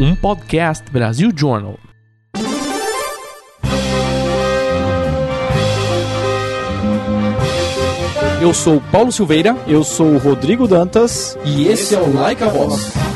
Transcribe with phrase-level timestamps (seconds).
[0.00, 1.78] um podcast Brasil Journal.
[8.40, 9.54] Eu sou Paulo Silveira.
[9.66, 11.36] Eu sou o Rodrigo Dantas.
[11.44, 13.09] E esse é o Like a Boss.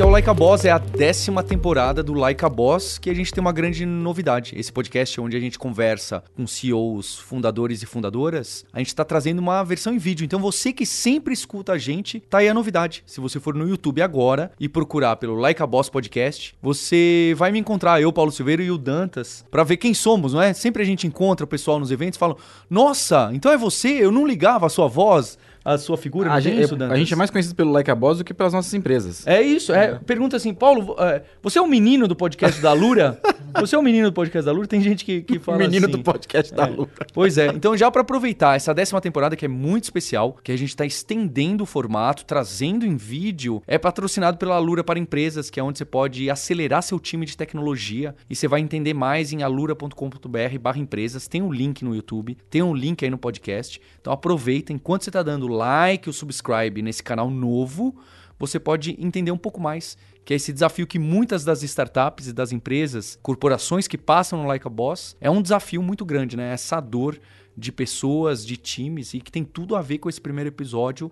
[0.00, 3.10] Aqui é o Like a Boss, é a décima temporada do Like a Boss, que
[3.10, 4.54] a gente tem uma grande novidade.
[4.56, 9.40] Esse podcast onde a gente conversa com CEOs, fundadores e fundadoras, a gente está trazendo
[9.40, 10.24] uma versão em vídeo.
[10.24, 13.02] Então você que sempre escuta a gente, tá aí a novidade.
[13.04, 17.52] Se você for no YouTube agora e procurar pelo Like a Boss Podcast, você vai
[17.52, 20.54] me encontrar, eu, Paulo Silveira e o Dantas, para ver quem somos, não é?
[20.54, 22.36] Sempre a gente encontra o pessoal nos eventos e fala:
[22.70, 23.88] Nossa, então é você?
[23.88, 26.32] Eu não ligava a sua voz a sua figura.
[26.32, 28.52] A, gente, isso, a gente é mais conhecido pelo Like a Boss do que pelas
[28.52, 29.26] nossas empresas.
[29.26, 29.72] É isso.
[29.72, 29.98] É.
[29.98, 33.20] Pergunta assim, Paulo, é, você é o menino do podcast da Lura?
[33.60, 34.66] você é o menino do podcast da Lura?
[34.66, 35.96] Tem gente que, que fala menino assim.
[35.96, 36.70] do podcast da É.
[36.70, 36.90] Lura.
[37.12, 37.48] Pois é.
[37.48, 40.84] Então, já para aproveitar essa décima temporada, que é muito especial, que a gente está
[40.84, 45.78] estendendo o formato, trazendo em vídeo, é patrocinado pela Alura para Empresas, que é onde
[45.78, 50.78] você pode acelerar seu time de tecnologia e você vai entender mais em alura.com.br barra
[50.78, 51.28] empresas.
[51.28, 53.80] Tem um link no YouTube, tem um link aí no podcast.
[54.00, 57.94] Então aproveita, enquanto você está dando like ou subscribe nesse canal novo,
[58.38, 62.32] você pode entender um pouco mais que é esse desafio que muitas das startups e
[62.32, 66.52] das empresas, corporações que passam no Like a Boss, é um desafio muito grande, né?
[66.52, 67.18] Essa dor
[67.56, 71.10] de pessoas, de times e que tem tudo a ver com esse primeiro episódio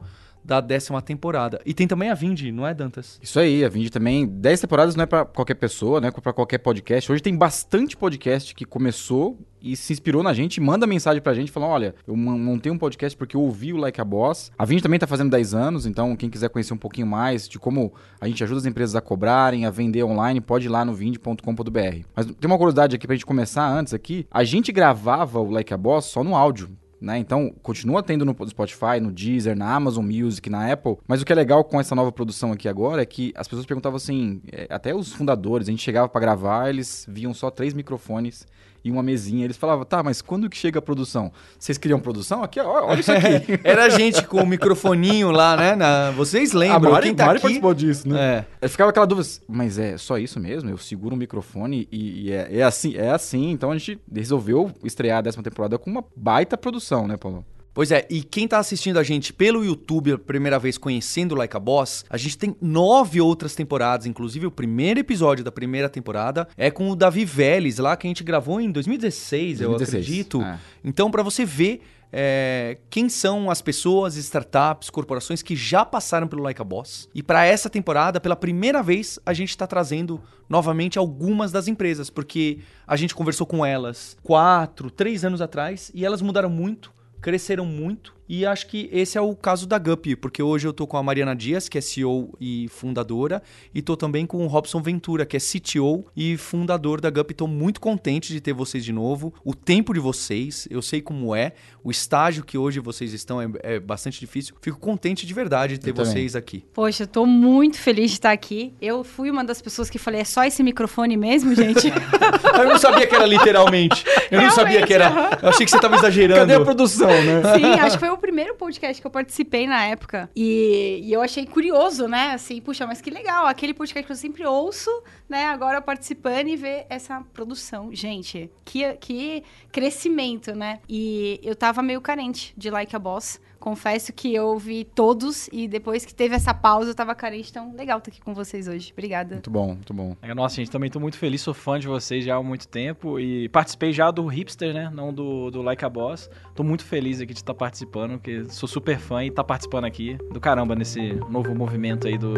[0.48, 1.60] da décima temporada.
[1.66, 3.20] E tem também a Vindi, não é, Dantas?
[3.22, 4.26] Isso aí, a Vind também.
[4.26, 6.10] 10 temporadas não é pra qualquer pessoa, né?
[6.10, 7.12] Pra qualquer podcast.
[7.12, 11.50] Hoje tem bastante podcast que começou e se inspirou na gente, manda mensagem pra gente
[11.52, 14.50] falando: olha, eu mon- montei um podcast porque eu ouvi o Like a Boss.
[14.58, 17.58] A Vind também tá fazendo 10 anos, então quem quiser conhecer um pouquinho mais de
[17.58, 20.94] como a gente ajuda as empresas a cobrarem, a vender online, pode ir lá no
[20.94, 22.04] vind.com.br.
[22.16, 24.26] Mas tem uma curiosidade aqui pra gente começar antes aqui.
[24.30, 26.70] A gente gravava o Like a Boss só no áudio.
[27.00, 27.18] Né?
[27.18, 30.96] Então, continua tendo no Spotify, no Deezer, na Amazon Music, na Apple.
[31.06, 33.66] Mas o que é legal com essa nova produção aqui agora é que as pessoas
[33.66, 37.72] perguntavam assim, é, até os fundadores, a gente chegava pra gravar, eles viam só três
[37.72, 38.46] microfones
[38.84, 39.44] e uma mesinha.
[39.44, 41.32] Eles falavam, tá, mas quando que chega a produção?
[41.58, 42.42] Vocês queriam produção?
[42.42, 43.60] Aqui, ó, olha isso aqui.
[43.64, 45.74] Era a gente com o microfoninho lá, né?
[45.76, 46.92] Na- Vocês a lembram?
[46.92, 47.42] Mari, Quem tá Mari aqui...
[47.42, 48.44] participou disso, né?
[48.60, 48.68] É.
[48.68, 50.70] Ficava aquela dúvida, mas é só isso mesmo?
[50.70, 53.50] Eu seguro o microfone e, e é, é assim, é assim.
[53.50, 57.44] Então a gente resolveu estrear a décima temporada com uma baita produção, né, Paulo?
[57.72, 61.38] Pois é, e quem tá assistindo a gente pelo YouTube a primeira vez conhecendo o
[61.38, 65.88] Like a Boss, a gente tem nove outras temporadas, inclusive o primeiro episódio da primeira
[65.88, 70.04] temporada é com o Davi Vélez, lá que a gente gravou em 2016, eu 2016,
[70.04, 70.42] acredito.
[70.42, 70.58] é.
[70.84, 76.42] Então, pra você ver é, quem são as pessoas, startups, corporações que já passaram pelo
[76.42, 77.08] Like a Boss.
[77.14, 82.08] E pra essa temporada, pela primeira vez, a gente tá trazendo novamente algumas das empresas,
[82.08, 87.64] porque a gente conversou com elas quatro, três anos atrás e elas mudaram muito cresceram
[87.64, 90.96] muito e acho que esse é o caso da Gup, porque hoje eu tô com
[90.96, 93.42] a Mariana Dias, que é CEO e fundadora,
[93.74, 97.30] e tô também com o Robson Ventura, que é CTO e fundador da Gup.
[97.32, 99.32] Tô muito contente de ter vocês de novo.
[99.44, 101.52] O tempo de vocês, eu sei como é,
[101.82, 104.54] o estágio que hoje vocês estão é, é bastante difícil.
[104.60, 106.12] Fico contente de verdade de ter Eu também.
[106.12, 106.64] vocês aqui.
[106.74, 108.74] Poxa, eu tô muito feliz de estar aqui.
[108.80, 111.88] Eu fui uma das pessoas que falei, é só esse microfone mesmo, gente?
[112.58, 114.04] Eu não sabia que era literalmente.
[114.30, 115.38] Eu não sabia que era.
[115.42, 116.40] Eu achei que você tava exagerando.
[116.40, 117.42] Cadê a produção, né?
[117.54, 120.30] Sim, acho que foi o primeiro podcast que eu participei na época.
[120.34, 122.32] E, e eu achei curioso, né?
[122.32, 123.46] Assim, puxa, mas que legal.
[123.46, 124.90] Aquele podcast que eu sempre ouço,
[125.28, 125.46] né?
[125.46, 127.94] Agora participando e ver essa produção.
[127.94, 129.42] Gente, que, que
[129.72, 130.80] crescimento, né?
[130.88, 133.40] E eu tava meio carente de Like a Boss.
[133.68, 137.50] Confesso que eu ouvi todos e depois que teve essa pausa eu tava carente.
[137.50, 138.90] Então, legal estar aqui com vocês hoje.
[138.94, 139.34] Obrigada.
[139.34, 140.16] Muito bom, muito bom.
[140.22, 143.20] É, Nossa, gente, também tô muito feliz, sou fã de vocês já há muito tempo
[143.20, 144.90] e participei já do Hipster, né?
[144.90, 146.30] Não do, do Like a Boss.
[146.54, 150.16] Tô muito feliz aqui de estar participando, porque sou super fã e tá participando aqui
[150.32, 152.32] do caramba nesse novo movimento aí do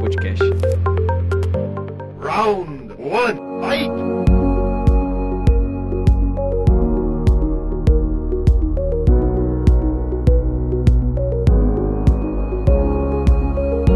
[0.00, 0.42] podcast.
[2.20, 4.11] Round one, fight!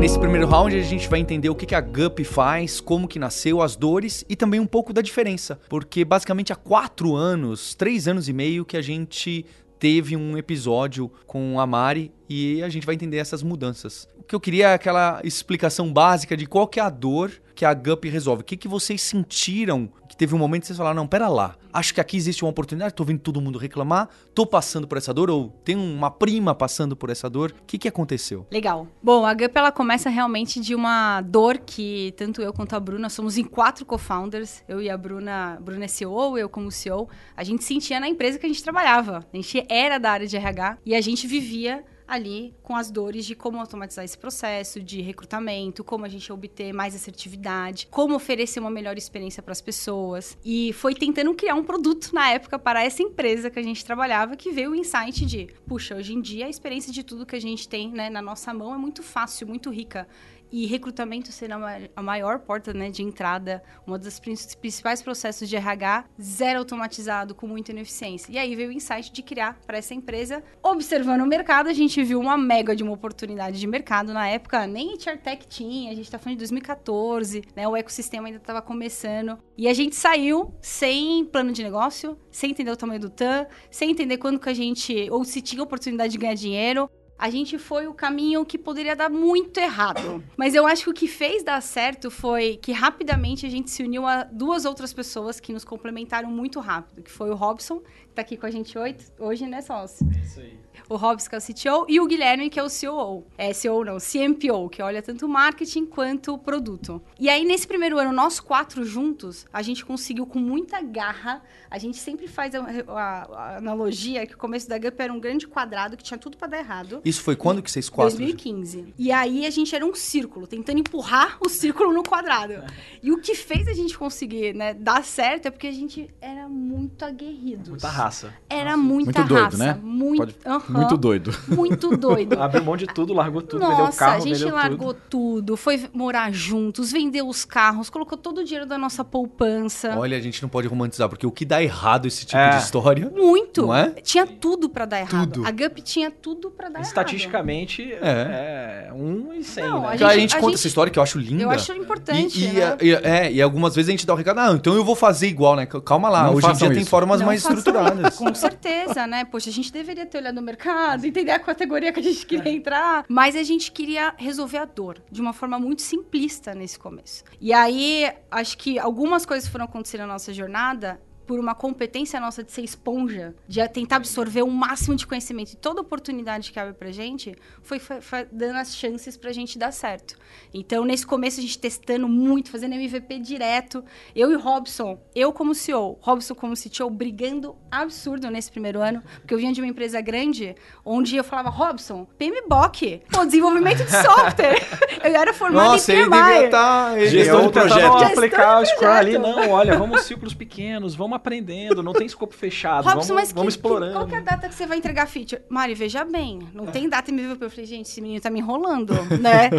[0.06, 3.60] Nesse primeiro round a gente vai entender o que a Gup faz, como que nasceu,
[3.60, 5.58] as dores e também um pouco da diferença.
[5.68, 9.44] Porque basicamente há quatro anos, três anos e meio que a gente
[9.80, 14.08] teve um episódio com a Mari e a gente vai entender essas mudanças.
[14.28, 17.74] que eu queria é aquela explicação básica de qual que é a dor que a
[17.74, 18.42] GUP resolve.
[18.42, 21.54] O que, que vocês sentiram que teve um momento que vocês falaram, não, pera lá,
[21.72, 25.12] acho que aqui existe uma oportunidade, tô vendo todo mundo reclamar, tô passando por essa
[25.12, 27.50] dor, ou tem uma prima passando por essa dor.
[27.50, 28.46] O que, que aconteceu?
[28.50, 28.88] Legal.
[29.02, 33.10] Bom, a GUP ela começa realmente de uma dor que tanto eu quanto a Bruna
[33.10, 34.64] somos em quatro co-founders.
[34.66, 37.08] Eu e a Bruna, a Bruna é CEO, eu como CEO.
[37.36, 39.26] A gente sentia na empresa que a gente trabalhava.
[39.30, 43.24] A gente era da área de RH e a gente vivia ali com as dores
[43.24, 48.60] de como automatizar esse processo de recrutamento, como a gente obter mais assertividade, como oferecer
[48.60, 50.36] uma melhor experiência para as pessoas.
[50.44, 54.36] E foi tentando criar um produto na época para essa empresa que a gente trabalhava
[54.36, 57.40] que veio o insight de, puxa, hoje em dia a experiência de tudo que a
[57.40, 60.06] gente tem né, na nossa mão é muito fácil, muito rica
[60.50, 65.02] e recrutamento sendo a ma- a maior porta né, de entrada, um dos prin- principais
[65.02, 68.30] processos de RH, zero automatizado, com muita ineficiência.
[68.32, 70.42] E aí veio o insight de criar para essa empresa.
[70.62, 74.12] Observando o mercado, a gente viu uma mega de uma oportunidade de mercado.
[74.12, 78.26] Na época, nem HR Tech tinha, a gente está falando de 2014, né, o ecossistema
[78.28, 79.38] ainda estava começando.
[79.56, 83.90] E a gente saiu sem plano de negócio, sem entender o tamanho do TAM, sem
[83.90, 87.86] entender quando que a gente, ou se tinha oportunidade de ganhar dinheiro, a gente foi
[87.86, 90.22] o caminho que poderia dar muito errado.
[90.36, 93.82] Mas eu acho que o que fez dar certo foi que rapidamente a gente se
[93.82, 97.82] uniu a duas outras pessoas que nos complementaram muito rápido, que foi o Robson,
[98.16, 100.06] tá aqui com a gente hoje, hoje né, sócio?
[100.24, 100.56] Isso aí.
[100.88, 103.24] O Robson, que é o CTO, e o Guilherme, que é o COO.
[103.36, 107.02] É, COO não, CMPO, que olha tanto marketing quanto o produto.
[107.18, 111.42] E aí, nesse primeiro ano, nós quatro juntos, a gente conseguiu com muita garra.
[111.68, 112.94] A gente sempre faz a, a-
[113.32, 116.46] a analogia que o começo da Gup era um grande quadrado que tinha tudo para
[116.46, 117.00] dar errado.
[117.04, 118.16] Isso foi quando que vocês quatro...
[118.18, 118.94] 2015.
[118.96, 122.62] E aí a gente era um círculo, tentando empurrar o círculo no quadrado.
[123.02, 126.48] E o que fez a gente conseguir, né, dar certo é porque a gente era
[126.48, 127.70] muito aguerrido.
[127.70, 128.32] Muita raça.
[128.48, 129.56] Era muita Muito doido, raça.
[129.58, 129.78] né?
[129.82, 131.34] Muito, Pode- aham, Muito doido.
[131.48, 132.38] muito doido.
[132.42, 135.42] Abriu mão de tudo, largou tudo, vendeu o Nossa, carro, a gente vendeu largou tudo.
[135.42, 135.56] tudo.
[135.56, 139.94] foi morar juntos, vendeu os carros, colocou todo o dinheiro da nossa poupança.
[139.96, 142.50] Olha, a gente não pode romantizar, porque o que dá errado esse tipo É.
[142.50, 143.10] de história...
[143.14, 143.62] Muito.
[143.66, 143.90] Não é?
[144.02, 145.32] Tinha tudo pra dar errado.
[145.32, 145.46] Tudo.
[145.46, 146.86] A Gup tinha tudo pra dar errado.
[146.86, 148.90] Estatisticamente, é.
[148.94, 149.86] um em cem, Não, né?
[149.88, 151.42] a a gente- gente a conta gente- essa história que eu acho linda.
[151.42, 152.76] Eu acho importante, E, e, né?
[152.80, 155.26] e- é, e algumas vezes a gente dá o recado, ah, então eu vou fazer
[155.28, 155.66] igual, né?
[155.66, 156.90] Calma lá, Não hoje em dia tem isso.
[156.90, 157.56] formas Não mais façam-
[158.02, 158.18] estruturadas.
[158.18, 159.24] Com certeza, né?
[159.24, 162.52] Poxa, a gente deveria ter olhado o mercado, entender a categoria que a gente queria
[162.52, 163.04] entrar.
[163.08, 167.24] Mas a gente queria resolver a dor de uma forma muito simplista nesse começo.
[167.40, 172.42] E aí, acho que algumas coisas foram acontecendo na nossa jornada por uma competência nossa
[172.44, 176.74] de ser esponja, de tentar absorver o máximo de conhecimento e toda oportunidade que abre
[176.74, 180.16] pra gente, foi, foi- foi dando as chances pra gente dar certo.
[180.54, 183.84] Então, nesse começo, a gente testando muito, fazendo MVP direto.
[184.14, 189.34] Eu e Robson, eu como CEO, Robson como CTO, brigando absurdo nesse primeiro ano, porque
[189.34, 194.56] eu vinha de uma empresa grande, onde eu falava, Robson, PMBOK, pô, desenvolvimento de software.
[195.02, 196.44] eu era formada Nossa, em ele devia PMI.
[196.44, 196.98] estar...
[197.00, 197.80] E Gestão eu de projeto.
[197.80, 202.34] Gestão aplicar o Scrum ali, não, olha, vamos ciclos pequenos, vamos aprendendo, não tem escopo
[202.34, 203.92] fechado, Robson, vamos, mas que- vamos que- explorando.
[203.94, 205.42] qual que é a data que você vai entregar feature?
[205.48, 207.44] Mari, veja bem, não tem data MVP.
[207.44, 209.50] Eu falei, gente, esse menino tá me enrolando, né?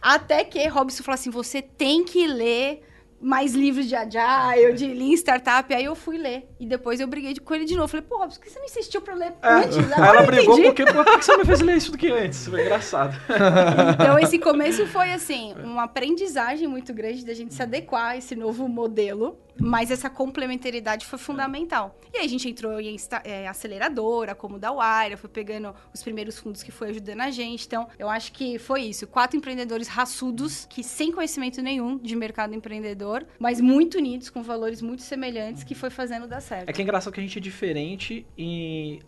[0.00, 2.82] Até que Robson falou assim, você tem que ler
[3.18, 5.72] mais livros de Agile, de Lean Startup.
[5.74, 6.46] Aí eu fui ler.
[6.60, 7.88] E depois eu briguei com ele de novo.
[7.88, 9.78] Falei, pô, Robson, por que você não insistiu pra eu ler É, antes?
[9.78, 12.46] Agora ela brigou porque, por que você me fez ler isso do que antes?
[12.46, 13.16] Foi engraçado.
[13.98, 18.36] Então, esse começo foi, assim, uma aprendizagem muito grande da gente se adequar a esse
[18.36, 19.38] novo modelo.
[19.58, 21.98] Mas essa complementaridade foi fundamental.
[22.12, 26.38] E aí a gente entrou em é, aceleradora, como da Wire, foi pegando os primeiros
[26.38, 27.66] fundos que foi ajudando a gente.
[27.66, 29.06] Então, eu acho que foi isso.
[29.06, 34.82] Quatro empreendedores raçudos, que sem conhecimento nenhum de mercado empreendedor, mas muito unidos, com valores
[34.82, 36.68] muito semelhantes, que foi fazendo dar certo.
[36.68, 39.00] É que é engraçado que a gente é diferente e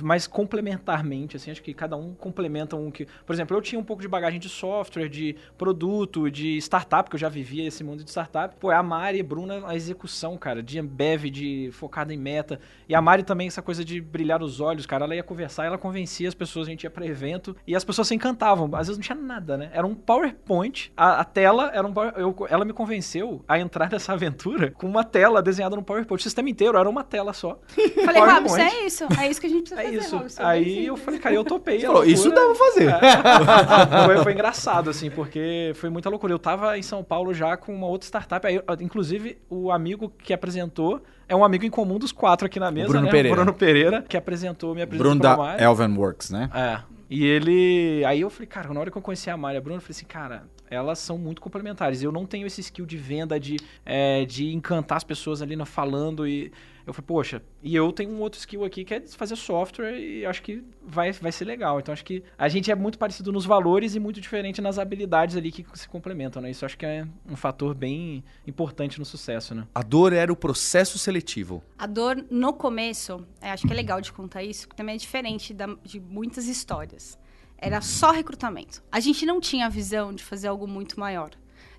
[0.00, 3.84] mas complementarmente, assim, acho que cada um complementa um que, por exemplo, eu tinha um
[3.84, 8.02] pouco de bagagem de software, de produto, de startup, que eu já vivia esse mundo
[8.02, 8.54] de startup.
[8.56, 12.60] Pô, é a Mari e Bruna a execução, cara, de Ambev, de focada em meta.
[12.88, 15.78] E a Mari também essa coisa de brilhar os olhos, cara, ela ia conversar, ela
[15.78, 18.70] convencia as pessoas, a gente ia para evento e as pessoas se encantavam.
[18.74, 19.70] Às vezes não tinha nada, né?
[19.72, 24.12] Era um PowerPoint, a, a tela era um eu, ela me convenceu a entrar nessa
[24.12, 26.20] aventura com uma tela desenhada no PowerPoint.
[26.20, 27.60] O sistema inteiro era uma tela só.
[28.04, 28.42] Falei, PowerPoint.
[28.42, 29.04] Robson, é isso.
[29.20, 30.16] É isso que a gente precisa fazer, isso.
[30.16, 30.42] Robson.
[30.42, 31.04] Aí eu simples.
[31.04, 31.80] falei, cara, eu topei.
[31.80, 32.88] Falou, isso dá pra fazer.
[32.90, 34.06] É.
[34.06, 36.32] foi, foi engraçado, assim, porque foi muita loucura.
[36.32, 38.46] Eu tava em São Paulo já com uma outra startup.
[38.46, 42.70] Aí, inclusive, o amigo que apresentou é um amigo em comum dos quatro aqui na
[42.70, 43.10] mesa, Bruno né?
[43.10, 43.36] Pereira.
[43.36, 45.62] Bruno Pereira, que apresentou, me apresentou Bruno da.
[45.62, 46.50] Elven Works, né?
[46.54, 46.80] É.
[47.08, 48.04] E ele.
[48.06, 49.80] Aí eu falei, cara, na hora que eu conheci a Mari e a Bruna, eu
[49.82, 52.02] falei assim, cara, elas são muito complementares.
[52.02, 56.26] Eu não tenho esse skill de venda, de, é, de encantar as pessoas ali falando.
[56.26, 56.50] E
[56.86, 60.26] Eu falei, poxa, e eu tenho um outro skill aqui que é fazer software e
[60.26, 61.78] acho que vai, vai ser legal.
[61.78, 65.36] Então acho que a gente é muito parecido nos valores e muito diferente nas habilidades
[65.36, 66.50] ali que se complementam, né?
[66.50, 69.66] Isso acho que é um fator bem importante no sucesso, né?
[69.74, 71.62] A dor era o processo seletivo.
[71.78, 74.98] A dor no começo, é, acho que é legal de contar isso, porque também é
[74.98, 77.18] diferente da- de muitas histórias.
[77.58, 78.82] Era só recrutamento.
[78.90, 81.30] A gente não tinha a visão de fazer algo muito maior.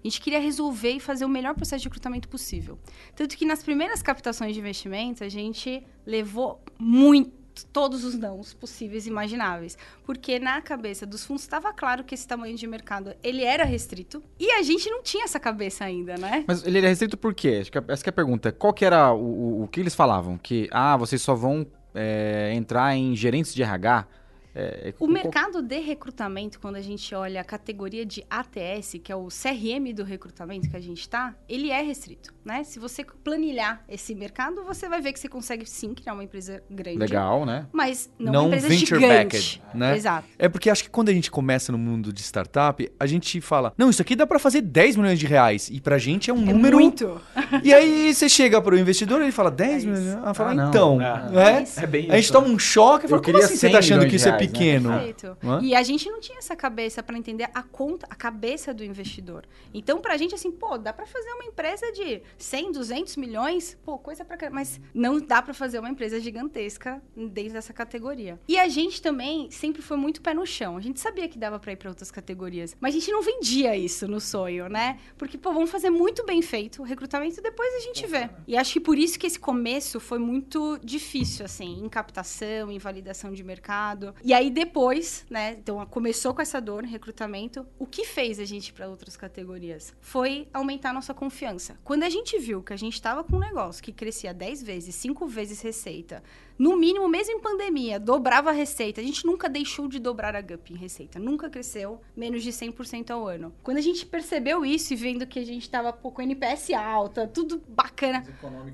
[0.04, 2.78] A gente queria resolver e fazer o melhor processo de recrutamento possível.
[3.16, 9.06] Tanto que nas primeiras captações de investimento, a gente levou muito todos os nãos possíveis
[9.06, 9.78] e imagináveis.
[10.06, 14.22] Porque na cabeça dos fundos estava claro que esse tamanho de mercado, ele era restrito.
[14.40, 16.44] E a gente não tinha essa cabeça ainda, né?
[16.48, 17.60] Mas ele era restrito por quê?
[17.62, 18.52] Acho que essa que é a pergunta.
[18.52, 20.38] Qual que era o, o, o que eles falavam?
[20.38, 24.08] Que, ah, vocês só vão é, entrar em gerentes de RH?
[24.56, 29.12] É, O qual- mercado de recrutamento, quando a gente olha a categoria de ATS, que
[29.12, 32.64] é o CRM do recrutamento que a gente está, ele é restrito, né?
[32.64, 36.62] Se você planilhar esse mercado, você vai ver que você consegue sim criar uma empresa
[36.70, 37.00] grande.
[37.00, 37.66] Legal, né?
[37.72, 39.60] Mas não, Não uma empresa venture gigante.
[39.60, 39.96] backed, né?
[39.96, 40.28] Exato.
[40.38, 43.74] É porque acho que quando a gente começa no mundo de startup, a gente fala,
[43.78, 45.70] não, isso aqui dá pra fazer 10 milhões de reais.
[45.72, 46.78] E pra gente é um É número...
[46.78, 47.20] muito.
[47.64, 50.08] E aí você chega pro investidor e ele fala, 10 É milhões?
[50.14, 50.70] Ela fala, Ah, não.
[50.70, 51.64] então, É.
[51.80, 51.84] é.
[51.84, 53.72] É bem A gente toma um choque e fala, Eu como queria assim você 100
[53.72, 54.52] tá achando que isso é né?
[54.52, 54.90] pequeno?
[54.90, 55.38] Perfeito.
[55.44, 55.60] Hã?
[55.62, 59.46] E a gente não tinha essa cabeça para entender a conta, a cabeça do investidor.
[59.74, 63.98] Então, pra gente, assim, pô, dá pra fazer uma empresa de 100, 200 milhões, pô,
[63.98, 64.56] coisa pra caramba.
[64.56, 68.40] Mas não dá pra fazer uma empresa gigantesca dentro dessa categoria.
[68.48, 70.78] E a gente também sempre foi muito pé no chão.
[70.78, 73.76] A gente sabia que dava pra ir pra outras categorias, mas a gente não vendia
[73.76, 75.00] isso no sonho, né?
[75.18, 78.30] Porque, pô, vamos fazer muito bem feito o recrutamento e depois a gente vê.
[78.48, 82.78] E acho que por isso que esse começo foi muito difícil, assim, em captação, em
[82.78, 84.14] validação de mercado.
[84.24, 87.66] E aí depois, né, então começou com essa dor recrutamento.
[87.78, 89.94] O que fez a gente para outras categorias?
[90.00, 91.78] Foi aumentar a nossa confiança.
[91.84, 94.96] Quando a gente viu que a gente estava com um negócio que crescia 10 vezes,
[94.96, 96.24] 5 vezes receita,
[96.58, 99.02] no mínimo, mesmo em pandemia, dobrava a receita.
[99.02, 101.20] A gente nunca deixou de dobrar a GUP em receita.
[101.20, 103.54] Nunca cresceu menos de 100% ao ano.
[103.64, 107.62] Quando a gente percebeu isso e vendo que a gente estava com NPS alta, tudo
[107.68, 108.24] bacana,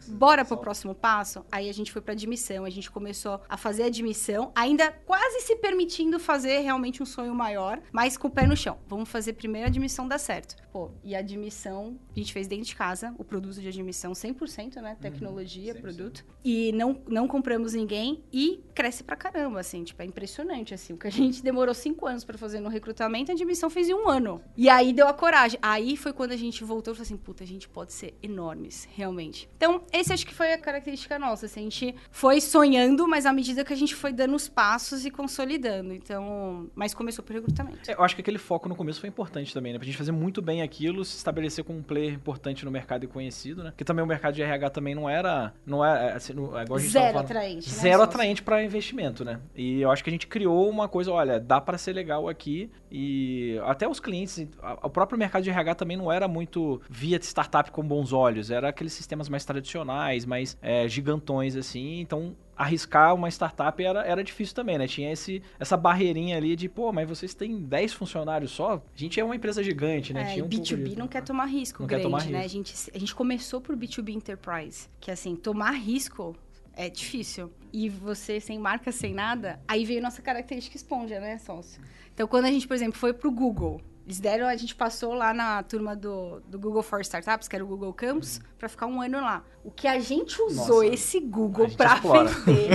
[0.07, 1.45] bora pro próximo passo?
[1.51, 5.55] Aí a gente foi pra admissão, a gente começou a fazer admissão, ainda quase se
[5.55, 8.77] permitindo fazer realmente um sonho maior, mas com o pé no chão.
[8.87, 10.55] Vamos fazer primeiro a admissão dar certo.
[10.71, 14.75] Pô, e a admissão, a gente fez dentro de casa, o produto de admissão 100%,
[14.81, 14.97] né?
[15.01, 16.25] Tecnologia, produto.
[16.43, 20.93] E não, não compramos ninguém e cresce pra caramba, assim, tipo, é impressionante, assim.
[20.93, 23.93] O que a gente demorou cinco anos pra fazer no recrutamento, a admissão fez em
[23.93, 24.41] um ano.
[24.55, 25.59] E aí deu a coragem.
[25.61, 28.87] Aí foi quando a gente voltou e falou assim, puta, a gente pode ser enormes,
[28.95, 29.49] realmente.
[29.57, 33.33] Então, esse acho que foi a característica nossa, assim, a gente foi sonhando, mas à
[33.33, 35.93] medida que a gente foi dando os passos e consolidando.
[35.93, 37.89] Então, mas começou por recrutamento.
[37.89, 39.79] É, Eu acho que aquele foco no começo foi importante também, né?
[39.79, 43.07] Pra gente fazer muito bem aquilo, se estabelecer como um player importante no mercado e
[43.07, 43.71] conhecido, né?
[43.71, 45.53] Porque também o mercado de RH também não era.
[45.65, 47.27] Não é, assim, não, igual a gente Zero falando.
[47.59, 49.39] Atraente, né, Zero atraente para investimento, né?
[49.55, 52.69] E eu acho que a gente criou uma coisa, olha, dá para ser legal aqui
[52.91, 57.17] e até os clientes, a- o próprio mercado de RH também não era muito via
[57.21, 63.15] startup com bons olhos, era aqueles sistemas mais tradicionais, mais é, gigantões assim, então arriscar
[63.15, 64.85] uma startup era, era difícil também, né?
[64.85, 68.73] Tinha esse, essa barreirinha ali de, pô, mas vocês têm 10 funcionários só?
[68.73, 70.23] A gente é uma empresa gigante, né?
[70.23, 70.99] É, Tinha um pouco B2B disso.
[70.99, 72.39] não quer tomar risco Não quer grande, tomar né?
[72.39, 72.57] A risco.
[72.57, 76.35] gente, a gente começou por B2B Enterprise, que assim, tomar risco
[76.79, 77.51] é difícil.
[77.73, 81.81] E você sem marca, sem nada, aí veio nossa característica esponja, né, sócio?
[82.13, 85.35] Então, quando a gente, por exemplo, foi pro Google, eles deram, a gente passou lá
[85.35, 88.99] na turma do, do Google for Startups, que era o Google Campus, pra ficar um
[89.03, 89.43] ano lá.
[89.63, 92.27] O que a gente usou Nossa, esse a Google explora.
[92.27, 92.71] vender.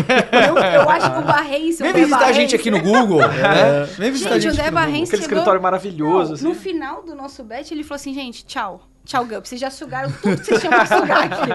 [0.49, 1.83] Eu, eu acho que o Barrense...
[1.83, 3.83] Vem o visitar a gente aqui no Google, né?
[3.99, 4.81] Vem visitar a Gente, o gente no Google.
[4.81, 6.45] Barrense Aquele chegou- escritório maravilhoso, Não, assim.
[6.45, 8.89] No final do nosso bet, ele falou assim, gente, tchau.
[9.05, 9.45] Tchau, Gup.
[9.45, 11.51] Vocês já sugaram tudo que vocês tinham pra sugar aqui.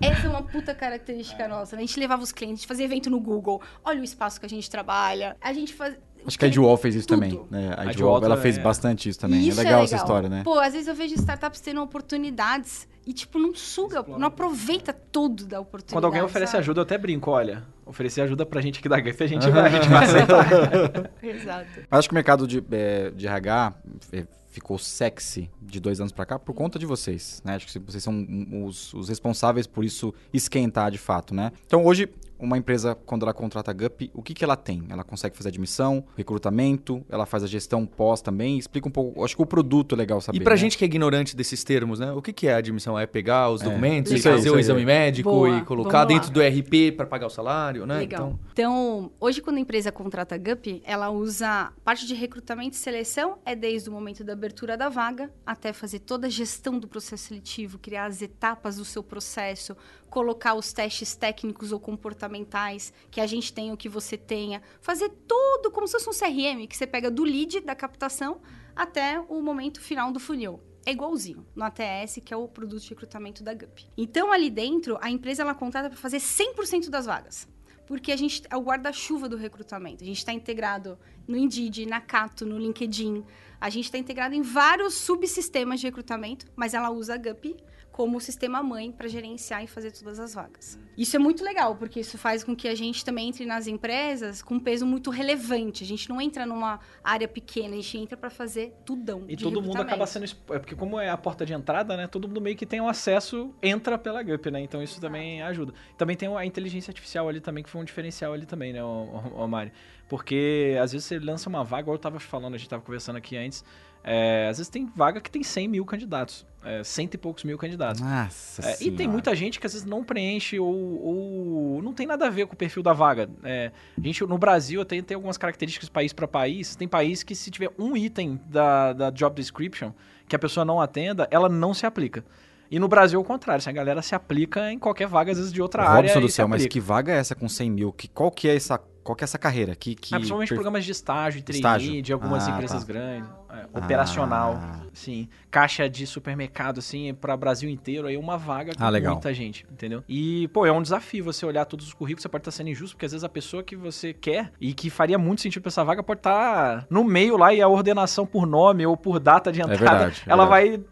[0.00, 1.76] Essa é uma puta característica nossa.
[1.76, 1.82] né?
[1.82, 3.60] A gente levava os clientes, fazia evento no Google.
[3.84, 5.36] Olha o espaço que a gente trabalha.
[5.42, 5.94] A gente faz...
[6.26, 7.20] Acho que a Edwall fez isso Tudo.
[7.20, 7.40] também.
[7.50, 7.74] Né?
[7.76, 8.62] A A Edwall, ela fez é.
[8.62, 9.40] bastante isso também.
[9.40, 10.42] E isso é legal essa história, né?
[10.44, 15.46] Pô, às vezes eu vejo startups tendo oportunidades e, tipo, não suga, não aproveita tudo
[15.46, 15.92] da oportunidade.
[15.92, 16.62] Quando alguém oferece sabe?
[16.62, 19.66] ajuda, eu até brinco, olha, oferecer ajuda pra gente aqui da GF, a gente vai,
[19.66, 21.10] a gente vai aceitar.
[21.22, 21.68] Exato.
[21.88, 23.74] Mas acho que o mercado de, é, de RH
[24.12, 27.56] é, ficou sexy de dois anos pra cá por conta de vocês, né?
[27.56, 28.26] Acho que vocês são
[28.64, 31.52] os, os responsáveis por isso esquentar de fato, né?
[31.66, 34.84] Então hoje, uma empresa, quando ela contrata a GUP, o que, que ela tem?
[34.88, 38.58] Ela consegue fazer admissão, recrutamento, ela faz a gestão pós também.
[38.58, 39.24] Explica um pouco.
[39.24, 40.38] Acho que o produto é legal saber.
[40.38, 40.56] E pra né?
[40.56, 42.12] gente que é ignorante desses termos, né?
[42.12, 42.98] O que, que é admissão?
[42.98, 46.30] É pegar os documentos e Isso aí, fazer o exame médico Boa, e colocar dentro
[46.30, 47.98] do RP pra pagar o salário, né?
[47.98, 48.38] Legal.
[48.52, 49.10] Então...
[49.20, 53.54] hoje quando a empresa contrata a GUP, ela usa parte de recrutamento e seleção, é
[53.54, 57.78] desde o momento da abertura da vaga até fazer toda a gestão do processo seletivo,
[57.78, 59.76] criar as etapas do seu processo,
[60.10, 65.10] colocar os testes técnicos ou comportamentais que a gente tem ou que você tenha, fazer
[65.26, 68.40] tudo como se fosse um CRM, que você pega do lead da captação
[68.74, 70.60] até o momento final do funil.
[70.84, 73.88] É igualzinho no ATS, que é o produto de recrutamento da GUP.
[73.96, 77.48] Então, ali dentro, a empresa ela contrata para fazer 100% das vagas.
[77.88, 80.04] Porque a gente é o guarda-chuva do recrutamento.
[80.04, 80.96] A gente está integrado
[81.26, 83.24] no Indeed, na Cato, no LinkedIn.
[83.60, 87.56] A gente está integrado em vários subsistemas de recrutamento, mas ela usa a GUP
[87.96, 90.78] como sistema mãe para gerenciar e fazer todas as vagas.
[90.98, 94.42] Isso é muito legal, porque isso faz com que a gente também entre nas empresas
[94.42, 95.82] com um peso muito relevante.
[95.82, 99.24] A gente não entra numa área pequena, a gente entra para fazer tudão.
[99.26, 100.26] E de todo mundo acaba sendo.
[100.50, 102.06] É porque, como é a porta de entrada, né?
[102.06, 104.60] Todo mundo meio que tem um acesso, entra pela GUP, né?
[104.60, 105.72] Então isso também ajuda.
[105.96, 108.86] Também tem a inteligência artificial ali também, que foi um diferencial ali também, né, o,
[108.86, 109.72] o, o Mari?
[110.06, 113.16] Porque às vezes você lança uma vaga, igual eu tava falando, a gente tava conversando
[113.16, 113.64] aqui antes.
[114.04, 116.46] é, às vezes tem vaga que tem 100 mil candidatos.
[116.66, 118.00] É, cento e poucos mil candidatos.
[118.00, 122.08] Nossa É, e tem muita gente que às vezes não preenche ou, ou não tem
[122.08, 123.30] nada a ver com o perfil da vaga.
[123.44, 126.74] É, a gente, no Brasil, tem, tem algumas características país para país.
[126.74, 129.92] Tem país que se tiver um item da, da job description
[130.28, 132.24] que a pessoa não atenda, ela não se aplica.
[132.70, 133.62] E no Brasil, é o contrário.
[133.62, 136.08] Se a galera se aplica em qualquer vaga, às vezes de outra área.
[136.08, 137.92] Robson do céu, mas que vaga é essa com 100 mil?
[137.92, 139.74] Que, qual que é essa, qual que é essa carreira?
[139.76, 142.02] Que, que Ah, principalmente per- programas de estágio, trainee, Estágio.
[142.02, 142.92] de algumas Ah, empresas tá.
[142.92, 144.80] grandes, é, operacional, Ah.
[144.92, 149.64] sim, caixa de supermercado, assim, para Brasil inteiro, aí uma vaga com Ah, muita gente,
[149.70, 150.02] entendeu?
[150.08, 152.96] E, pô, é um desafio você olhar todos os currículos, você pode estar sendo injusto,
[152.96, 155.84] porque às vezes a pessoa que você quer e que faria muito sentido pra essa
[155.84, 159.60] vaga pode estar no meio lá e a ordenação por nome ou por data de
[159.60, 160.70] entrada, verdade, é ela verdade.
[160.78, 160.84] vai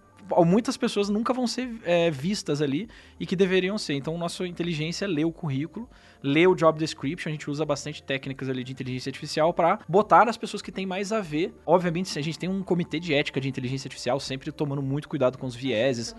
[0.44, 2.88] muitas pessoas nunca vão ser é, vistas ali
[3.18, 3.94] e que deveriam ser.
[3.94, 5.88] Então, nossa inteligência ler o currículo,
[6.22, 7.28] ler o job description.
[7.28, 10.86] A gente usa bastante técnicas ali de inteligência artificial para botar as pessoas que têm
[10.86, 11.54] mais a ver.
[11.66, 15.38] Obviamente, a gente tem um comitê de ética de inteligência artificial, sempre tomando muito cuidado
[15.38, 16.14] com os vieses.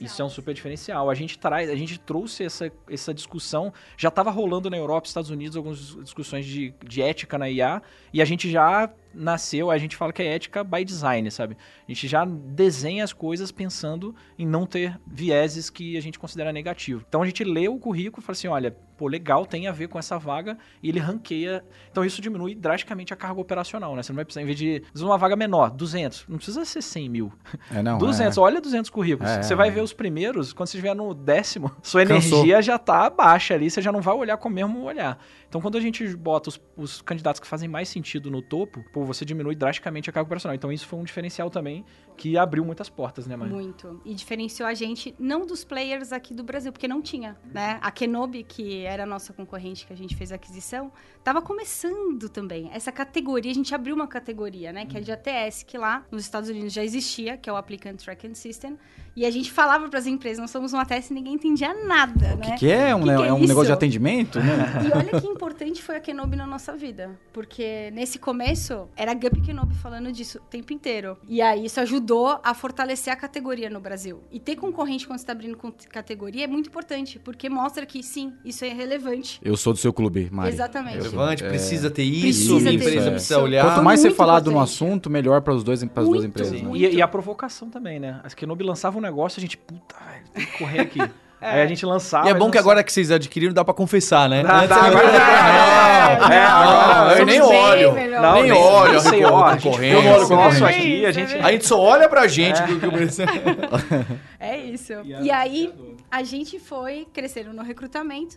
[0.00, 1.10] Isso é um super diferencial.
[1.10, 5.30] A gente traz, a gente trouxe essa, essa discussão, já estava rolando na Europa, Estados
[5.30, 9.96] Unidos, algumas discussões de, de ética na IA, e a gente já nasceu, a gente
[9.96, 11.56] fala que é ética by design, sabe?
[11.86, 16.52] A gente já desenha as coisas pensando em não ter vieses que a gente considera
[16.52, 17.04] negativo.
[17.08, 19.88] Então a gente lê o currículo e fala assim, olha, pô, legal, tem a ver
[19.88, 21.64] com essa vaga, e ele ranqueia.
[21.90, 24.02] Então isso diminui drasticamente a carga operacional, né?
[24.02, 27.08] Você não vai precisar, em vez de, uma vaga menor, 200, não precisa ser 100
[27.08, 27.32] mil.
[27.74, 28.40] É, não, 200, é.
[28.40, 29.32] olha 200 currículos.
[29.32, 29.70] É, você é, vai é.
[29.70, 32.40] ver os primeiros, quando você estiver no décimo, sua Cansou.
[32.40, 35.18] energia já tá baixa ali, você já não vai olhar com o mesmo olhar.
[35.48, 39.04] Então, quando a gente bota os, os candidatos que fazem mais sentido no topo, pô,
[39.04, 40.54] você diminui drasticamente a carga operacional.
[40.54, 41.84] Então, isso foi um diferencial também
[42.16, 43.48] que abriu muitas portas, né, mãe?
[43.48, 44.00] Muito.
[44.04, 47.78] E diferenciou a gente, não dos players aqui do Brasil, porque não tinha, né?
[47.80, 52.28] A Kenobi, que era a nossa concorrente que a gente fez a aquisição, estava começando
[52.28, 52.70] também.
[52.72, 54.86] Essa categoria, a gente abriu uma categoria, né?
[54.86, 58.02] Que é de ATS, que lá nos Estados Unidos já existia, que é o Applicant
[58.02, 58.78] Tracking System.
[59.20, 62.36] E a gente falava para as empresas, nós somos um ATS e ninguém entendia nada,
[62.36, 62.52] O né?
[62.52, 62.94] que, que é?
[62.94, 63.48] Um, Que que é é um isso?
[63.48, 64.72] negócio de atendimento, né?
[64.88, 67.10] E olha que importante foi a Kenobi na nossa vida.
[67.30, 71.18] Porque nesse começo, era a Gup Kenobi falando disso o tempo inteiro.
[71.28, 74.20] E aí isso ajudou a fortalecer a categoria no Brasil.
[74.32, 77.18] E ter concorrente quando você está abrindo com- categoria é muito importante.
[77.18, 79.38] Porque mostra que sim, isso é relevante.
[79.44, 80.48] Eu sou do seu clube, Mari.
[80.50, 80.96] Exatamente.
[80.96, 83.10] Relevante, é, precisa ter isso, Precisa minha ter empresa isso.
[83.10, 83.66] precisa olhar.
[83.66, 84.72] Quanto mais você muito falado no importante.
[84.74, 86.58] assunto, melhor para as duas, Muito, empresas.
[86.58, 86.70] Sim, né?
[86.74, 88.18] E, e a provocação também, né?
[88.24, 90.98] As Kenobi lançava um negócio, a gente, puta, velho, tem que correr aqui.
[91.42, 92.26] Aí a gente lançava.
[92.26, 92.60] E é bom que lançava.
[92.60, 94.42] agora que vocês adquiriram, dá pra confessar, né?
[94.42, 96.28] Dá, Antes dá, agora dá.
[96.30, 97.92] É, É, agora eu nem olho.
[97.94, 98.20] melhor.
[98.22, 99.96] Não, nem nem olho a sei, ó, a gente concorrência.
[100.06, 101.34] eu olho o nosso aqui, a é gente...
[101.36, 102.62] A gente só olha pra gente.
[102.62, 102.86] que- que-
[104.38, 104.92] É isso.
[105.02, 105.72] E E, aí,
[106.10, 108.36] a gente foi crescendo no recrutamento.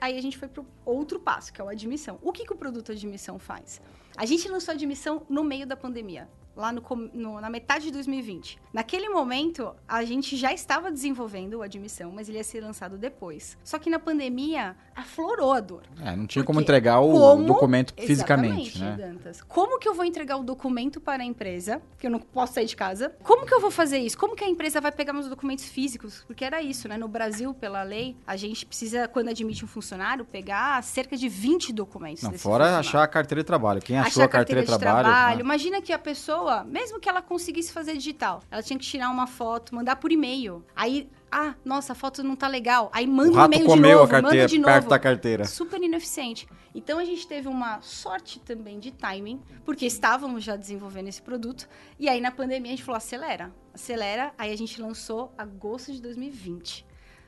[0.00, 2.18] Aí a gente foi pro outro passo, que é o admissão.
[2.22, 3.80] O que, que o produto admissão faz?
[4.14, 6.82] A gente lançou a admissão no meio da pandemia, lá no,
[7.14, 8.58] no- na metade de 2020.
[8.72, 13.56] Naquele momento, a gente já estava desenvolvendo o admissão, mas ele ia ser lançado depois.
[13.64, 15.82] Só que na pandemia, aflorou a dor.
[16.00, 18.96] É, não tinha como entregar o Como- documento fisicamente, Exatamente, né?
[18.96, 19.42] Dantas.
[19.42, 22.66] Como que eu vou entregar o documento para a empresa, que eu não posso sair
[22.66, 23.14] de casa?
[23.22, 24.16] Como que eu vou fazer isso?
[24.18, 26.24] Como que a empresa vai pegar meus documentos físicos?
[26.26, 26.96] Porque era isso, né?
[26.96, 31.72] No Brasil, pela lei, a gente precisa, quando admite um funcionário, pegar cerca de 20
[31.72, 33.80] documentos Não, fora achar a carteira de trabalho.
[33.80, 35.36] Quem achou Achar a carteira, de trabalho.
[35.38, 35.40] né?
[35.42, 39.26] Imagina que a pessoa, mesmo que ela conseguisse fazer digital, ela tinha que tirar uma
[39.26, 40.64] foto, mandar por e-mail.
[40.74, 42.90] Aí Ah, nossa, a foto não tá legal.
[42.92, 44.72] Aí O manda um rato e-mail de novo, a carteira manda de novo.
[44.74, 45.44] perto da carteira.
[45.46, 46.46] Super ineficiente.
[46.74, 51.66] Então a gente teve uma sorte também de timing, porque estávamos já desenvolvendo esse produto.
[51.98, 54.34] E aí na pandemia a gente falou: acelera, acelera.
[54.36, 56.84] Aí a gente lançou agosto de 2020.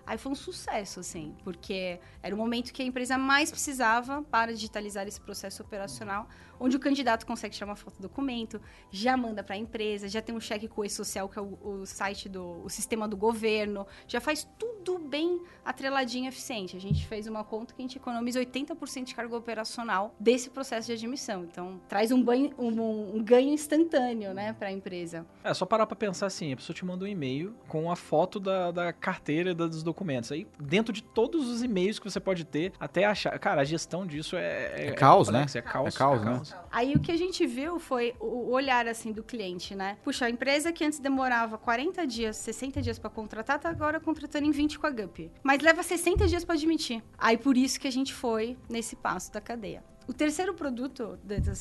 [0.06, 4.52] Aí foi um sucesso, assim, porque era o momento que a empresa mais precisava para
[4.52, 6.28] digitalizar esse processo operacional,
[6.64, 8.58] onde o candidato consegue tirar uma foto do documento,
[8.90, 11.58] já manda para a empresa, já tem um cheque com o e-social, que é o,
[11.62, 16.74] o site do o sistema do governo, já faz tudo bem atreladinho e eficiente.
[16.76, 20.86] A gente fez uma conta que a gente economiza 80% de carga operacional desse processo
[20.86, 21.44] de admissão.
[21.44, 25.26] Então, traz um, banho, um, um ganho instantâneo, né, para a empresa.
[25.42, 28.40] É, só parar pra pensar assim, a pessoa te manda um e-mail com a foto
[28.40, 30.32] da, da carteira e dos documentos.
[30.32, 33.38] Aí, dentro de todos os e-mails que você pode ter, até achar...
[33.38, 34.88] Cara, a gestão disso é...
[34.88, 35.40] É caos, né?
[35.40, 35.94] complexo, É caos.
[35.94, 36.53] É caos, né?
[36.70, 39.98] Aí o que a gente viu foi o olhar assim do cliente, né?
[40.02, 44.46] Puxa, a empresa que antes demorava 40 dias, 60 dias para contratar, tá agora contratando
[44.46, 45.30] em 20 com a Gup.
[45.42, 47.02] Mas leva 60 dias para admitir.
[47.18, 49.82] Aí por isso que a gente foi nesse passo da cadeia.
[50.06, 51.18] O terceiro produto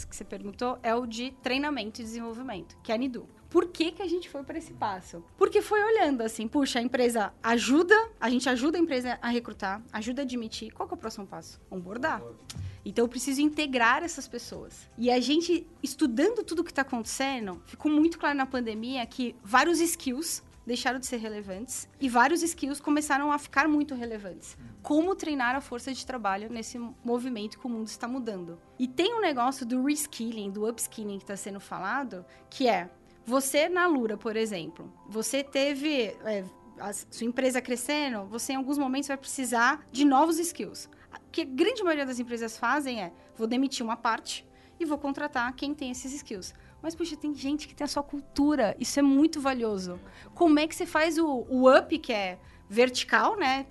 [0.10, 3.25] que você perguntou é o de treinamento e desenvolvimento, que é a Nidu.
[3.53, 5.23] Por que, que a gente foi para esse passo?
[5.37, 9.79] Porque foi olhando assim, puxa, a empresa ajuda, a gente ajuda a empresa a recrutar,
[9.93, 10.71] ajuda a admitir.
[10.71, 11.61] Qual que é o próximo passo?
[11.69, 12.23] Onboardar.
[12.83, 14.89] Então eu preciso integrar essas pessoas.
[14.97, 19.79] E a gente, estudando tudo que está acontecendo, ficou muito claro na pandemia que vários
[19.79, 24.57] skills deixaram de ser relevantes e vários skills começaram a ficar muito relevantes.
[24.81, 28.59] Como treinar a força de trabalho nesse movimento que o mundo está mudando.
[28.79, 32.89] E tem um negócio do reskilling, do upskilling que está sendo falado, que é
[33.25, 36.43] você na Lura, por exemplo, você teve é,
[36.79, 40.89] a sua empresa crescendo, você em alguns momentos vai precisar de novos skills.
[41.13, 44.45] O que a grande maioria das empresas fazem é, vou demitir uma parte
[44.79, 46.53] e vou contratar quem tem esses skills.
[46.81, 49.99] Mas, puxa, tem gente que tem a sua cultura, isso é muito valioso.
[50.36, 53.65] Como é que você faz o, o up, que é vertical, né,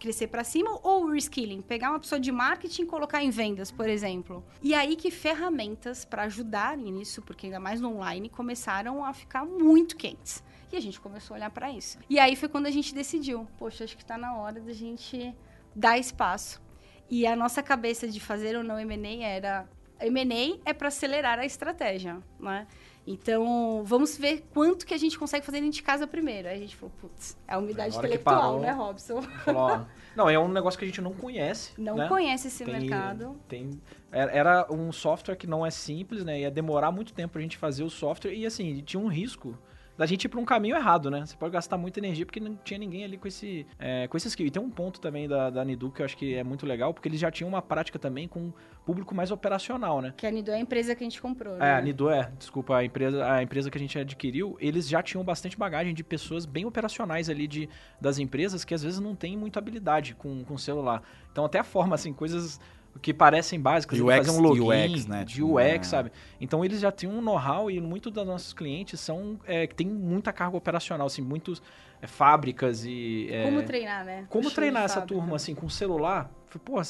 [0.00, 3.88] crescer para cima, ou reskilling, pegar uma pessoa de marketing e colocar em vendas, por
[3.88, 4.42] exemplo.
[4.62, 9.44] E aí que ferramentas para ajudarem nisso, porque ainda mais no online, começaram a ficar
[9.44, 10.42] muito quentes.
[10.72, 11.98] E a gente começou a olhar para isso.
[12.08, 15.34] E aí foi quando a gente decidiu, poxa, acho que está na hora da gente
[15.76, 16.62] dar espaço.
[17.08, 19.68] E a nossa cabeça de fazer ou não M&A era
[20.00, 22.66] M&A é para acelerar a estratégia, né?
[23.10, 26.46] Então, vamos ver quanto que a gente consegue fazer dentro de casa primeiro.
[26.46, 29.20] Aí a gente falou, putz, é a umidade intelectual, parou, né, Robson?
[29.20, 29.80] Falou, ó,
[30.14, 31.72] não, é um negócio que a gente não conhece.
[31.76, 32.08] Não né?
[32.08, 33.36] conhece esse Tem- mercado.
[33.48, 33.80] Tem,
[34.12, 36.40] era era um software que não é simples, né?
[36.40, 39.58] Ia demorar muito tempo pra gente fazer o software e assim, tinha um risco
[40.00, 41.26] da gente ir pra um caminho errado, né?
[41.26, 44.28] Você pode gastar muita energia porque não tinha ninguém ali com esse, é, com esse
[44.28, 44.46] skill.
[44.46, 46.94] E tem um ponto também da, da Nidu que eu acho que é muito legal,
[46.94, 48.50] porque eles já tinham uma prática também com
[48.86, 50.14] público mais operacional, né?
[50.16, 51.74] Que a Nido é a empresa que a gente comprou, É, né?
[51.74, 55.22] a Nidu é, desculpa, a empresa, a empresa que a gente adquiriu, eles já tinham
[55.22, 57.68] bastante bagagem de pessoas bem operacionais ali de,
[58.00, 61.02] das empresas que às vezes não têm muita habilidade com, com celular.
[61.30, 62.58] Então até a forma, assim, coisas
[62.98, 65.24] que parecem básicas, de UX, fazer um login, UX, né?
[65.24, 65.82] de Tipo, UX, é.
[65.82, 66.12] sabe?
[66.40, 69.86] Então eles já têm um know-how e muitos dos nossos clientes são é, que tem
[69.86, 71.62] muita carga operacional, assim, muitos
[72.02, 73.28] é, fábricas e...
[73.30, 74.26] é, Como treinar, né?
[74.28, 75.20] como Puxando treinar essa fábrica.
[75.20, 76.30] turma assim com celular?
[76.64, 76.80] Pô,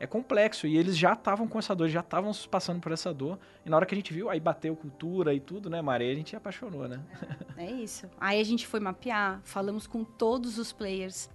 [0.00, 3.38] é complexo e eles já estavam com essa dor, já estavam passando por essa dor.
[3.64, 6.12] E na hora que a gente viu, aí bateu cultura e tudo, né, Maria?
[6.12, 7.00] A gente apaixonou, né?
[7.56, 8.08] É isso.
[8.20, 11.28] Aí a gente foi mapear, falamos com todos os players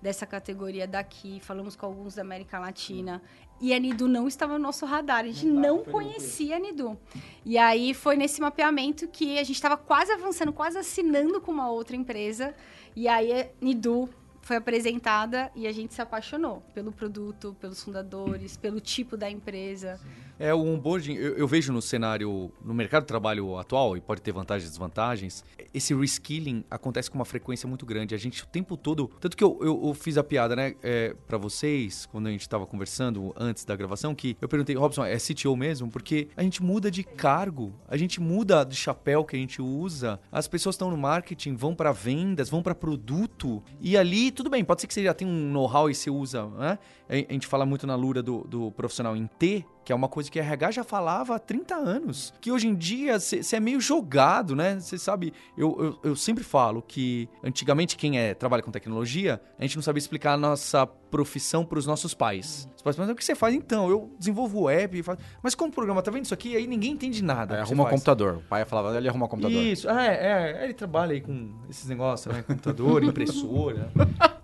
[0.00, 3.22] dessa categoria daqui, falamos com alguns da América Latina.
[3.60, 6.98] E a Nidu não estava no nosso radar, a gente não, conhecia a Nidu.
[7.44, 11.70] E aí foi nesse mapeamento que a gente estava quase avançando, quase assinando com uma
[11.70, 12.54] outra empresa.
[12.96, 14.08] E aí a Nidu
[14.40, 20.00] foi apresentada e a gente se apaixonou pelo produto, pelos fundadores, pelo tipo da empresa.
[20.40, 24.22] É, o onboarding, eu, eu vejo no cenário, no mercado de trabalho atual, e pode
[24.22, 28.14] ter vantagens e desvantagens, esse reskilling acontece com uma frequência muito grande.
[28.14, 29.10] A gente o tempo todo.
[29.20, 32.48] Tanto que eu, eu, eu fiz a piada, né, é, para vocês, quando a gente
[32.48, 35.90] tava conversando antes da gravação, que eu perguntei, Robson, é CTO mesmo?
[35.90, 40.18] Porque a gente muda de cargo, a gente muda de chapéu que a gente usa,
[40.32, 44.64] as pessoas estão no marketing, vão para vendas, vão para produto, e ali, tudo bem,
[44.64, 46.78] pode ser que você já tenha um know-how e você usa, né?
[47.10, 50.30] A gente fala muito na Lura do, do profissional em T, que é uma coisa
[50.30, 52.32] que a RH já falava há 30 anos.
[52.40, 54.78] Que hoje em dia você é meio jogado, né?
[54.78, 59.62] Você sabe, eu, eu, eu sempre falo que antigamente quem é, trabalha com tecnologia, a
[59.62, 62.68] gente não sabia explicar a nossa profissão para os nossos pais.
[62.76, 63.90] Os pais falam, o que você faz então?
[63.90, 65.18] Eu desenvolvo o app, faço...
[65.42, 66.54] mas como programa, tá vendo isso aqui?
[66.54, 67.56] Aí ninguém entende nada.
[67.56, 67.94] É, arruma faz.
[67.94, 68.36] computador.
[68.36, 69.60] O pai falava, ele arruma o computador.
[69.60, 72.42] Isso, é, é, ele trabalha aí com esses negócios, né?
[72.42, 73.90] Computador, impressora.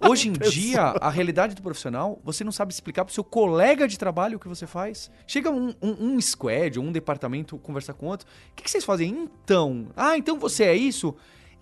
[0.09, 3.99] Hoje em dia, a realidade do profissional, você não sabe explicar pro seu colega de
[3.99, 5.11] trabalho o que você faz.
[5.27, 8.27] Chega um, um, um squad ou um departamento conversar com outro.
[8.53, 9.09] O que, que vocês fazem?
[9.11, 9.89] Então.
[9.97, 11.15] Ah, então você é isso?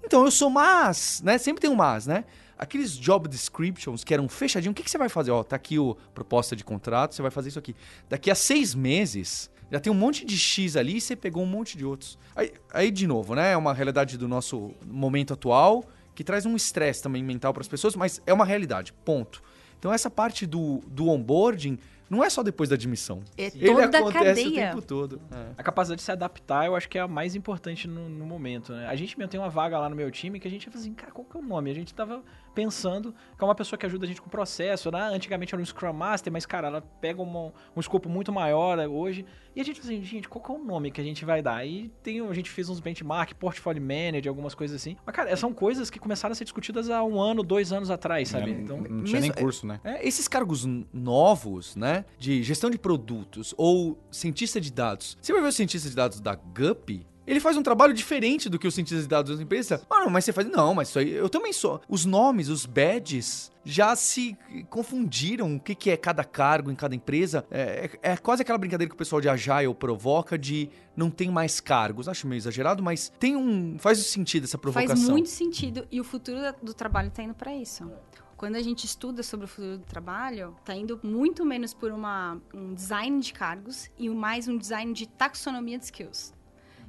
[0.04, 1.38] Então, eu sou mas, né?
[1.38, 2.24] Sempre tem um mas, né?
[2.56, 5.30] aqueles job descriptions que eram fechadinhos, o que, que você vai fazer?
[5.30, 7.74] Ó, tá aqui o proposta de contrato, você vai fazer isso aqui.
[8.08, 11.46] Daqui a seis meses, já tem um monte de X ali e você pegou um
[11.46, 12.18] monte de outros.
[12.34, 13.52] Aí, aí de novo, né?
[13.52, 17.68] É uma realidade do nosso momento atual que traz um estresse também mental para as
[17.68, 19.42] pessoas, mas é uma realidade, ponto.
[19.78, 23.22] Então essa parte do, do onboarding não é só depois da admissão.
[23.36, 24.68] É Ele toda a acontece o cadeia.
[24.68, 25.20] tempo todo.
[25.32, 25.46] É.
[25.56, 28.72] A capacidade de se adaptar, eu acho que é a mais importante no, no momento,
[28.72, 28.86] né?
[28.86, 30.84] A gente mesmo tem uma vaga lá no meu time que a gente ia fazer
[30.84, 31.70] assim, cara, qual que é o nome?
[31.70, 32.22] A gente tava
[32.54, 35.02] pensando que é uma pessoa que ajuda a gente com o processo, né?
[35.12, 38.86] Antigamente era um Scrum Master, mas, cara, ela pega uma- um escopo muito maior né,
[38.86, 39.24] hoje.
[39.56, 41.64] E a gente assim, gente, qual que é o nome que a gente vai dar?
[41.66, 44.96] E tem, a gente fez uns benchmark, portfolio manager, algumas coisas assim.
[45.06, 48.28] Mas, cara, são coisas que começaram a ser discutidas há um ano, dois anos atrás,
[48.28, 48.50] sabe?
[48.50, 49.80] É, Então, não tinha nem curso, né?
[49.84, 55.16] É, esses cargos novos, né, de gestão de produtos ou cientista de dados.
[55.20, 58.58] Você vai ver o cientista de dados da GUP, ele faz um trabalho diferente do
[58.58, 59.80] que o cientista de dados das empresas.
[59.90, 60.48] Ah, não, mas você faz.
[60.48, 61.10] Não, mas isso aí.
[61.12, 61.80] Eu também sou.
[61.88, 64.36] Os nomes, os badges já se
[64.68, 67.44] confundiram o que, que é cada cargo em cada empresa.
[67.50, 71.30] É, é- é quase aquela brincadeira que o pessoal de Agile provoca de não tem
[71.30, 72.08] mais cargos.
[72.08, 73.78] Acho meio exagerado, mas tem um.
[73.78, 74.96] Faz sentido essa provocação.
[74.96, 75.86] Faz muito sentido.
[75.90, 77.90] E o futuro da- do trabalho tá indo para isso.
[78.36, 82.36] Quando a gente estuda sobre o futuro do trabalho, tá indo muito menos por uma,
[82.52, 86.33] um design de cargos e mais um design de taxonomia de skills.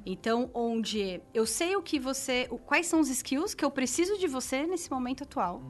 [0.08, 2.48] Então, onde eu sei o que você.
[2.64, 5.60] quais são os skills que eu preciso de você nesse momento atual.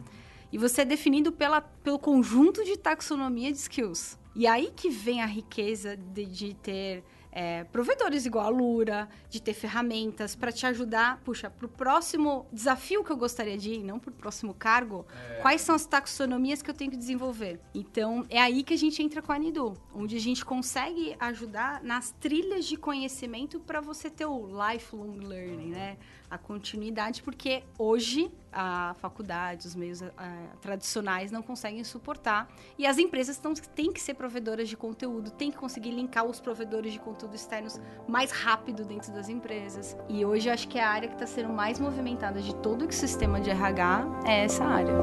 [0.53, 4.19] E você é definido pela, pelo conjunto de taxonomia de skills.
[4.35, 9.41] E aí que vem a riqueza de, de ter é, provedores igual a Lura, de
[9.41, 13.83] ter ferramentas para te ajudar, puxa, para o próximo desafio que eu gostaria de ir,
[13.83, 15.07] não para o próximo cargo,
[15.43, 17.61] quais são as taxonomias que eu tenho que desenvolver.
[17.75, 21.83] Então, é aí que a gente entra com a Nidu, onde a gente consegue ajudar
[21.83, 25.97] nas trilhas de conhecimento para você ter o lifelong learning, né?
[26.31, 32.97] A continuidade, porque hoje a faculdade, os meios ah, tradicionais não conseguem suportar e as
[32.97, 36.99] empresas tão, têm que ser provedoras de conteúdo, têm que conseguir linkar os provedores de
[36.99, 39.97] conteúdo externos mais rápido dentro das empresas.
[40.09, 42.85] E hoje eu acho que a área que está sendo mais movimentada de todo o
[42.85, 44.95] ecossistema de RH é essa área.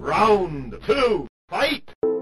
[0.00, 2.13] Round two, fight!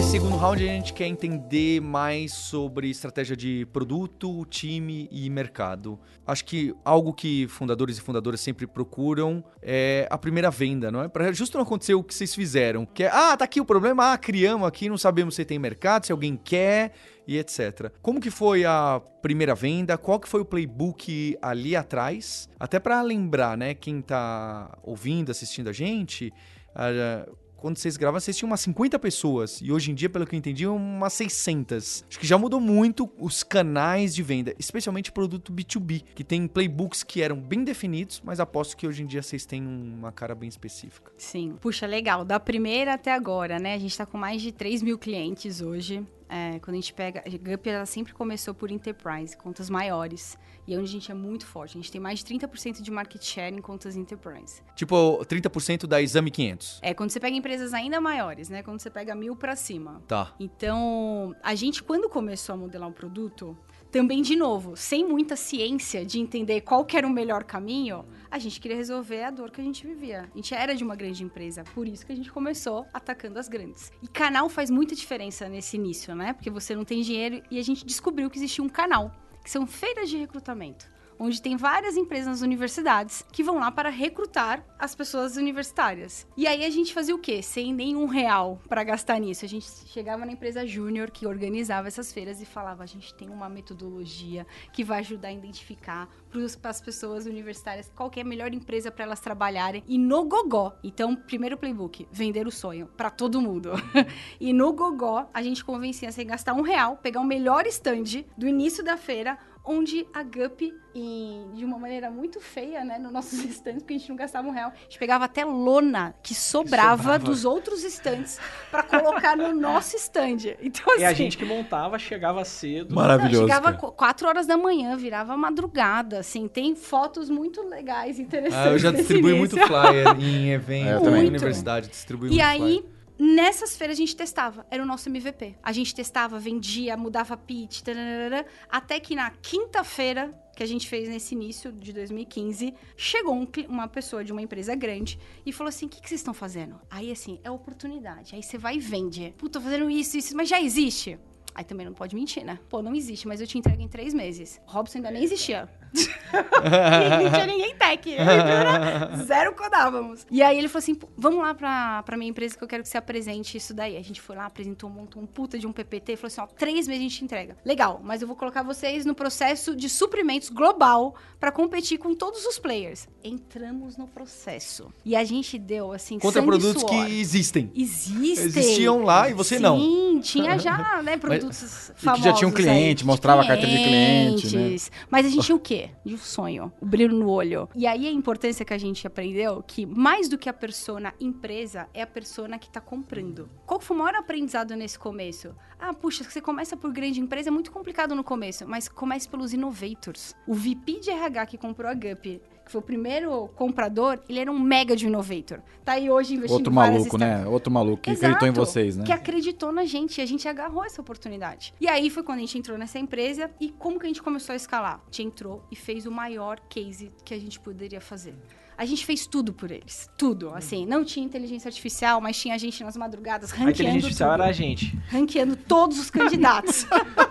[0.00, 6.00] Nesse segundo round, a gente quer entender mais sobre estratégia de produto, time e mercado.
[6.26, 11.08] Acho que algo que fundadores e fundadoras sempre procuram é a primeira venda, não é?
[11.08, 14.14] Para justo não acontecer o que vocês fizeram, que é, ah, tá aqui o problema,
[14.14, 16.92] ah, criamos aqui, não sabemos se tem mercado, se alguém quer
[17.28, 17.92] e etc.
[18.00, 19.98] Como que foi a primeira venda?
[19.98, 22.48] Qual que foi o playbook ali atrás?
[22.58, 26.32] Até para lembrar, né, quem tá ouvindo, assistindo a gente,
[26.74, 27.28] ah,
[27.60, 29.60] quando vocês gravam, vocês tinham umas 50 pessoas.
[29.62, 32.04] E hoje em dia, pelo que eu entendi, umas 600.
[32.08, 37.02] Acho que já mudou muito os canais de venda, especialmente produto B2B, que tem playbooks
[37.02, 40.48] que eram bem definidos, mas aposto que hoje em dia vocês têm uma cara bem
[40.48, 41.12] específica.
[41.16, 41.56] Sim.
[41.60, 42.24] Puxa, legal.
[42.24, 43.74] Da primeira até agora, né?
[43.74, 46.04] A gente tá com mais de 3 mil clientes hoje.
[46.30, 47.24] É, quando a gente pega.
[47.26, 50.38] A Gup ela sempre começou por enterprise, contas maiores.
[50.66, 51.76] E é onde a gente é muito forte.
[51.76, 54.62] A gente tem mais de 30% de market share em contas enterprise.
[54.76, 56.78] Tipo, 30% da Exame 500.
[56.82, 58.62] É quando você pega empresas ainda maiores, né?
[58.62, 60.00] Quando você pega mil pra cima.
[60.06, 60.32] Tá.
[60.38, 63.58] Então, a gente, quando começou a modelar um produto,
[63.90, 68.38] também, de novo, sem muita ciência de entender qual que era o melhor caminho, a
[68.38, 70.28] gente queria resolver a dor que a gente vivia.
[70.32, 73.48] A gente era de uma grande empresa, por isso que a gente começou atacando as
[73.48, 73.90] grandes.
[74.00, 76.32] E canal faz muita diferença nesse início, né?
[76.32, 79.66] Porque você não tem dinheiro e a gente descobriu que existia um canal, que são
[79.66, 80.88] feiras de recrutamento
[81.20, 86.26] onde tem várias empresas nas universidades que vão lá para recrutar as pessoas universitárias.
[86.34, 87.42] E aí a gente fazia o quê?
[87.42, 89.44] Sem nenhum real para gastar nisso.
[89.44, 93.28] A gente chegava na empresa júnior que organizava essas feiras e falava: a gente tem
[93.28, 98.54] uma metodologia que vai ajudar a identificar para as pessoas universitárias qual é a melhor
[98.54, 99.84] empresa para elas trabalharem.
[99.86, 100.78] E no Gogó.
[100.82, 103.72] Então, primeiro playbook: vender o sonho para todo mundo.
[104.40, 108.48] e no Gogó, a gente convencia sem gastar um real, pegar o melhor stand do
[108.48, 110.62] início da feira onde a Gup,
[110.94, 114.48] em- de uma maneira muito feia, né, nos nossos stands, porque a gente não gastava
[114.48, 117.24] um real, a gente pegava até lona que sobrava, sobrava.
[117.24, 118.38] dos outros stands
[118.70, 120.56] para colocar no nosso stand.
[120.60, 122.94] Então, assim, é a gente que montava, chegava cedo.
[122.94, 123.42] Maravilhoso.
[123.42, 123.76] não, chegava cara.
[123.76, 128.66] qu- 4 horas da manhã, virava madrugada, assim, tem fotos muito legais, interessantes.
[128.66, 131.26] Ah, eu já distribuí muito flyer em evento, É, também.
[131.28, 132.84] universidade, distribuí E muito aí, flyer.
[133.20, 135.56] Nessas feiras a gente testava, era o nosso MVP.
[135.62, 141.08] A gente testava, vendia, mudava pitch, tararara, até que na quinta-feira que a gente fez
[141.08, 145.86] nesse início de 2015, chegou um uma pessoa de uma empresa grande e falou assim:
[145.86, 146.80] o que, que vocês estão fazendo?
[146.90, 148.34] Aí assim, é oportunidade.
[148.34, 149.34] Aí você vai e vende.
[149.38, 151.18] Puta, tô fazendo isso, isso, mas já existe.
[151.60, 152.58] Aí também não pode mentir, né?
[152.70, 154.58] Pô, não existe, mas eu te entrego em três meses.
[154.64, 155.68] Robson ainda nem existia.
[155.92, 158.14] e não tinha ninguém tech.
[158.16, 160.26] Era Zero codávamos.
[160.30, 162.82] E aí ele falou assim: "Pô, vamos lá pra, pra minha empresa que eu quero
[162.82, 163.98] que você apresente isso daí.
[163.98, 166.46] A gente foi lá, apresentou, montou um puta de um PPT e falou assim: ó,
[166.46, 167.58] três meses a gente entrega.
[167.62, 172.46] Legal, mas eu vou colocar vocês no processo de suprimentos global pra competir com todos
[172.46, 173.06] os players.
[173.22, 174.90] Entramos no processo.
[175.04, 177.70] E a gente deu, assim, Contra produtos que existem.
[177.74, 178.46] Existem.
[178.46, 179.78] Existiam lá e você não.
[179.78, 183.46] Sim, tinha já, né, produtos E que famosos já tinha um cliente, aí, mostrava a
[183.46, 184.50] carteira de cliente, né?
[184.50, 184.92] clientes.
[185.10, 185.90] Mas a gente tinha o quê?
[186.04, 187.68] De um sonho, o brilho no olho.
[187.74, 191.88] E aí a importância que a gente aprendeu que mais do que a persona empresa
[191.92, 193.48] é a persona que tá comprando.
[193.66, 195.54] Qual foi o maior aprendizado nesse começo?
[195.78, 199.54] Ah, puxa, você começa por grande empresa, é muito complicado no começo, mas comece pelos
[199.54, 200.34] innovators.
[200.46, 204.50] O VP de RH que comprou a Gup, que foi o primeiro comprador, ele era
[204.50, 205.60] um mega de innovator.
[205.84, 207.44] Tá aí hoje investindo Outro maluco, né?
[207.46, 209.04] Outro maluco que acreditou em Exato, vocês, né?
[209.04, 211.74] Que acreditou na gente e a gente agarrou essa oportunidade.
[211.80, 214.52] E aí foi quando a gente entrou nessa empresa e como que a gente começou
[214.52, 215.00] a escalar?
[215.00, 218.36] A gente entrou e fez o maior case que a gente poderia fazer.
[218.78, 220.08] A gente fez tudo por eles.
[220.16, 220.54] Tudo.
[220.54, 224.30] Assim, não tinha inteligência artificial, mas tinha a gente nas madrugadas A ranqueando inteligência artificial
[224.30, 224.42] tudo.
[224.42, 224.96] era a gente.
[225.08, 226.86] Ranqueando todos os candidatos.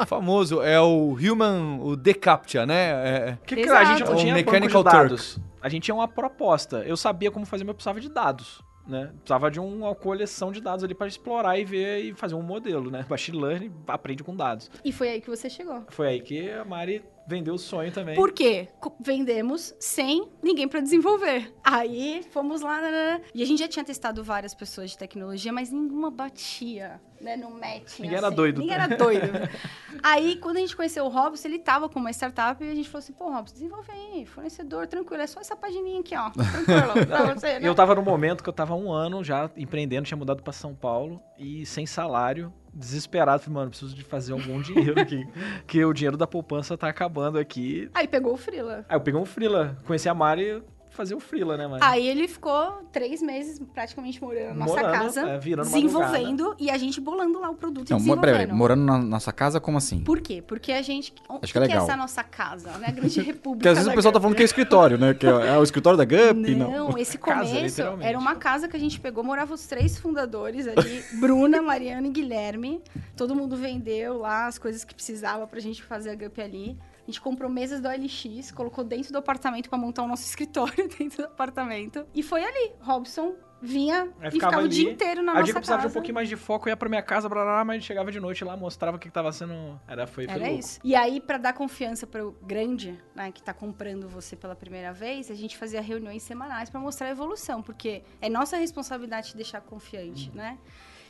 [0.00, 2.90] O famoso é o Human, o Decaptcha, né?
[2.90, 4.16] É- Que, que a gente não Exato.
[4.20, 5.38] tinha O Mechanical de dados.
[5.60, 6.78] A gente tinha uma proposta.
[6.84, 8.60] Eu sabia como fazer, mas eu precisava de dados.
[8.86, 9.10] Né?
[9.18, 12.90] Precisava de uma coleção de dados ali para explorar e ver e fazer um modelo,
[12.90, 13.06] né?
[13.08, 14.68] Machine Learning aprende com dados.
[14.84, 15.84] e foi aí que você chegou.
[15.88, 18.14] Foi aí que a Mari vendeu o sonho também.
[18.14, 18.68] Por quê?
[19.00, 21.52] Vendemos sem ninguém pra desenvolver.
[21.64, 23.20] Aí fomos lá, nanana.
[23.34, 27.50] e a gente já tinha testado várias pessoas de tecnologia, mas nenhuma batia, né, no
[27.50, 28.00] match.
[28.00, 28.60] Ninguém era doido.
[28.60, 29.26] Ninguém era doido.
[30.02, 32.88] aí, quando a gente conheceu o Robson, ele tava com uma startup e a gente
[32.88, 37.06] falou assim, pô, Robson, desenvolve aí, fornecedor, tranquilo, é só essa pagininha aqui, ó, tranquilo,
[37.06, 37.68] pra você, né?
[37.68, 40.74] eu tava no momento que eu tava um ano já empreendendo, tinha mudado pra São
[40.74, 43.42] Paulo e sem salário, desesperado.
[43.42, 45.26] Falei, mano, preciso de fazer algum dinheiro aqui,
[45.66, 47.90] que o dinheiro da poupança tá acabando aqui.
[47.94, 48.84] Aí pegou o Freela.
[48.88, 51.82] Aí eu peguei um freela, conheci a Mari fazer o freela, né, mano?
[51.84, 56.70] Aí ele ficou três meses praticamente morando na nossa Morando, casa, é, virando desenvolvendo e
[56.70, 58.20] a gente bolando lá o produto e Não, mo- desenvolvendo.
[58.32, 60.00] peraí, peraí, morando na nossa casa, como assim?
[60.00, 60.42] Por quê?
[60.46, 61.12] Porque a gente.
[61.28, 61.84] O Acho que é legal.
[61.84, 62.88] essa nossa casa, né?
[62.88, 63.42] A grande república.
[63.56, 64.22] Porque às vezes o pessoal tá Gup.
[64.24, 65.14] falando que é escritório, né?
[65.14, 66.70] Que é, é o escritório da Gup, não.
[66.90, 68.06] Não, esse Casa, começo literalmente.
[68.08, 72.10] era uma casa que a gente pegou, moravam os três fundadores ali, Bruna, Mariana e
[72.10, 72.80] Guilherme.
[73.16, 76.76] Todo mundo vendeu lá as coisas que precisava pra gente fazer a Gup ali.
[77.02, 80.88] A gente comprou mesas do OLX, colocou dentro do apartamento pra montar o nosso escritório
[80.98, 82.06] dentro do apartamento.
[82.14, 82.72] E foi ali.
[82.80, 83.34] Robson
[83.64, 85.82] vinha Aí e ficava ficava o dia inteiro na o nossa dia que eu precisava
[85.82, 85.94] de um casa.
[85.94, 88.56] pouquinho mais de foco, ia pra minha casa, blá, blá, mas chegava de noite lá,
[88.56, 89.80] mostrava o que tava sendo.
[89.86, 90.58] Era, foi, foi Era louco.
[90.58, 90.80] isso.
[90.82, 95.30] E aí, pra dar confiança pro grande, né, que tá comprando você pela primeira vez,
[95.30, 99.60] a gente fazia reuniões semanais pra mostrar a evolução, porque é nossa responsabilidade te deixar
[99.60, 100.58] confiante, né?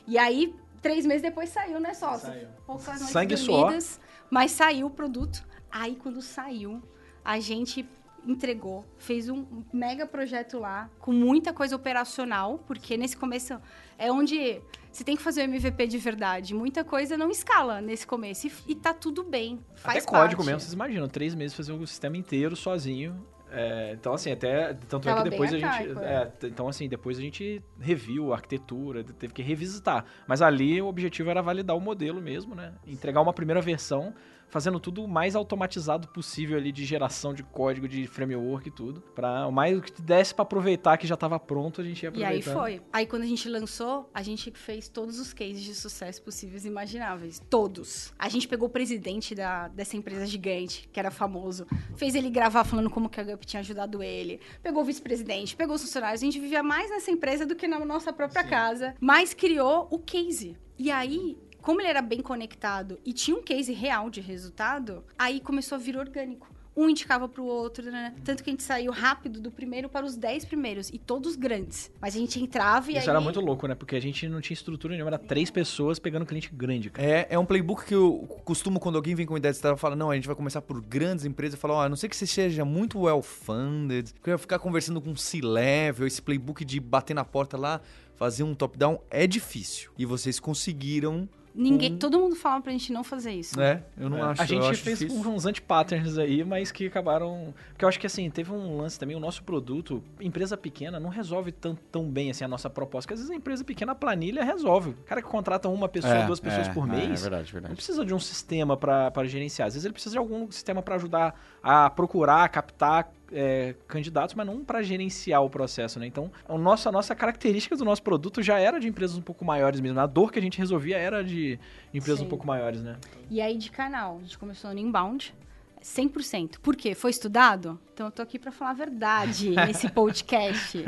[0.06, 2.28] E aí, três meses depois saiu, né, sócio?
[2.28, 2.48] Saiu.
[2.66, 4.00] Poucas noites Sangue dormidas,
[4.30, 5.42] mas saiu o produto.
[5.72, 6.82] Aí, quando saiu,
[7.24, 7.84] a gente
[8.24, 13.58] entregou, fez um mega projeto lá, com muita coisa operacional, porque nesse começo
[13.98, 14.60] é onde
[14.92, 16.54] você tem que fazer o MVP de verdade.
[16.54, 18.46] Muita coisa não escala nesse começo.
[18.46, 19.58] E, e tá tudo bem.
[19.74, 20.46] Faz Até código parte.
[20.46, 23.26] mesmo, vocês imaginam, três meses fazer o sistema inteiro sozinho.
[23.50, 24.72] É, então, assim, até.
[24.88, 25.98] Tanto é Tava que depois a gente.
[26.02, 30.04] é, t- então, assim, depois a gente reviu a arquitetura, teve que revisitar.
[30.26, 32.72] Mas ali o objetivo era validar o modelo mesmo, né?
[32.86, 34.14] Entregar uma primeira versão,
[34.52, 39.00] fazendo tudo o mais automatizado possível ali de geração de código, de framework e tudo.
[39.14, 42.22] Pra o mais que desse pra aproveitar que já tava pronto, a gente ia E
[42.22, 42.52] aí aproveitar.
[42.52, 42.82] foi.
[42.92, 46.68] Aí quando a gente lançou, a gente fez todos os cases de sucesso possíveis e
[46.68, 47.40] imagináveis.
[47.48, 48.12] Todos.
[48.18, 52.64] A gente pegou o presidente da, dessa empresa gigante, que era famoso, fez ele gravar
[52.64, 54.38] falando como que a Gup tinha ajudado ele.
[54.62, 56.20] Pegou o vice-presidente, pegou os funcionários.
[56.22, 58.94] A gente vivia mais nessa empresa do que na nossa própria casa.
[59.00, 60.58] Mas criou o case.
[60.78, 65.40] E aí, como ele era bem conectado e tinha um case real de resultado, aí
[65.40, 66.50] começou a vir orgânico.
[66.74, 68.14] Um indicava pro outro, né?
[68.24, 71.90] Tanto que a gente saiu rápido do primeiro para os dez primeiros, e todos grandes.
[72.00, 73.10] Mas a gente entrava e Isso aí...
[73.10, 73.74] era muito louco, né?
[73.74, 77.06] Porque a gente não tinha estrutura nenhuma, era três pessoas pegando cliente grande, cara.
[77.06, 79.94] É, é um playbook que eu costumo, quando alguém vem com ideia de startup, fala,
[79.94, 82.26] não, a gente vai começar por grandes empresas, fala, ó, a não ser que você
[82.26, 87.24] seja muito well-funded, que eu ia ficar conversando com C-level, esse playbook de bater na
[87.24, 87.82] porta lá,
[88.16, 89.90] fazer um top-down, é difícil.
[89.98, 93.60] E vocês conseguiram Ninguém, todo mundo fala pra gente não fazer isso.
[93.60, 94.42] É, eu não acho.
[94.42, 95.30] A gente acho fez difícil.
[95.30, 97.52] uns anti-patterns aí, mas que acabaram.
[97.68, 101.10] Porque eu acho que assim, teve um lance também, o nosso produto, empresa pequena, não
[101.10, 103.06] resolve tão, tão bem assim a nossa proposta.
[103.06, 104.90] Porque às vezes a empresa pequena, a planilha resolve.
[104.90, 107.20] O cara que contrata uma pessoa, É, duas pessoas é, por é, mês.
[107.20, 107.74] É verdade, Não verdade.
[107.74, 109.68] precisa de um sistema para gerenciar.
[109.68, 114.46] Às vezes ele precisa de algum sistema para ajudar a procurar, captar é, candidatos, mas
[114.46, 116.06] não para gerenciar o processo, né?
[116.06, 119.44] Então, o nosso, a nossa característica do nosso produto já era de empresas um pouco
[119.44, 119.98] maiores mesmo.
[119.98, 122.26] A dor que a gente resolvia era de, de empresas Sim.
[122.26, 122.96] um pouco maiores, né?
[123.30, 125.34] E aí de canal, a gente começou no inbound,
[125.82, 126.58] 100%.
[126.60, 126.94] Por quê?
[126.94, 127.78] Foi estudado?
[127.92, 130.82] Então eu tô aqui pra falar a verdade nesse podcast.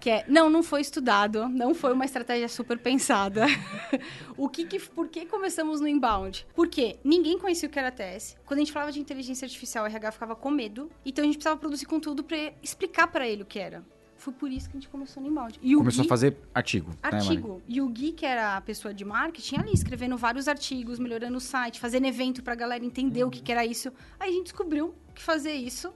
[0.00, 3.46] que é, não, não foi estudado, não foi uma estratégia super pensada.
[4.36, 6.46] o que que, por que começamos no inbound?
[6.54, 8.36] Porque ninguém conhecia o que era TS.
[8.44, 10.90] Quando a gente falava de inteligência artificial, o RH ficava com medo.
[11.04, 13.84] Então a gente precisava produzir conteúdo pra explicar pra ele o que era.
[14.20, 15.58] Foi por isso que a gente começou no inbound.
[15.62, 16.90] E Começou Gui- a fazer artigo.
[16.90, 16.96] né?
[17.02, 17.62] Artigo.
[17.66, 21.40] e o Gui, que era a pessoa de marketing, ali escrevendo vários artigos, melhorando o
[21.40, 23.90] site, fazendo evento pra galera entender o que, que era isso.
[24.18, 25.90] Aí a gente descobriu que fazer isso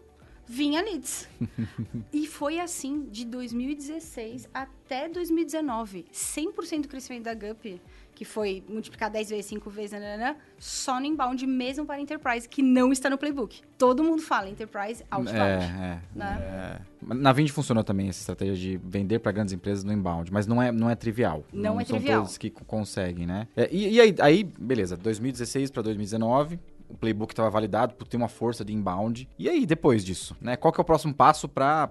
[0.46, 1.28] vinha leads.
[2.12, 6.06] e foi assim de 2016 até 2019.
[6.12, 7.80] 100% do crescimento da Gup,
[8.14, 12.62] que foi multiplicar 10 vezes, 5 vezes, nananã, só no inbound, mesmo para enterprise, que
[12.62, 13.60] não está no playbook.
[13.76, 15.40] Todo mundo fala enterprise outbound.
[15.40, 16.00] É, é.
[16.14, 16.80] Né?
[17.10, 17.14] é.
[17.14, 20.62] Na Vind funcionou também essa estratégia de vender para grandes empresas no inbound, mas não
[20.62, 21.44] é, não é trivial.
[21.52, 22.22] Não é são trivial.
[22.22, 23.48] todos que co- conseguem, né?
[23.56, 26.58] É, e e aí, aí, beleza, 2016 para 2019,
[26.88, 29.28] o playbook estava validado por ter uma força de inbound.
[29.38, 30.54] E aí, depois disso, né?
[30.56, 31.90] Qual que é o próximo passo para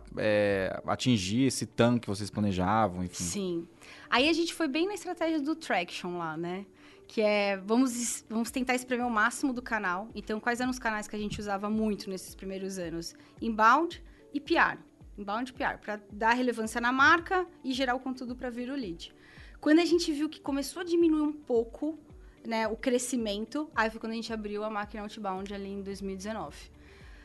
[0.88, 3.24] atingir esse TAM que vocês planejavam, enfim?
[3.24, 3.68] Sim.
[4.14, 6.68] Aí a gente foi bem na estratégia do traction lá, né?
[7.08, 10.08] Que é, vamos, vamos tentar espremer o máximo do canal.
[10.14, 13.16] Então, quais eram os canais que a gente usava muito nesses primeiros anos?
[13.42, 14.78] Inbound e PR.
[15.18, 18.76] Inbound e PR, para dar relevância na marca e gerar o conteúdo para vir o
[18.76, 19.12] lead.
[19.60, 21.98] Quando a gente viu que começou a diminuir um pouco
[22.46, 26.56] né, o crescimento, aí foi quando a gente abriu a máquina outbound ali em 2019.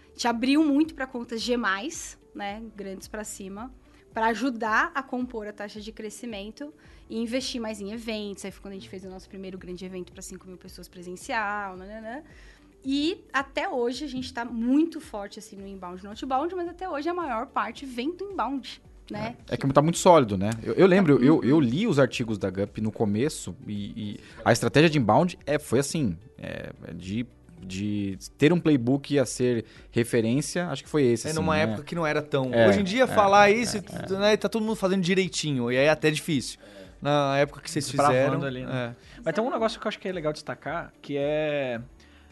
[0.06, 1.54] A gente abriu muito para contas G+,
[2.34, 3.70] né, grandes para cima,
[4.18, 6.74] para ajudar a compor a taxa de crescimento
[7.08, 8.44] e investir mais em eventos.
[8.44, 10.88] Aí foi quando a gente fez o nosso primeiro grande evento para 5 mil pessoas
[10.88, 12.24] presencial, nananã.
[12.84, 16.68] E até hoje a gente está muito forte assim no inbound e no outbound, mas
[16.68, 19.36] até hoje a maior parte vem do inbound, né?
[19.48, 20.50] É que tá muito sólido, né?
[20.64, 24.50] Eu, eu lembro, eu, eu li os artigos da Gup no começo e, e a
[24.50, 27.24] estratégia de inbound é, foi assim, é, de,
[27.60, 31.26] de ter um playbook a ser referência, acho que foi esse.
[31.26, 31.62] É assim, numa né?
[31.62, 32.52] época que não era tão.
[32.52, 33.78] É, Hoje em dia, é, falar isso,
[34.10, 35.70] né, tá todo mundo fazendo direitinho.
[35.70, 36.58] E aí é até difícil.
[37.00, 38.42] Na época que vocês fizeram.
[38.42, 38.94] ali, né?
[38.94, 39.20] é.
[39.24, 41.80] Mas tem um negócio que eu acho que é legal destacar, que é.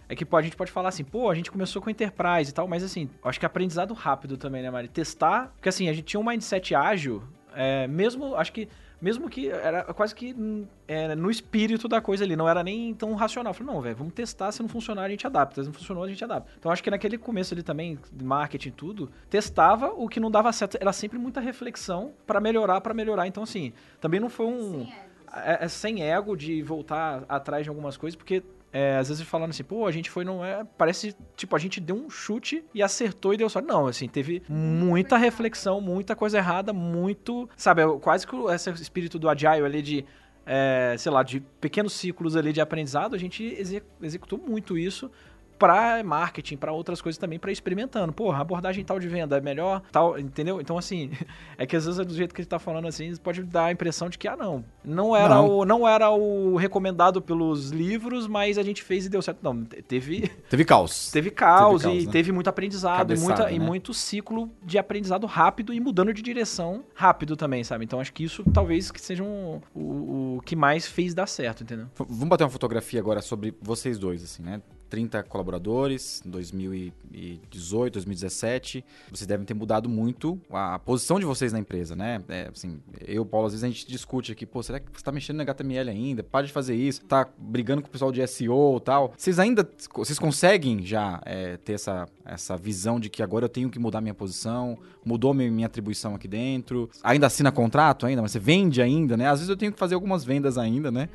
[0.08, 2.54] É que pô, a gente pode falar assim, pô, a gente começou com Enterprise e
[2.54, 4.86] tal, mas assim, acho que aprendizado rápido também, né, Mari?
[4.86, 7.24] Testar, porque assim, a gente tinha um mindset ágil,
[7.56, 8.68] é, mesmo, acho que,
[9.00, 12.94] mesmo que era quase que hum, é, no espírito da coisa ali, não era nem
[12.94, 13.52] tão racional.
[13.52, 16.08] Falei, não, velho, vamos testar, se não funcionar a gente adapta, se não funcionou a
[16.08, 16.50] gente adapta.
[16.58, 20.30] Então acho que naquele começo ali também, de marketing e tudo, testava, o que não
[20.30, 23.26] dava certo, era sempre muita reflexão pra melhorar, pra melhorar.
[23.26, 24.86] Então assim, também não foi um
[25.32, 28.42] é, é sem ego de voltar atrás de algumas coisas, porque
[28.78, 30.64] é, às vezes falando assim, pô, a gente foi, não é.
[30.76, 33.66] Parece, tipo, a gente deu um chute e acertou e deu sorte.
[33.68, 37.48] Não, assim, teve muita reflexão, muita coisa errada, muito.
[37.56, 40.04] Sabe, é quase que o- esse espírito do Agile ali de.
[40.48, 45.10] é, sei lá, de pequenos ciclos ali de aprendizado, a gente exe- executou muito isso
[45.58, 48.12] para marketing, para outras coisas também, para experimentando.
[48.12, 50.60] Porra, abordagem tal de venda é melhor, tal, entendeu?
[50.60, 51.10] Então, assim,
[51.58, 54.08] é que às vezes do jeito que ele tá falando assim, pode dar a impressão
[54.08, 55.48] de que, ah, não, não era, Não.
[55.58, 59.38] O, não era o recomendado pelos livros, mas a gente fez e deu certo.
[59.42, 61.10] Não, te- teve, Teve caos.
[61.10, 62.12] teve caos Teve caos, e né?
[62.12, 63.64] teve muito aprendizado e, Cabeçada, muita, e né?
[63.64, 67.84] muito ciclo de aprendizado rápido e mudando de direção rápido também, sabe?
[67.84, 71.62] Então, acho que isso talvez que seja um- o, o que mais fez dar certo,
[71.62, 71.86] entendeu?
[71.96, 74.60] Vamos bater uma fotografia agora sobre vocês dois, assim, né?
[74.88, 78.84] 30 colaboradores, 2018, 2017.
[79.10, 82.22] Vocês devem ter mudado muito a posição de vocês na empresa, né?
[82.28, 85.12] É, assim, eu Paulo, às vezes a gente discute aqui, pô, será que você tá
[85.12, 86.22] mexendo no HTML ainda?
[86.22, 89.12] Para de fazer isso, tá brigando com o pessoal de SEO e tal.
[89.16, 93.70] Vocês ainda, vocês conseguem já é, ter essa, essa visão de que agora eu tenho
[93.70, 98.32] que mudar minha posição, mudou minha, minha atribuição aqui dentro, ainda assina contrato ainda, mas
[98.32, 99.28] você vende ainda, né?
[99.28, 101.08] Às vezes eu tenho que fazer algumas vendas ainda, né?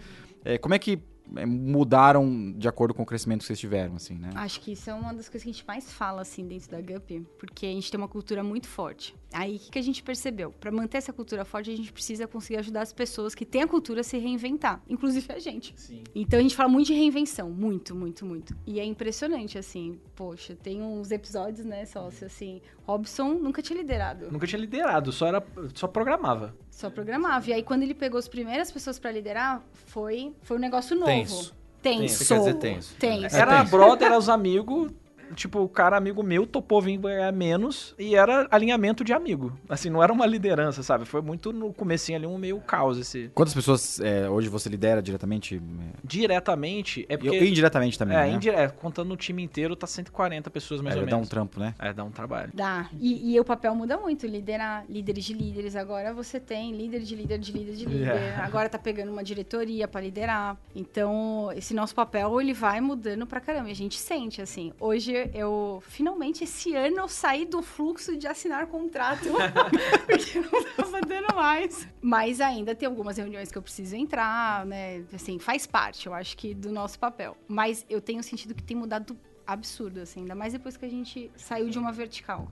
[0.44, 1.00] É, como é que
[1.48, 4.30] mudaram de acordo com o crescimento que vocês tiveram, assim, né?
[4.36, 6.82] Acho que isso é uma das coisas que a gente mais fala, assim, dentro da
[6.82, 9.16] Gup, porque a gente tem uma cultura muito forte.
[9.34, 10.52] Aí, o que, que a gente percebeu?
[10.52, 13.68] Para manter essa cultura forte, a gente precisa conseguir ajudar as pessoas que têm a
[13.68, 15.74] cultura a se reinventar, inclusive a gente.
[15.78, 16.04] Sim.
[16.14, 18.56] Então, a gente fala muito de reinvenção, muito, muito, muito.
[18.68, 24.30] E é impressionante, assim, poxa, tem uns episódios, né, sócio, assim, Robson nunca tinha liderado.
[24.32, 26.54] Nunca tinha liderado, só era só programava.
[26.72, 27.48] Só programava.
[27.50, 31.06] E aí, quando ele pegou as primeiras pessoas pra liderar, foi, foi um negócio novo.
[31.06, 31.54] Tenso.
[31.82, 32.26] Tenso.
[32.26, 32.96] Quer dizer tenso.
[32.98, 33.36] Tenso.
[33.36, 33.72] Era tenso.
[33.72, 34.92] brother, era os amigos.
[35.36, 39.52] Tipo, o cara amigo meu topou vir ganhar menos e era alinhamento de amigo.
[39.70, 41.06] Assim, não era uma liderança, sabe?
[41.06, 43.30] Foi muito no comecinho ali um meio caos esse.
[43.34, 45.62] Quantas pessoas é, hoje você lidera diretamente?
[46.04, 47.46] Diretamente, é E porque...
[47.46, 48.32] indiretamente também, é, né?
[48.32, 51.30] indire- é, contando o time inteiro, tá 140 pessoas mais É, ou dá um menos.
[51.30, 51.74] trampo, né?
[51.80, 52.52] É, dá um trabalho.
[52.54, 52.90] Dá.
[53.00, 54.28] E, e o papel muda muito.
[54.28, 55.76] Liderar líderes de líderes.
[55.76, 58.02] Agora você tem líder de líder de líder de líder.
[58.16, 58.46] Yeah.
[58.46, 60.58] Agora tá pegando uma diretoria pra liderar.
[60.76, 63.70] Então, esse nosso papel, ele vai mudando pra caramba.
[63.70, 64.72] E a gente sente, assim.
[64.80, 65.84] Hoje, eu...
[65.88, 69.28] Finalmente, esse ano, eu saí do fluxo de assinar contrato.
[70.08, 71.88] porque não tava dando mais.
[72.02, 75.04] Mas ainda tem algumas reuniões que eu preciso entrar, né?
[75.14, 77.38] Assim, faz parte, eu acho que, do nosso papel.
[77.48, 80.22] Mas eu tenho sentido que tem mudado absurdo, assim.
[80.22, 82.50] Ainda mais depois que a gente saiu de uma vertical.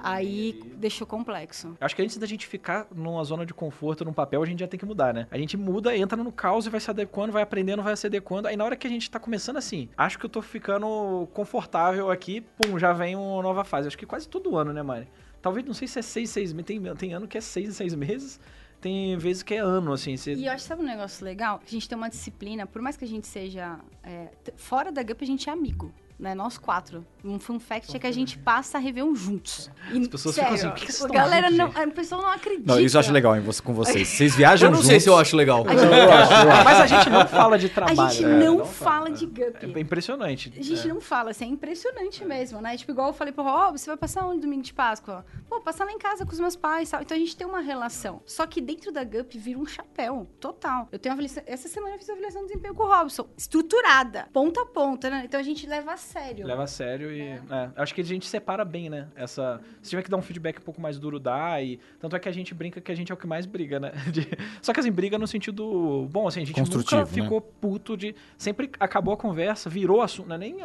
[0.00, 1.76] Aí deixou complexo.
[1.80, 4.68] Acho que antes da gente ficar numa zona de conforto, num papel, a gente já
[4.68, 5.26] tem que mudar, né?
[5.30, 8.48] A gente muda, entra no caos e vai se adequando, vai aprendendo, vai se adequando.
[8.48, 12.10] Aí na hora que a gente tá começando assim, acho que eu tô ficando confortável
[12.10, 13.88] aqui, pum, já vem uma nova fase.
[13.88, 15.08] Acho que quase todo ano, né, Mari?
[15.42, 16.66] Talvez, não sei se é seis, seis meses.
[16.66, 18.38] Tem, tem ano que é seis, seis meses.
[18.80, 20.16] Tem vezes que é ano, assim.
[20.16, 20.34] Você...
[20.34, 21.60] E eu acho, sabe um negócio legal?
[21.66, 23.78] A gente tem uma disciplina, por mais que a gente seja...
[24.02, 25.92] é, fora da GUP, a gente é amigo.
[26.20, 27.04] Né, nós quatro.
[27.24, 29.70] Um fun fact é que a gente passa a Réveillon juntos.
[29.90, 31.94] E, As pessoas ficam assim, "Por que vocês a estão galera juntos, não, gente?" a
[31.94, 32.72] pessoa não acredita.
[32.74, 34.06] Não, isso eu acho legal em você, com vocês.
[34.20, 34.88] Vocês viajam Eu não juntos.
[34.90, 35.64] sei se eu acho legal.
[35.66, 38.10] A gente, Mas a gente não fala de a trabalho.
[38.10, 38.44] gente né?
[38.44, 39.72] não fala de GUP.
[39.74, 40.52] É impressionante.
[40.58, 40.92] A gente É.
[40.92, 42.76] não fala, assim, é impressionante mesmo, né?
[42.76, 45.24] Tipo, igual eu falei pro Rob, você vai passar onde domingo de Páscoa?
[45.48, 47.00] Pô, passar lá em casa com os meus pais, tal.
[47.00, 48.20] Então a gente tem uma relação.
[48.26, 50.86] Só que dentro da GUP vira um chapéu, total.
[50.92, 54.28] Eu tenho avaliação, essa semana eu fiz a avaliação de desempenho com o Robson, estruturada,
[54.32, 55.22] ponta a ponta, né?
[55.24, 56.46] Então a gente leva a sério.
[56.46, 57.20] Leva a sério e.
[57.22, 57.40] é,
[57.76, 59.08] acho que a gente separa bem, né?
[59.14, 59.60] Essa.
[59.82, 61.60] Se tiver que dar um feedback um pouco mais duro, dá.
[61.62, 61.78] E.
[61.98, 63.92] Tanto é que a gente brinca que a gente é o que mais briga, né?
[64.12, 64.28] De-
[64.60, 66.08] Só que assim, briga no sentido.
[66.10, 67.06] Bom, assim, a gente nunca né?
[67.06, 68.14] ficou puto de.
[68.36, 70.28] Sempre acabou a conversa, virou assunto.
[70.28, 70.58] Não é nem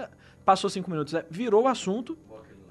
[0.46, 2.18] passou cinco minutos, é virou o assunto.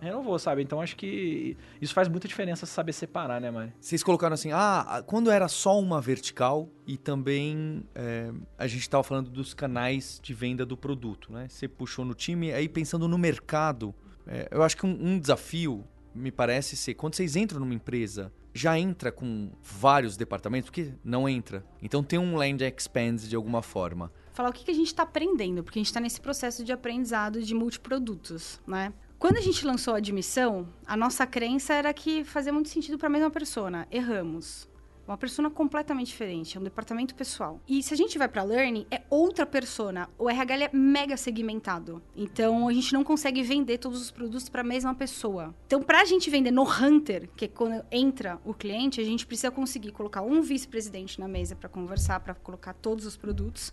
[0.05, 0.63] Renovou, sabe?
[0.63, 3.73] Então acho que isso faz muita diferença saber separar, né, Mari?
[3.81, 9.03] Vocês colocaram assim, ah, quando era só uma vertical e também é, a gente estava
[9.03, 11.47] falando dos canais de venda do produto, né?
[11.49, 13.95] Você puxou no time, aí pensando no mercado,
[14.27, 15.85] é, eu acho que um, um desafio
[16.15, 21.29] me parece ser quando vocês entram numa empresa, já entra com vários departamentos, porque não
[21.29, 21.65] entra.
[21.83, 24.13] Então tem um land expand de alguma forma.
[24.33, 26.71] falar o que, que a gente está aprendendo, porque a gente está nesse processo de
[26.73, 28.93] aprendizado de multiprodutos, né?
[29.25, 33.07] Quando a gente lançou a admissão, a nossa crença era que fazia muito sentido para
[33.07, 33.89] a mesma persona.
[33.91, 34.69] Erramos.
[35.09, 37.59] Uma persona completamente diferente, é um departamento pessoal.
[37.67, 40.11] E se a gente vai para learning, é outra persona.
[40.19, 42.03] O RH é mega segmentado.
[42.15, 45.55] Então a gente não consegue vender todos os produtos para a mesma pessoa.
[45.67, 49.27] Então para a gente vender no Hunter, que é quando entra o cliente, a gente
[49.27, 53.73] precisa conseguir colocar um vice-presidente na mesa para conversar, para colocar todos os produtos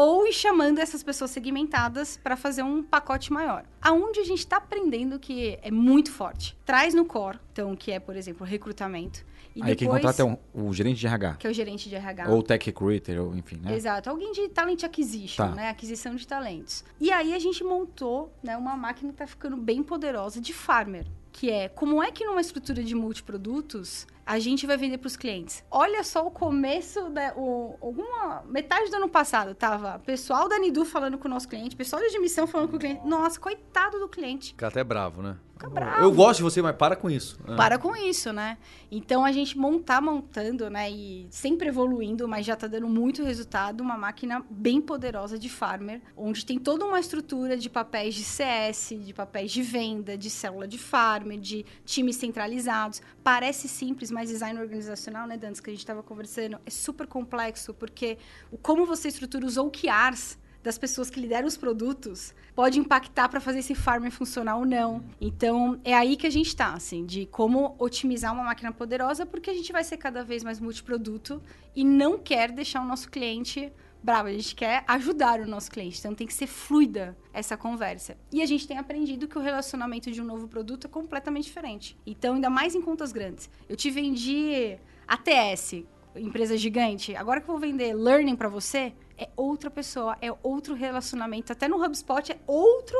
[0.00, 3.64] ou chamando essas pessoas segmentadas para fazer um pacote maior.
[3.82, 6.56] Aonde a gente está aprendendo que é muito forte.
[6.64, 9.26] Traz no core, então, que é, por exemplo, recrutamento.
[9.56, 11.34] E Aí quem depois, contrata é um- o gerente de RH.
[11.34, 12.30] que é o gerente de RH.
[12.30, 13.74] Ou o tech recruiter, ou enfim, né?
[13.74, 15.52] Exato, alguém de talent acquisition, Tá.
[15.52, 15.68] né?
[15.68, 16.84] Aquisição de talentos.
[17.00, 21.06] E aí a gente montou né, uma máquina que tá ficando bem poderosa de farmer.
[21.32, 25.16] Que é como é que numa estrutura de multiprodutos a gente vai vender para os
[25.16, 25.64] clientes.
[25.70, 30.84] Olha só o começo, da, o, alguma metade do ano passado tava pessoal da Nidu
[30.84, 33.06] falando com o nosso cliente, pessoal de admissão falando com o cliente.
[33.06, 34.48] Nossa, coitado do cliente.
[34.48, 35.38] Fica até bravo, né?
[35.58, 36.04] Fica bravo.
[36.04, 37.36] Eu gosto de você, mas para com isso.
[37.44, 37.56] Ah.
[37.56, 38.56] Para com isso, né?
[38.92, 40.88] Então a gente montar montando, né?
[40.88, 43.80] E sempre evoluindo, mas já tá dando muito resultado.
[43.80, 48.94] Uma máquina bem poderosa de farmer, onde tem toda uma estrutura de papéis de CS,
[49.00, 53.02] de papéis de venda, de célula de farmer, de times centralizados.
[53.24, 57.74] Parece simples, mas design organizacional, né, Dantes, que a gente estava conversando, é super complexo,
[57.74, 58.16] porque
[58.52, 63.40] o como você estrutura os OKRs das pessoas que lideram os produtos pode impactar para
[63.40, 65.04] fazer esse farmer funcionar ou não.
[65.20, 69.50] Então, é aí que a gente está, assim, de como otimizar uma máquina poderosa, porque
[69.50, 71.42] a gente vai ser cada vez mais multiproduto
[71.74, 75.98] e não quer deixar o nosso cliente bravo, a gente quer ajudar o nosso cliente,
[75.98, 78.16] então tem que ser fluida essa conversa.
[78.32, 81.96] E a gente tem aprendido que o relacionamento de um novo produto é completamente diferente.
[82.06, 83.50] Então, ainda mais em contas grandes.
[83.68, 85.84] Eu te vendi ATS,
[86.20, 90.74] empresa gigante, agora que eu vou vender learning para você, é outra pessoa, é outro
[90.74, 91.52] relacionamento.
[91.52, 92.96] Até no HubSpot é outro,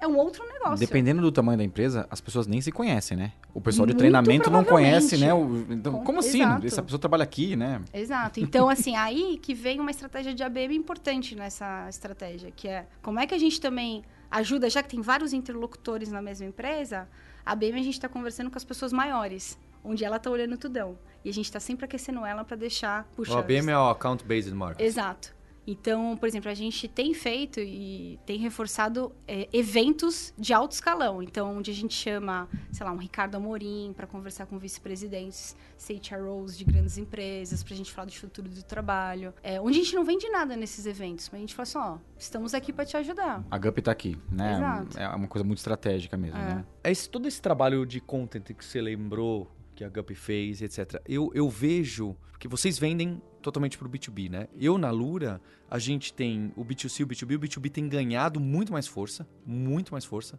[0.00, 0.78] é um outro negócio.
[0.78, 3.32] Dependendo do tamanho da empresa, as pessoas nem se conhecem, né?
[3.54, 5.32] O pessoal de Muito treinamento não conhece, né?
[5.32, 6.42] O- então, Com- como assim?
[6.42, 6.66] Exato.
[6.66, 7.80] Essa pessoa trabalha aqui, né?
[7.94, 8.40] Exato.
[8.40, 13.18] Então, assim, aí que vem uma estratégia de ABM importante nessa estratégia, que é como
[13.20, 17.08] é que a gente também ajuda, já que tem vários interlocutores na mesma empresa,
[17.46, 20.96] a ABM a gente está conversando com as pessoas maiores, onde ela está olhando tudão.
[21.24, 23.04] E a gente está sempre aquecendo ela para deixar...
[23.14, 24.84] Puxa, O ABM é o Account Based Marketing.
[24.84, 25.34] Exato.
[25.64, 31.22] Então, por exemplo, a gente tem feito e tem reforçado é, eventos de alto escalão.
[31.22, 36.58] Então, onde a gente chama, sei lá, um Ricardo Amorim para conversar com vice-presidentes, CHROs
[36.58, 39.32] de grandes empresas, para a gente falar do futuro do trabalho.
[39.40, 41.98] É, onde a gente não vende nada nesses eventos, mas a gente fala assim, ó,
[42.18, 43.44] estamos aqui para te ajudar.
[43.48, 44.54] A Gup tá aqui, né?
[44.56, 44.98] Exato.
[44.98, 46.54] É uma coisa muito estratégica mesmo, É.
[46.56, 46.64] né?
[46.82, 49.48] Esse, todo esse trabalho de content que você lembrou,
[49.82, 51.00] que a Gup fez, etc.
[51.08, 54.48] Eu, eu vejo que vocês vendem totalmente pro B2B, né?
[54.58, 57.36] Eu, na Lura, a gente tem o B2C e o B2B.
[57.36, 60.38] O B2B tem ganhado muito mais força, muito mais força.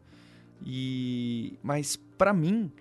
[0.66, 2.72] E Mas, para mim,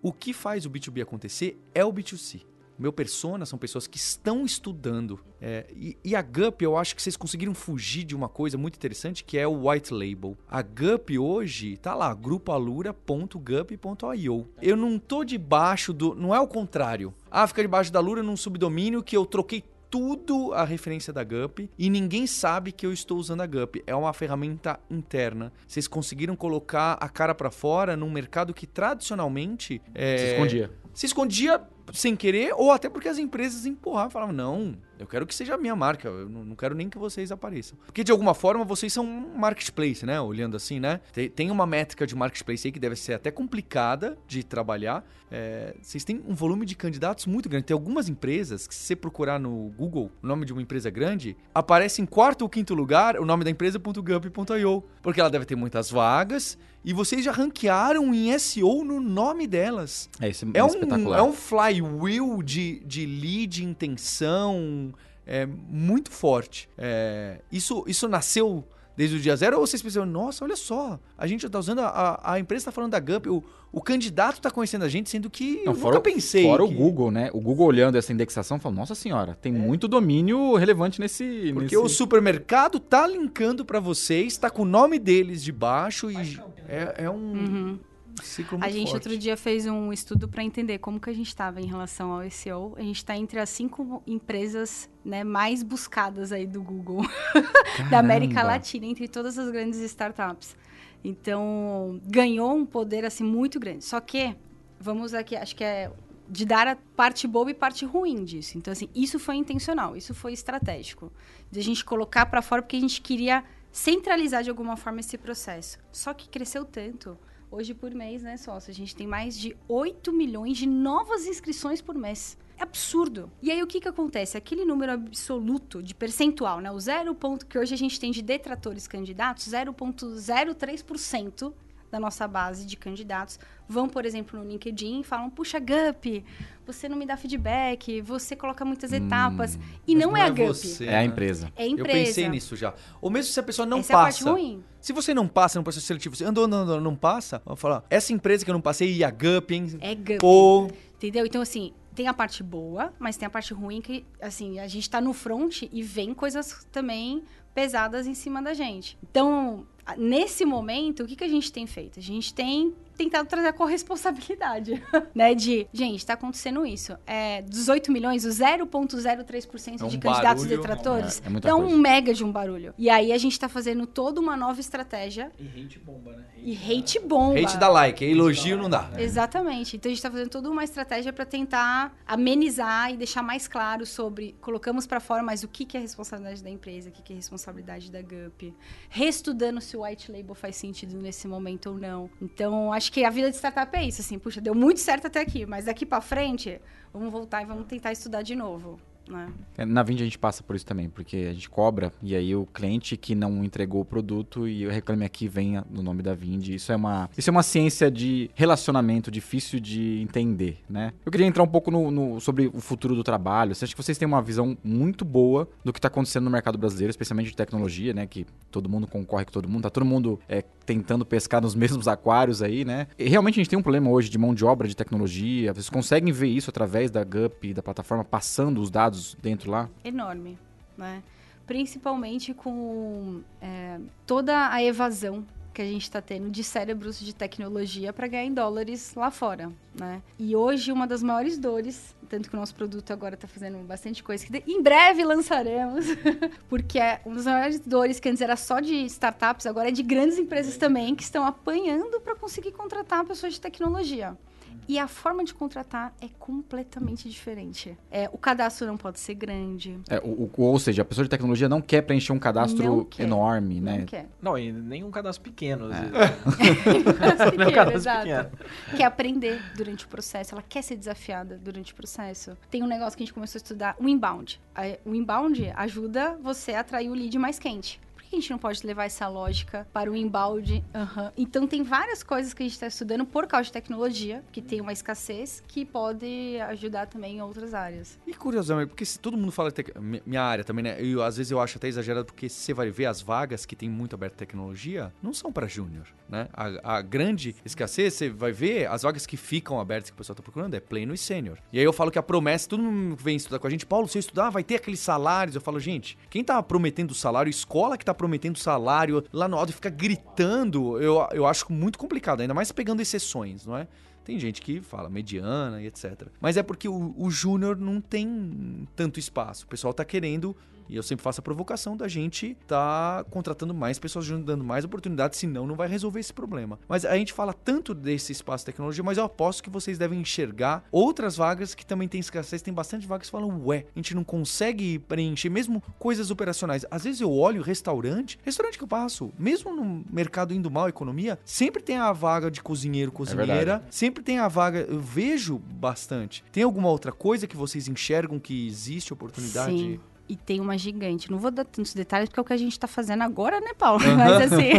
[0.00, 2.42] o que faz o B2B acontecer é o B2C.
[2.78, 5.20] Meu persona são pessoas que estão estudando.
[5.40, 8.76] É, e, e a Gup, eu acho que vocês conseguiram fugir de uma coisa muito
[8.76, 10.36] interessante, que é o white label.
[10.48, 14.48] A Gup hoje tá lá, grupoalura.gup.io.
[14.60, 16.14] Eu não tô debaixo do.
[16.14, 17.12] Não é o contrário.
[17.30, 21.70] Ah, fica debaixo da Lura num subdomínio que eu troquei tudo a referência da Gup
[21.78, 23.76] e ninguém sabe que eu estou usando a Gup.
[23.86, 25.52] É uma ferramenta interna.
[25.68, 30.70] Vocês conseguiram colocar a cara para fora num mercado que tradicionalmente é, Se escondia.
[30.92, 31.62] se escondia
[31.92, 34.74] sem querer ou até porque as empresas empurravam, falavam, não,
[35.04, 37.78] eu quero que seja a minha marca, eu não quero nem que vocês apareçam.
[37.84, 40.20] Porque de alguma forma vocês são um marketplace, né?
[40.20, 41.00] Olhando assim, né?
[41.34, 45.04] Tem, uma métrica de marketplace aí que deve ser até complicada de trabalhar.
[45.30, 47.66] É, vocês têm um volume de candidatos muito grande.
[47.66, 51.36] Tem algumas empresas que se você procurar no Google o nome de uma empresa grande,
[51.54, 55.56] aparece em quarto ou quinto lugar o nome da empresa .gup.io, porque ela deve ter
[55.56, 60.10] muitas vagas e vocês já ranquearam em SEO no nome delas.
[60.20, 61.18] É, isso É é, um, espetacular.
[61.18, 64.92] é um flywheel de, de lead, intenção,
[65.26, 66.68] é muito forte.
[66.76, 68.64] É, isso, isso nasceu
[68.96, 71.88] desde o dia zero ou vocês pensaram, nossa, olha só, a gente tá usando, a,
[71.88, 75.28] a, a empresa está falando da Gup, o, o candidato está conhecendo a gente, sendo
[75.28, 76.44] que Não, eu fora, nunca pensei.
[76.44, 77.28] fora que- o Google, né?
[77.32, 81.50] O Google olhando essa indexação falou, nossa senhora, tem muito domínio relevante nesse...
[81.52, 81.76] Porque nesse...
[81.76, 86.94] o supermercado tá linkando para vocês, tá com o nome deles de baixo e é,
[86.98, 87.80] é um
[88.22, 88.68] ciclo muito.
[88.68, 88.94] A gente forte.
[88.94, 92.30] outro dia fez um estudo para entender como que a gente estava em relação ao
[92.30, 92.74] SEO.
[92.76, 97.02] A gente está entre as cinco empresas né, mais buscadas aí do Google
[97.90, 98.42] da América.
[98.42, 100.56] Latina, entre todas as grandes startups.
[101.02, 103.84] Então, ganhou um poder assim muito grande.
[103.84, 104.34] Só que,
[104.80, 105.90] vamos aqui, acho que é
[106.28, 108.56] de dar a parte boa e parte ruim disso.
[108.56, 111.12] Então, assim, isso foi intencional, isso foi estratégico.
[111.50, 115.18] De a gente colocar para fora porque a gente queria centralizar de alguma forma esse
[115.18, 115.78] processo.
[115.92, 117.18] Só que cresceu tanto.
[117.56, 118.72] Hoje, por mês, né, sócio?
[118.72, 122.36] A gente tem mais de 8 milhões de novas inscrições por mês.
[122.58, 123.30] É absurdo.
[123.40, 124.36] E aí, o que que acontece?
[124.36, 126.72] Aquele número absoluto de percentual, né?
[126.72, 131.52] O zero ponto que hoje a gente tem de detratores candidatos, 0,03%
[131.94, 133.38] da nossa base de candidatos
[133.68, 136.24] vão, por exemplo, no LinkedIn e falam: Puxa, Gup,
[136.66, 139.56] você não me dá feedback, você coloca muitas etapas.
[139.86, 140.38] E Mas não, é a Gup.
[140.48, 141.04] você, É a né?
[141.04, 141.52] empresa.
[141.54, 141.88] É a Eu empresa.
[142.06, 142.74] pensei nisso já.
[143.00, 144.24] Ou mesmo se a pessoa não Essa é a passa.
[144.24, 144.64] parte ruim.
[144.80, 147.84] Se você não passa no processo seletivo, você andou, andou, andou, não passa, vou falar,
[147.88, 149.78] essa empresa que eu não passei, e a Gup, hein?
[149.80, 150.18] É Gup.
[150.18, 151.24] Pô, Entendeu?
[151.24, 154.90] Então, assim, tem a parte boa, mas tem a parte ruim que, assim, a gente
[154.90, 157.22] tá no front e vem coisas também
[157.54, 158.98] pesadas em cima da gente.
[159.10, 159.64] Então,
[159.96, 161.98] nesse momento, o que, que a gente tem feito?
[161.98, 164.82] A gente tem tentado trazer a corresponsabilidade,
[165.14, 165.34] né?
[165.34, 166.96] De, gente, tá acontecendo isso.
[167.06, 170.48] É, 18 milhões, o 0,03% É um de candidatos barulho.
[170.60, 171.74] detratores, É, é muita dá coisa.
[171.74, 172.74] um mega de um barulho.
[172.78, 176.24] E aí, a gente tá fazendo toda uma nova estratégia E hate bomba, né?
[176.38, 177.38] e hate bomba.
[177.40, 178.90] hate dá like, elogio não dá.
[178.98, 179.76] Exatamente.
[179.76, 183.86] Então a gente está fazendo toda uma estratégia para tentar amenizar e deixar mais claro
[183.86, 187.12] sobre colocamos para fora, mas o que, que é responsabilidade da empresa, o que, que
[187.12, 188.54] é responsabilidade da Gup,
[188.90, 192.10] reestudando se o white label faz sentido nesse momento ou não.
[192.20, 195.20] Então acho que a vida de startup é isso, assim, puxa, deu muito certo até
[195.20, 196.60] aqui, mas daqui para frente
[196.92, 198.78] vamos voltar e vamos tentar estudar de novo.
[199.08, 199.28] Né?
[199.58, 202.34] É, Na Vind a gente passa por isso também, porque a gente cobra e aí
[202.34, 206.14] o cliente que não entregou o produto e o reclame aqui venha no nome da
[206.14, 206.48] Vind.
[206.48, 210.92] Isso é uma, isso é uma ciência de relacionamento difícil de entender, né?
[211.04, 213.54] Eu queria entrar um pouco no, no- sobre o futuro do trabalho.
[213.54, 216.56] Você acha que vocês têm uma visão muito boa do que está acontecendo no mercado
[216.56, 218.06] brasileiro, especialmente de tecnologia, né?
[218.06, 221.86] Que todo mundo concorre com todo mundo, tá todo mundo é, tentando pescar nos mesmos
[221.88, 222.86] aquários aí, né?
[222.98, 225.52] E realmente a gente tem um problema hoje de mão de obra de tecnologia.
[225.52, 229.68] Vocês conseguem ver isso através da Gup, da plataforma, passando os dados dentro lá?
[229.84, 230.38] enorme,
[230.76, 231.02] né?
[231.46, 235.24] Principalmente com é, toda a evasão
[235.54, 239.52] que a gente está tendo de cérebros de tecnologia para ganhar em dólares lá fora,
[239.72, 240.02] né?
[240.18, 244.02] E hoje uma das maiores dores, tanto que o nosso produto agora está fazendo bastante
[244.02, 245.86] coisa que em breve lançaremos,
[246.50, 249.82] porque é uma das maiores dores que antes era só de startups, agora é de
[249.82, 254.18] grandes empresas também que estão apanhando para conseguir contratar pessoas de tecnologia.
[254.66, 257.76] E a forma de contratar é completamente diferente.
[257.90, 259.78] É, o cadastro não pode ser grande.
[259.88, 262.84] É, o- o- ou seja, a pessoa de tecnologia não quer preencher um cadastro Não
[262.84, 263.02] quer.
[263.04, 263.84] enorme, Não né?
[263.86, 264.06] quer.
[264.22, 265.66] Não, e nem um cadastro pequeno.
[265.66, 265.80] às É.
[265.80, 266.14] vezes.
[267.24, 268.00] Pequeno, Não é um cadastro exato.
[268.06, 268.76] pequeno.
[268.76, 272.36] quer aprender durante o processo, ela quer ser desafiada durante o processo.
[272.50, 274.40] Tem um negócio que a gente começou a estudar, o inbound.
[274.84, 277.80] O inbound ajuda você a atrair o lead mais quente.
[278.14, 280.64] Que a gente não pode levar essa lógica para o inbound?
[280.72, 281.12] Aham.
[281.16, 284.60] Então tem várias coisas que a gente está estudando por causa de tecnologia, que tem
[284.60, 287.98] uma escassez, que pode ajudar também em outras áreas.
[288.06, 289.76] E curiosamente, porque se todo mundo fala de tec...
[289.80, 290.76] mi- minha área também, né?
[290.80, 293.68] Eu, às vezes eu acho até exagerado, porque você vai ver as vagas que tem
[293.68, 296.28] muito aberta tecnologia, não são para júnior, né?
[296.32, 300.14] A, a grande escassez, você vai ver, as vagas que ficam abertas que o pessoal
[300.14, 301.38] tá procurando é pleno e sênior.
[301.52, 303.88] E aí eu falo que a promessa, todo mundo vem estudar com a gente, Paulo,
[303.88, 305.34] se eu estudar, vai ter aqueles salários.
[305.34, 309.50] Eu falo, gente, quem tá prometendo salário, escola que tá prometendo salário lá no alto
[309.50, 313.66] e fica gritando, eu, eu acho muito complicado, ainda mais pegando exceções, não é?
[314.04, 316.08] Tem gente que fala mediana e etc.
[316.20, 319.46] Mas é porque o, o júnior não tem tanto espaço.
[319.46, 320.36] O pessoal tá querendo,
[320.68, 325.18] e eu sempre faço a provocação da gente tá contratando mais pessoas dando mais oportunidades,
[325.18, 326.58] senão não vai resolver esse problema.
[326.68, 330.00] Mas a gente fala tanto desse espaço de tecnologia, mas eu aposto que vocês devem
[330.00, 332.42] enxergar outras vagas que também tem escassez.
[332.42, 336.64] Tem bastante vagas que falam, ué, a gente não consegue preencher, mesmo coisas operacionais.
[336.70, 341.18] Às vezes eu olho restaurante, restaurante que eu passo, mesmo no mercado indo mal, economia,
[341.24, 343.64] sempre tem a vaga de cozinheiro, cozinheira, verdade.
[343.70, 346.24] sempre tem a vaga, eu vejo bastante.
[346.32, 349.56] Tem alguma outra coisa que vocês enxergam que existe oportunidade?
[349.56, 349.80] Sim.
[350.08, 351.10] E tem uma gigante.
[351.10, 353.52] Não vou dar tantos detalhes, porque é o que a gente tá fazendo agora, né,
[353.56, 353.82] Paulo?
[353.96, 354.50] Mas assim.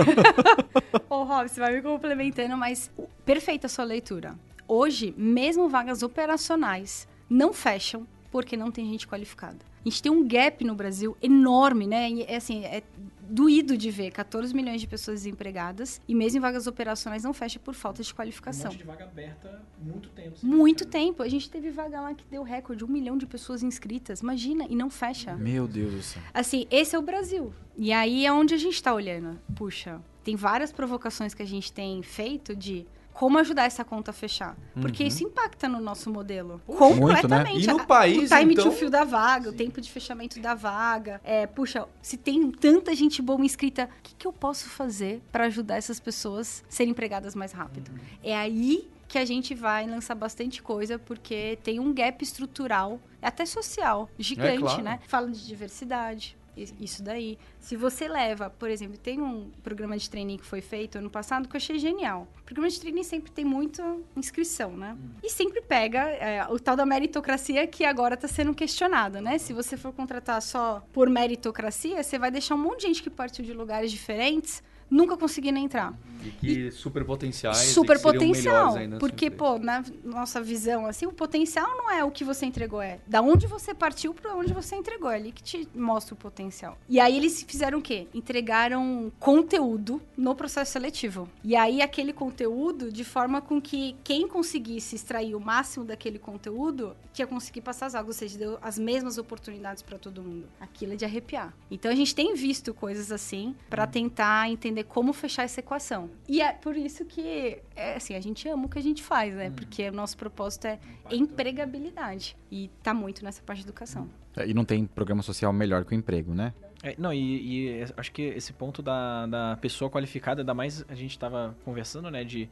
[1.09, 2.91] Ô, Rob, você vai me complementando, mas
[3.23, 4.35] perfeita a sua leitura.
[4.67, 9.59] Hoje, mesmo vagas operacionais não fecham porque não tem gente qualificada.
[9.85, 12.09] A gente tem um gap no Brasil enorme, né?
[12.09, 12.81] E, é assim, é
[13.29, 17.59] doído de ver 14 milhões de pessoas desempregadas e mesmo em vagas operacionais não fecha
[17.59, 18.71] por falta de qualificação.
[18.71, 20.37] Um de vaga aberta muito tempo.
[20.43, 21.23] Muito tempo.
[21.23, 24.21] A gente teve vaga lá que deu recorde, um milhão de pessoas inscritas.
[24.21, 25.35] Imagina, e não fecha.
[25.35, 26.21] Meu Deus do céu.
[26.33, 27.53] Assim, esse é o Brasil.
[27.77, 29.39] E aí é onde a gente tá olhando.
[29.55, 32.85] Puxa, tem várias provocações que a gente tem feito de
[33.15, 34.57] como ajudar essa conta a fechar.
[34.79, 35.07] Porque Uhum.
[35.07, 36.61] isso impacta no nosso modelo.
[36.67, 37.15] Muito, né?
[37.15, 37.63] completamente.
[37.63, 38.65] E no país, O time então?
[38.65, 41.21] to fill da vaga, o tempo de fechamento da vaga.
[41.23, 45.45] É, puxa, se tem tanta gente boa inscrita, o que, que eu posso fazer para
[45.45, 47.89] ajudar essas pessoas a serem empregadas mais rápido?
[48.21, 53.45] É aí que a gente vai lançar bastante coisa, porque tem um gap estrutural, até
[53.45, 54.83] social, gigante, claro.
[54.83, 54.99] né?
[55.07, 56.35] Fala de diversidade.
[56.55, 57.37] Isso daí.
[57.59, 61.47] Se você leva, por exemplo, tem um programa de training que foi feito ano passado
[61.47, 62.27] que eu achei genial.
[62.41, 64.97] O programa de training sempre tem muita inscrição, né?
[65.23, 69.37] E sempre pega é, o tal da meritocracia que agora está sendo questionado, né?
[69.37, 73.09] Se você for contratar só por meritocracia, você vai deixar um monte de gente que
[73.09, 74.63] partiu de lugares diferentes
[74.95, 75.93] nunca conseguindo entrar.
[76.25, 77.57] E que super potenciais.
[77.57, 78.75] Super potencial.
[78.75, 79.57] ainda sua Porque, empresa.
[79.57, 83.21] pô, na nossa visão, assim, o potencial não é o que você entregou, é da
[83.21, 85.11] onde você partiu para onde você entregou.
[85.11, 86.77] É ali que te mostra o potencial.
[86.89, 88.07] E aí eles fizeram o quê?
[88.13, 91.29] Entregaram conteúdo no processo seletivo.
[91.43, 96.95] E aí aquele conteúdo, de forma com que quem conseguisse extrair o máximo daquele conteúdo,
[97.17, 98.07] ia conseguir passar as vagas.
[98.07, 100.47] Ou seja, deu as mesmas oportunidades para todo mundo.
[100.59, 101.53] Aquilo é de arrepiar.
[101.69, 106.09] Então a gente tem visto coisas assim para tentar entender como fechar essa equação.
[106.27, 109.33] E é por isso que, é, assim, a gente ama o que a gente faz,
[109.33, 109.49] né?
[109.49, 110.79] Porque o nosso propósito é
[111.11, 112.35] empregabilidade.
[112.51, 114.09] E tá muito nessa parte de educação.
[114.35, 116.53] É, E não tem programa social melhor que o emprego, né?
[116.83, 120.93] É, não, e, e acho que esse ponto da, da pessoa qualificada, ainda mais a
[120.95, 122.47] gente estava conversando, né, de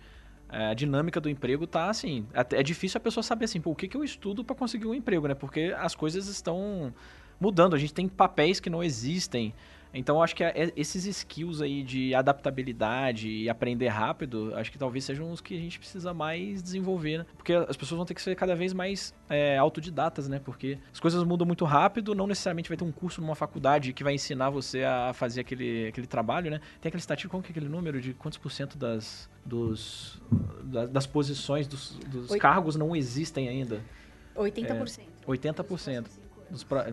[0.50, 3.72] é, a dinâmica do emprego tá assim, até- é difícil a pessoa saber assim, pô,
[3.72, 5.36] o que, que eu estudo para conseguir um emprego, né?
[5.36, 6.94] Porque as coisas estão
[7.40, 9.54] mudando, a gente tem papéis que não existem.
[9.94, 14.78] Então, eu acho que é- esses skills aí de adaptabilidade e aprender rápido, acho que
[14.78, 17.26] talvez sejam os que a gente precisa mais desenvolver, né?
[17.38, 20.40] Porque as pessoas vão ter que ser cada vez mais é, autodidatas, né?
[20.44, 24.04] Porque as coisas mudam muito rápido, não necessariamente vai ter um curso numa faculdade que
[24.04, 26.60] vai ensinar você a fazer aquele, aquele trabalho, né?
[26.82, 30.22] Tem aquele estatístico, como que é aquele número de quantos por cento das, dos,
[30.64, 33.82] da- das posições, dos, dos cargos não existem ainda?
[34.36, 35.06] 80%.
[35.28, 36.02] 80%.
[36.04, 36.23] Dos pro-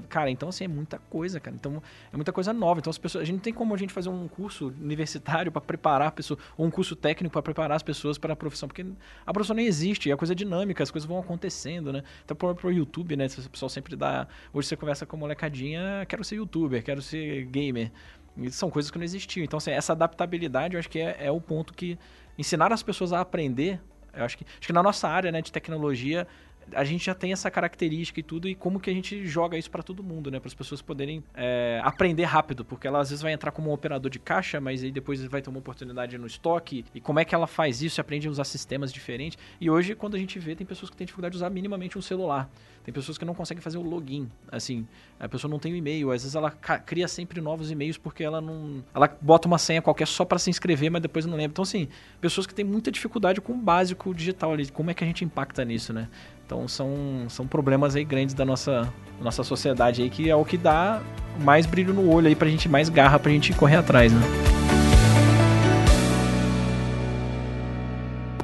[0.09, 1.55] Cara, então assim, é muita coisa, cara.
[1.55, 1.83] Então,
[2.13, 2.81] é muita coisa nova.
[2.81, 3.23] Então, as pessoas.
[3.23, 6.39] A gente não tem como a gente fazer um curso universitário para preparar a pessoa,
[6.57, 8.85] ou um curso técnico para preparar as pessoas para a profissão, porque
[9.27, 12.03] a profissão nem existe, é coisa dinâmica, as coisas vão acontecendo, né?
[12.25, 13.27] Então, pro, pro YouTube, né?
[13.27, 14.27] O pessoal sempre dá.
[14.53, 17.91] Hoje você conversa com a molecadinha, quero ser youtuber, quero ser gamer.
[18.37, 19.45] E são coisas que não existiam.
[19.45, 21.99] Então, assim, essa adaptabilidade, eu acho que é, é o ponto que
[22.39, 23.81] ensinar as pessoas a aprender.
[24.15, 26.27] Eu acho que, acho que na nossa área né, de tecnologia,
[26.73, 29.71] a gente já tem essa característica e tudo, e como que a gente joga isso
[29.71, 30.39] para todo mundo, né?
[30.39, 33.73] Para as pessoas poderem é, aprender rápido, porque ela às vezes vai entrar como um
[33.73, 37.25] operador de caixa, mas aí depois vai ter uma oportunidade no estoque, e como é
[37.25, 39.39] que ela faz isso, aprende a usar sistemas diferentes.
[39.61, 42.03] E hoje, quando a gente vê, tem pessoas que têm dificuldade de usar minimamente um
[42.03, 42.49] celular.
[42.83, 44.87] Tem pessoas que não conseguem fazer o login, assim,
[45.19, 48.41] a pessoa não tem o e-mail, às vezes ela cria sempre novos e-mails porque ela
[48.41, 51.53] não, ela bota uma senha qualquer só para se inscrever, mas depois não lembra.
[51.53, 51.89] Então assim,
[52.23, 55.25] pessoas que têm muita dificuldade com o básico digital ali, como é que a gente
[55.25, 56.09] impacta nisso, né?
[56.47, 60.57] Então são, são problemas aí grandes da nossa, nossa sociedade aí, que é o que
[60.57, 61.03] dá
[61.41, 64.23] mais brilho no olho aí pra gente, mais garra pra gente correr atrás, né?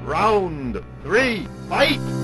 [0.06, 2.15] Round three, fight!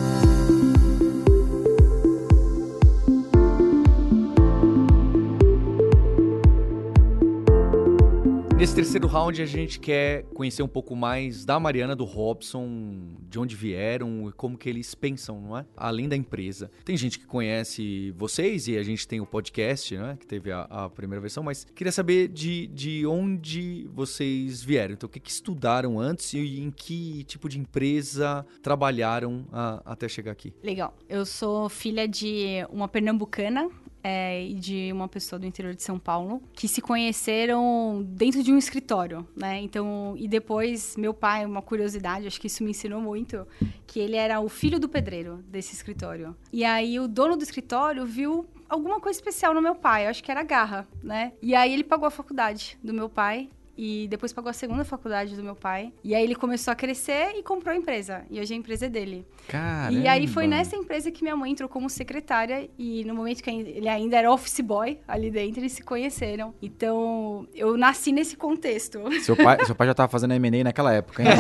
[8.63, 13.37] Nesse terceiro round, a gente quer conhecer um pouco mais da Mariana, do Robson, de
[13.37, 15.67] onde vieram e como que eles pensam, não é?
[15.77, 16.71] Além da empresa.
[16.85, 20.17] Tem gente que conhece vocês e a gente tem o podcast, né?
[20.17, 24.95] Que teve a, a primeira versão, mas queria saber de, de onde vocês vieram.
[24.95, 30.09] Então, o que, que estudaram antes e em que tipo de empresa trabalharam a, até
[30.09, 30.55] chegar aqui?
[30.63, 30.97] Legal.
[31.09, 33.69] Eu sou filha de uma pernambucana,
[34.03, 38.59] é, de uma pessoa do interior de São Paulo que se conheceram dentro de um
[38.59, 39.61] escritório, né?
[39.61, 43.47] Então, e depois meu pai, uma curiosidade, acho que isso me ensinou muito,
[43.87, 46.37] que ele era o filho do pedreiro desse escritório.
[46.53, 50.31] E aí o dono do escritório viu alguma coisa especial no meu pai, acho que
[50.31, 51.33] era garra, né?
[51.43, 55.35] E aí ele pagou a faculdade do meu pai e depois pagou a segunda faculdade
[55.35, 55.93] do meu pai.
[56.05, 58.23] E aí ele começou a crescer e comprou a empresa.
[58.31, 59.27] E hoje a empresa é dele.
[59.49, 59.99] Caramba.
[59.99, 63.51] E aí foi nessa empresa que minha mãe entrou como secretária e no momento que
[63.51, 66.55] ele ainda era office boy ali dentro, eles se conheceram.
[66.61, 69.01] Então, eu nasci nesse contexto.
[69.23, 71.29] Seu pai, seu pai já tava fazendo M&A naquela época, hein?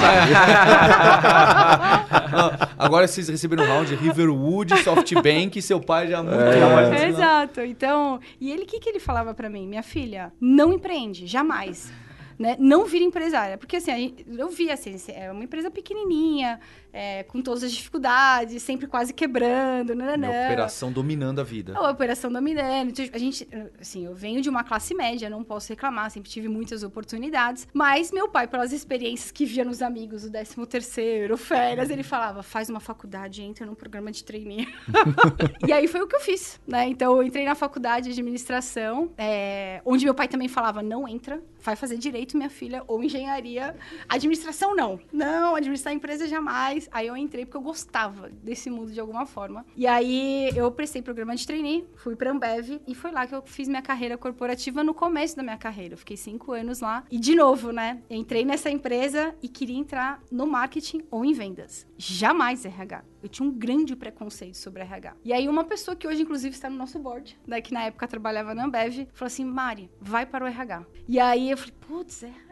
[2.78, 7.08] Agora vocês receberam um round Riverwood, SoftBank, e seu pai já muito é.
[7.08, 7.60] Exato.
[7.60, 9.66] Então, e ele, o que, que ele falava para mim?
[9.66, 11.92] Minha filha, não empreende, jamais
[12.42, 13.56] né, não vira empresária.
[13.56, 16.58] Porque, assim, eu vi, assim, é uma empresa pequenininha,
[16.92, 21.74] é, com todas as dificuldades, sempre quase quebrando, né, A operação dominando a vida.
[21.74, 22.90] A operação dominando.
[22.90, 23.48] Então, a gente,
[23.80, 27.66] assim, eu venho de uma classe média, não posso reclamar, sempre tive muitas oportunidades.
[27.72, 32.42] Mas meu pai, pelas experiências que via nos amigos, o 13 terceiro, férias, ele falava,
[32.42, 34.68] faz uma faculdade, entra num programa de trainee.
[35.66, 36.86] e aí foi o que eu fiz, né?
[36.88, 41.42] Então, eu entrei na faculdade de administração, é, onde meu pai também falava, não entra,
[41.60, 43.74] vai fazer direito, minha filha, ou engenharia.
[44.08, 45.00] Administração, não.
[45.12, 49.64] Não, administrar empresa jamais Aí eu entrei porque eu gostava desse mundo de alguma forma.
[49.76, 53.42] E aí eu prestei programa de trainee, fui pra Ambev e foi lá que eu
[53.42, 55.94] fiz minha carreira corporativa no começo da minha carreira.
[55.94, 57.04] Eu fiquei cinco anos lá.
[57.10, 58.02] E de novo, né?
[58.08, 61.86] Entrei nessa empresa e queria entrar no marketing ou em vendas.
[61.96, 63.04] Jamais RH.
[63.22, 65.14] Eu tinha um grande preconceito sobre RH.
[65.24, 68.08] E aí uma pessoa que hoje, inclusive, está no nosso board, né, que na época
[68.08, 70.84] trabalhava na Ambev, falou assim, Mari, vai para o RH.
[71.08, 72.51] E aí eu falei, putz, RH?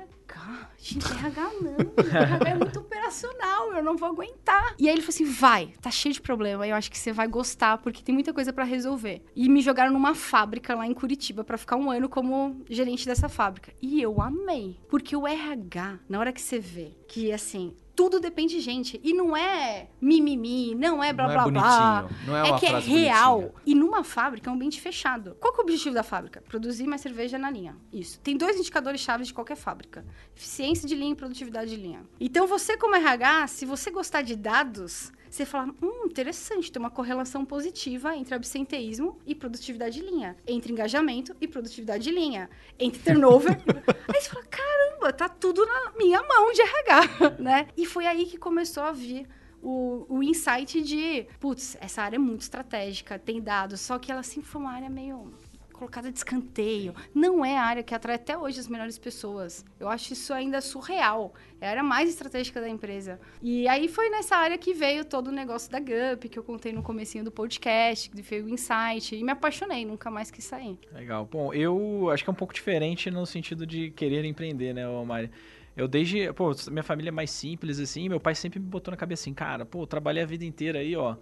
[0.78, 1.76] Gente, RH não.
[2.04, 4.74] RH é muito operacional, eu não vou aguentar.
[4.78, 6.66] E aí ele falou assim: vai, tá cheio de problema.
[6.66, 9.22] Eu acho que você vai gostar, porque tem muita coisa para resolver.
[9.36, 13.28] E me jogaram numa fábrica lá em Curitiba para ficar um ano como gerente dessa
[13.28, 13.72] fábrica.
[13.80, 14.78] E eu amei.
[14.88, 18.98] Porque o RH, na hora que você vê que assim, tudo depende de gente.
[19.04, 22.10] E não é mimimi, não é blá não blá é blá.
[22.26, 23.40] Não é, é que é real.
[23.40, 23.62] bonitinha.
[23.66, 25.36] E numa fábrica é um ambiente fechado.
[25.38, 26.40] Qual é o objetivo da fábrica?
[26.40, 27.76] Produzir mais cerveja na linha.
[27.92, 28.18] Isso.
[28.20, 30.02] Tem dois indicadores chaves de qualquer fábrica:
[30.34, 32.02] eficiência de linha e produtividade de linha.
[32.18, 36.90] Então você, como RH, se você gostar de dados, você fala, hum, interessante, tem uma
[36.90, 43.00] correlação positiva entre absenteísmo e produtividade de linha, entre engajamento e produtividade de linha, entre
[43.00, 43.52] turnover.
[44.12, 47.68] aí você fala, caramba, tá tudo na minha mão de RH, né?
[47.76, 49.28] E foi aí que começou a vir
[49.62, 54.22] o, o insight de, putz, essa área é muito estratégica, tem dados, só que ela
[54.22, 55.32] sempre foi uma área meio
[55.80, 56.94] colocada de escanteio.
[57.14, 59.64] Não é a área que atrai até hoje as melhores pessoas.
[59.78, 61.32] Eu acho isso ainda surreal.
[61.58, 63.18] É a área mais estratégica da empresa.
[63.40, 66.70] E aí foi nessa área que veio todo o negócio da GUP, que eu contei
[66.70, 69.16] no comecinho do podcast, que veio o Insight.
[69.16, 70.78] E me apaixonei, nunca mais quis sair.
[70.92, 71.26] Legal.
[71.30, 75.30] Bom, eu acho que é um pouco diferente no sentido de querer empreender, né, Mari?
[75.74, 78.98] Eu desde, pô, minha família é mais simples assim, meu pai sempre me botou na
[78.98, 81.16] cabeça assim, cara, pô, trabalhei a vida inteira aí, ó.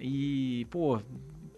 [0.00, 1.00] E, pô,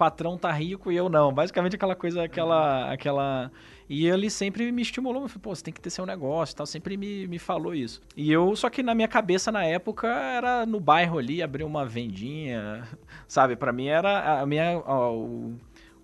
[0.02, 1.32] patrão tá rico e eu não.
[1.32, 2.90] Basicamente aquela coisa, aquela.
[2.92, 3.52] aquela
[3.88, 6.96] E ele sempre me estimulou, falou, pô, você tem que ter seu negócio tal, sempre
[6.96, 8.02] me, me falou isso.
[8.16, 11.86] E eu, só que na minha cabeça na época era no bairro ali, abrir uma
[11.86, 12.82] vendinha,
[13.28, 13.54] sabe?
[13.54, 14.82] para mim era a minha.
[14.84, 15.54] Ó, o,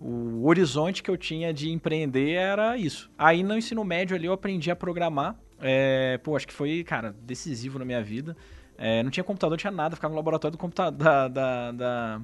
[0.01, 3.11] o horizonte que eu tinha de empreender era isso.
[3.19, 5.35] Aí no ensino médio ali eu aprendi a programar.
[5.61, 8.37] É, pô, acho que foi, cara, decisivo na minha vida.
[8.79, 12.21] É, não tinha computador, não tinha nada, ficava no laboratório do computador da, da, da-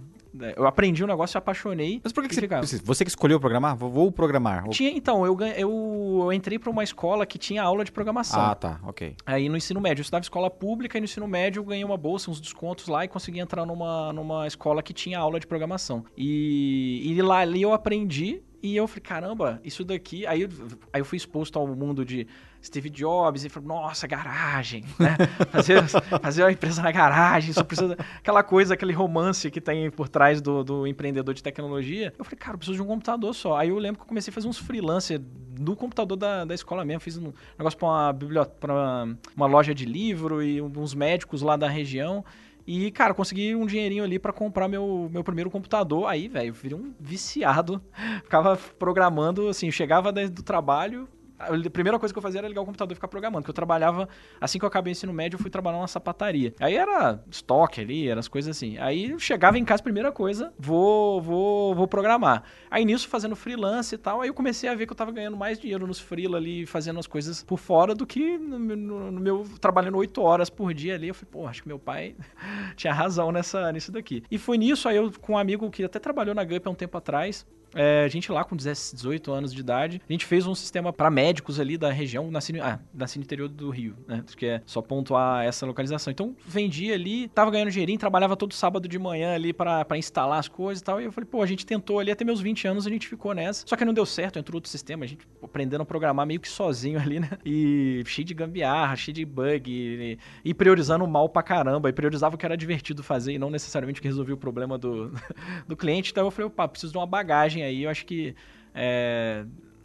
[0.56, 2.00] Eu aprendi um negócio, apaixonei.
[2.02, 2.64] Mas por que, que e ficava.
[2.64, 3.76] você, você que escolheu programar?
[3.76, 4.68] Vou, programar.
[4.68, 8.40] Tinha, então, eu, eu, eu entrei pra uma escola que tinha aula de programação.
[8.40, 9.16] Ah, tá, ok.
[9.26, 11.96] Aí no ensino médio, eu estudava escola pública e no ensino médio eu ganhei uma
[11.96, 16.04] bolsa, uns descontos lá e consegui entrar numa, numa escola que tinha aula de programação.
[16.16, 20.26] E, e lá ali eu aprendi e eu falei, caramba, isso daqui.
[20.26, 20.48] Aí, eu-
[20.92, 22.26] aí eu fui exposto ao mundo de
[22.62, 25.16] Steve Jobs e falei, nossa, garagem, né?
[25.52, 25.82] Fazer,
[26.22, 27.94] fazer uma empresa na garagem, só precisa.
[28.16, 32.14] Aquela coisa, aquele romance que tem por trás do, do empreendedor de tecnologia.
[32.18, 33.56] Eu falei, cara, eu preciso de um computador só.
[33.58, 35.20] Aí eu lembro que eu comecei a fazer uns freelancer
[35.60, 37.00] no computador da, da escola mesmo.
[37.00, 41.42] Fiz um negócio pra uma biblioteca, pra uma, uma loja de livro e uns médicos
[41.42, 42.24] lá da região.
[42.66, 46.06] E, cara, consegui um dinheirinho ali pra comprar meu, meu primeiro computador.
[46.06, 47.82] Aí, velho, virei um viciado.
[48.24, 51.08] Ficava programando, assim, chegava do trabalho.
[51.46, 53.42] A primeira coisa que eu fazia era ligar o computador e ficar programando.
[53.42, 54.08] Porque eu trabalhava,
[54.40, 56.54] assim que eu acabei o ensino médio, eu fui trabalhar numa sapataria.
[56.60, 58.78] Aí era estoque ali, eram as coisas assim.
[58.78, 62.42] Aí eu chegava em casa, primeira coisa, vou, vou, vou programar.
[62.70, 65.36] Aí nisso, fazendo freelance e tal, aí eu comecei a ver que eu tava ganhando
[65.36, 69.10] mais dinheiro nos freela ali, fazendo as coisas por fora do que no, meu- no-
[69.12, 71.08] no meu trabalhando oito horas por dia ali.
[71.08, 72.14] Eu falei, pô, acho que meu pai
[72.76, 74.22] tinha razão nessa, nisso daqui.
[74.30, 76.74] E foi nisso, aí eu com um amigo que até trabalhou na Gup há um
[76.74, 80.46] tempo atrás, é, a gente lá com 17, 18 anos de idade, a gente fez
[80.46, 82.78] um sistema para médicos ali da região, nasci, no- ah,
[83.16, 84.22] interior do Rio, né?
[84.26, 86.10] Acho que é só pontuar essa localização.
[86.10, 90.48] Então, vendia ali, tava ganhando dinheirinho, trabalhava todo sábado de manhã ali para instalar as
[90.48, 91.00] coisas e tal.
[91.00, 93.34] E eu falei, pô, a gente tentou ali até meus 20 anos, a gente ficou
[93.34, 93.64] nessa.
[93.66, 96.48] Só que não deu certo, entrou outro sistema, a gente aprendendo a programar meio que
[96.48, 97.30] sozinho ali, né?
[97.44, 101.88] E cheio de gambiarra, cheio de bug, e, e priorizando mal pra caramba.
[101.88, 104.76] E priorizava o que era divertido fazer e não necessariamente o que resolvia o problema
[104.78, 105.12] do,
[105.66, 106.10] do cliente.
[106.10, 107.82] Então eu falei, opa, preciso de uma bagagem aí.
[107.84, 108.34] Eu acho que.
[108.74, 109.44] é,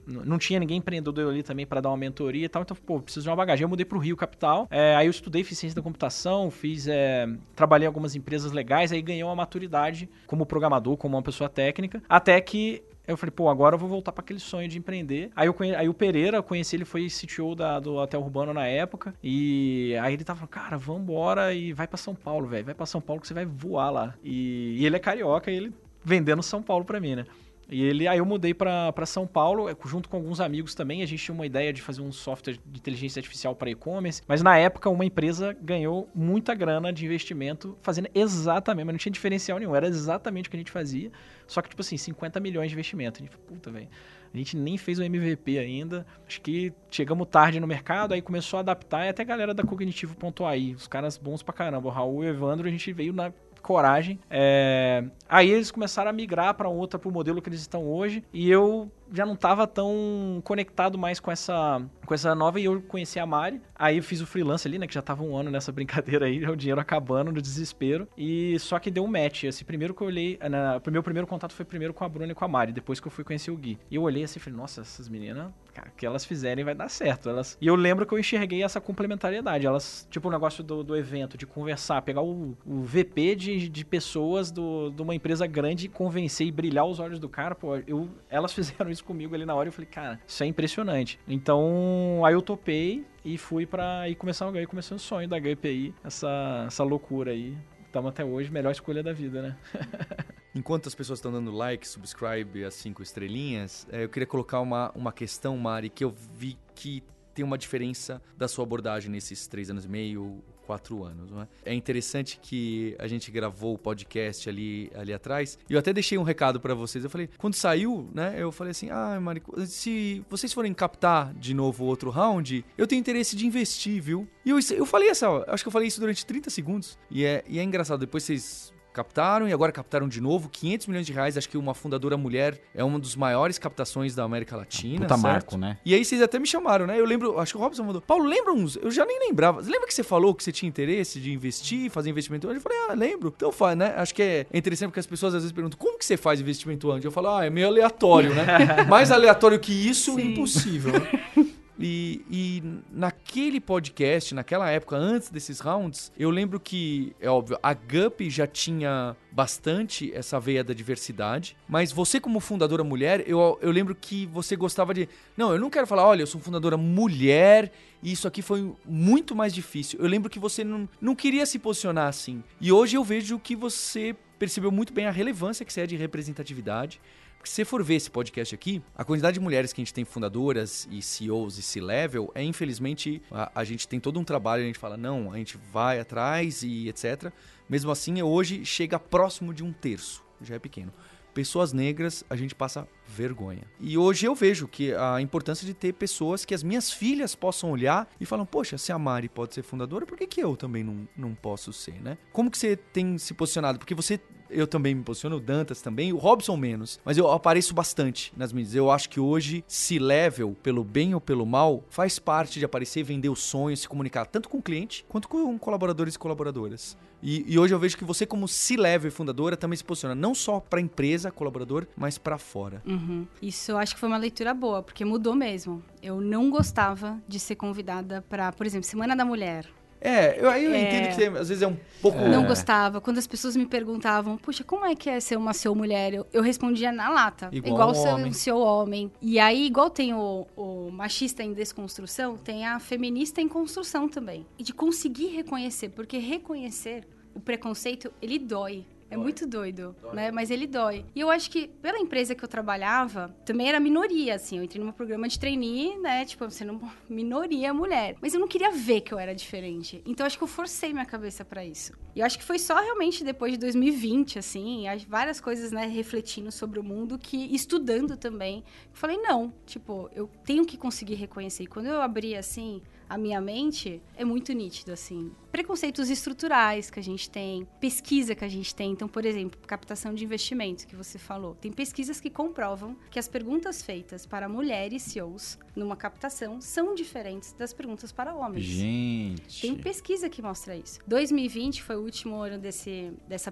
[0.09, 3.23] não tinha ninguém empreendedor ali também para dar uma mentoria e tal, então, pô, preciso
[3.23, 3.63] de uma bagagem.
[3.63, 7.85] Eu mudei pro Rio Capital, é, aí eu estudei eficiência da computação, fiz, é, trabalhei
[7.85, 12.41] em algumas empresas legais, aí ganhei uma maturidade como programador, como uma pessoa técnica, até
[12.41, 15.31] que eu falei, pô, agora eu vou voltar para aquele sonho de empreender.
[15.35, 15.73] Aí, eu conhe...
[15.73, 19.15] aí o Pereira, eu conheci ele, foi CTO da, do Hotel Urbano na época.
[19.23, 22.65] E aí ele tava falando, cara, vambora e vai para São Paulo, velho.
[22.65, 24.13] Vai para São Paulo que você vai voar lá.
[24.23, 25.73] E, e ele é carioca e ele
[26.05, 27.25] vendendo São Paulo para mim, né?
[27.71, 31.03] E ele, aí eu mudei pra São Paulo, eh, junto com alguns amigos também.
[31.03, 34.21] A gente tinha uma ideia de fazer um software de inteligência artificial para e-commerce.
[34.27, 39.11] Mas na época, uma empresa ganhou muita grana de investimento fazendo exatamente, mas não tinha
[39.11, 39.75] diferencial nenhum.
[39.75, 41.11] Era exatamente o que a gente fazia.
[41.45, 43.21] Só que, tipo assim, 50 milhões de investimento.
[43.21, 43.87] A gente puta, velho.
[44.33, 46.05] A gente nem fez o MVP ainda.
[46.27, 49.05] Acho que chegamos tarde no mercado, aí começou a adaptar.
[49.05, 51.87] E até a galera da Cognitivo.ai, os caras bons pra caramba.
[51.87, 54.19] O Raul e o Evandro, a gente veio na coragem.
[54.29, 58.23] É, Aí eles começaram a migrar para outra, pro modelo que eles estão hoje.
[58.33, 62.59] E eu já não tava tão conectado mais com essa, com essa nova.
[62.59, 63.61] E eu conheci a Mari.
[63.75, 64.87] Aí eu fiz o freelance ali, né?
[64.87, 68.07] Que já tava um ano nessa brincadeira aí, o dinheiro acabando no desespero.
[68.17, 69.43] E só que deu um match.
[69.43, 70.39] Esse primeiro que eu olhei.
[70.49, 72.99] Na, o meu primeiro contato foi primeiro com a Bruna e com a Mari, depois
[72.99, 73.77] que eu fui conhecer o Gui.
[73.89, 76.89] E eu olhei assim e falei, nossa, essas meninas, cara, que elas fizerem vai dar
[76.89, 77.29] certo.
[77.29, 77.57] Elas...
[77.59, 79.65] E eu lembro que eu enxerguei essa complementariedade.
[79.65, 83.85] Elas, tipo, o negócio do, do evento, de conversar, pegar o, o VP de, de
[83.85, 87.77] pessoas do, de uma empresa grande e convencer e brilhar os olhos do cara, pô,
[87.87, 91.19] eu, elas fizeram isso comigo ali na hora eu falei, cara, isso é impressionante.
[91.27, 94.09] Então, aí eu topei e fui pra.
[94.09, 97.57] E começar aí comecei o sonho da GPI, essa, essa loucura aí.
[97.85, 99.57] Estamos até hoje, melhor escolha da vida, né?
[100.53, 104.91] Enquanto as pessoas estão dando like, subscribe, as cinco estrelinhas, eh, eu queria colocar uma,
[104.95, 109.69] uma questão, Mari, que eu vi que tem uma diferença da sua abordagem nesses três
[109.69, 111.73] anos e meio, quatro anos, não é?
[111.73, 116.21] Interessante que a gente gravou o podcast ali, ali atrás e eu até deixei um
[116.21, 117.03] recado pra vocês.
[117.03, 118.35] Eu falei, quando saiu, né?
[118.37, 122.99] Eu falei assim, ah, Mari, se vocês forem captar de novo outro round, eu tenho
[122.99, 124.27] interesse de investir, viu?
[124.45, 127.43] E eu, eu falei essa, acho que eu falei isso durante 30 segundos e é,
[127.47, 128.01] e é engraçado.
[128.01, 131.37] Depois vocês captaram e agora captaram de novo 500 milhões de reais.
[131.37, 135.01] Acho que uma fundadora mulher é uma dos maiores captações da América Latina.
[135.01, 135.23] Puta certo?
[135.23, 135.77] marco, né?
[135.85, 136.99] E aí vocês até me chamaram, né?
[136.99, 138.01] Eu lembro, acho que o Robson mandou.
[138.01, 138.75] Paulo, lembra uns?
[138.75, 139.61] Eu já nem lembrava.
[139.61, 142.57] Lembra que você falou que você tinha interesse de investir, fazer investimento anjo?
[142.57, 143.33] Eu falei, ah, lembro.
[143.35, 143.93] Então faz, né?
[143.95, 146.91] Acho que é interessante porque as pessoas às vezes perguntam, como que você faz investimento
[146.91, 147.07] anjo?
[147.07, 148.45] Eu falo, ah, é meio aleatório, né?
[148.89, 150.31] Mais aleatório que isso, Sim.
[150.31, 150.93] impossível.
[151.79, 157.73] E, e naquele podcast, naquela época, antes desses rounds, eu lembro que, é óbvio, a
[157.73, 163.71] Gup já tinha bastante essa veia da diversidade, mas você, como fundadora mulher, eu, eu
[163.71, 165.07] lembro que você gostava de.
[165.37, 167.71] Não, eu não quero falar, olha, eu sou fundadora mulher
[168.03, 169.99] e isso aqui foi muito mais difícil.
[170.01, 172.43] Eu lembro que você não, não queria se posicionar assim.
[172.59, 175.95] E hoje eu vejo que você percebeu muito bem a relevância que você é de
[175.95, 176.99] representatividade
[177.39, 179.93] Porque se você for ver esse podcast aqui, a quantidade de mulheres que a gente
[179.93, 184.63] tem fundadoras e CEOs e C-level é infelizmente a, a gente tem todo um trabalho,
[184.63, 187.31] a gente fala, não, a gente vai atrás e etc.
[187.69, 190.91] Mesmo assim, hoje chega próximo de um terço, já é pequeno.
[191.33, 193.63] Pessoas negras, a gente passa vergonha.
[193.79, 197.71] E hoje eu vejo que a importância de ter pessoas que as minhas filhas possam
[197.71, 200.83] olhar e falam, poxa, se a Mari pode ser fundadora, por que, que eu também
[200.83, 202.17] não, não posso ser, né?
[202.33, 203.79] Como que você tem se posicionado?
[203.79, 204.19] Porque você
[204.49, 208.51] eu também me posiciono, o Dantas também, o Robson menos, mas eu apareço bastante nas
[208.51, 208.75] mídias.
[208.75, 213.03] Eu acho que hoje, se level, pelo bem ou pelo mal, faz parte de aparecer,
[213.03, 216.97] vender o sonho, se comunicar tanto com o cliente quanto com colaboradores e colaboradoras.
[217.21, 220.59] E, e hoje eu vejo que você, como C-level fundadora, também se posiciona não só
[220.59, 222.81] para empresa, colaborador, mas para fora.
[222.85, 223.27] Uhum.
[223.41, 225.83] Isso eu acho que foi uma leitura boa, porque mudou mesmo.
[226.01, 229.67] Eu não gostava de ser convidada para, por exemplo, Semana da Mulher.
[230.01, 230.81] É, eu, aí eu É.
[230.81, 232.17] entendo que às vezes é um pouco.
[232.19, 233.01] Não gostava.
[233.01, 236.13] Quando as pessoas me perguntavam, puxa, como é que é ser uma seu mulher?
[236.13, 237.49] Eu, eu respondia na lata.
[237.51, 238.25] Igual Igual, um ser homem.
[238.27, 239.11] um seu homem.
[239.21, 244.45] E aí, igual tem o, o machista em desconstrução, tem a feminista em construção também.
[244.57, 248.85] E de conseguir reconhecer, porque reconhecer o preconceito, ele dói.
[249.09, 250.31] É muito doido, né?
[250.31, 251.05] Mas ele dói.
[251.15, 254.57] E eu acho que pela empresa que eu trabalhava, também era minoria, assim.
[254.57, 256.25] Eu entrei num programa de trainee, né?
[256.25, 258.15] Tipo, sendo uma minoria mulher.
[258.21, 260.01] Mas eu não queria ver que eu era diferente.
[260.05, 261.93] Então eu acho que eu forcei minha cabeça pra isso.
[262.15, 265.85] E eu acho que foi só realmente depois de 2020, assim, as várias coisas, né,
[265.85, 271.15] refletindo sobre o mundo, que estudando também, eu falei, não, tipo, eu tenho que conseguir
[271.15, 271.63] reconhecer.
[271.63, 275.31] E quando eu abri, assim, a minha mente, é muito nítido, assim.
[275.51, 278.91] Preconceitos estruturais que a gente tem, pesquisa que a gente tem.
[278.91, 281.55] Então, por exemplo, captação de investimentos que você falou.
[281.55, 287.53] Tem pesquisas que comprovam que as perguntas feitas para mulheres CEOs numa captação são diferentes
[287.53, 288.63] das perguntas para homens.
[288.63, 289.61] Gente.
[289.61, 290.99] Tem pesquisa que mostra isso.
[291.07, 293.51] 2020 foi o último ano desse, dessa,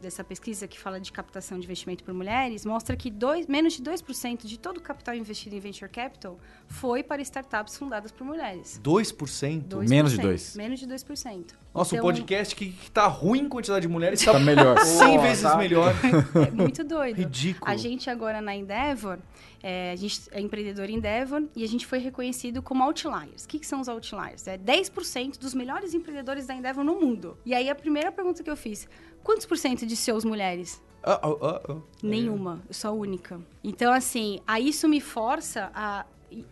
[0.00, 2.64] dessa pesquisa que fala de captação de investimento por mulheres.
[2.64, 6.38] Mostra que dois, menos de 2% de todo o capital investido em venture capital
[6.68, 8.78] foi para startups fundadas por mulheres.
[8.92, 9.62] 2%?
[9.68, 9.88] 2%.
[9.88, 10.56] Menos de dois.
[10.56, 11.44] Menos de 2%.
[11.74, 14.78] Nossa, Então, um podcast que, que tá ruim em quantidade de mulheres Tá tá melhor.
[14.84, 15.94] 100 vezes melhor.
[16.46, 17.16] É muito doido.
[17.16, 17.70] Ridículo.
[17.70, 19.18] A gente agora na Endeavor,
[19.62, 23.44] é, a gente é empreendedor em Endeavor e a gente foi reconhecido como outliers.
[23.44, 24.46] O que, que são os outliers?
[24.46, 27.36] É 10% dos melhores empreendedores da Endeavor no mundo.
[27.46, 28.88] E aí a primeira pergunta que eu fiz,
[29.22, 30.80] quantos por cento de seus mulheres?
[31.04, 31.76] Ah, ah.
[32.02, 33.40] Nenhuma, eu sou a única.
[33.64, 36.06] Então, assim, aí isso me força a.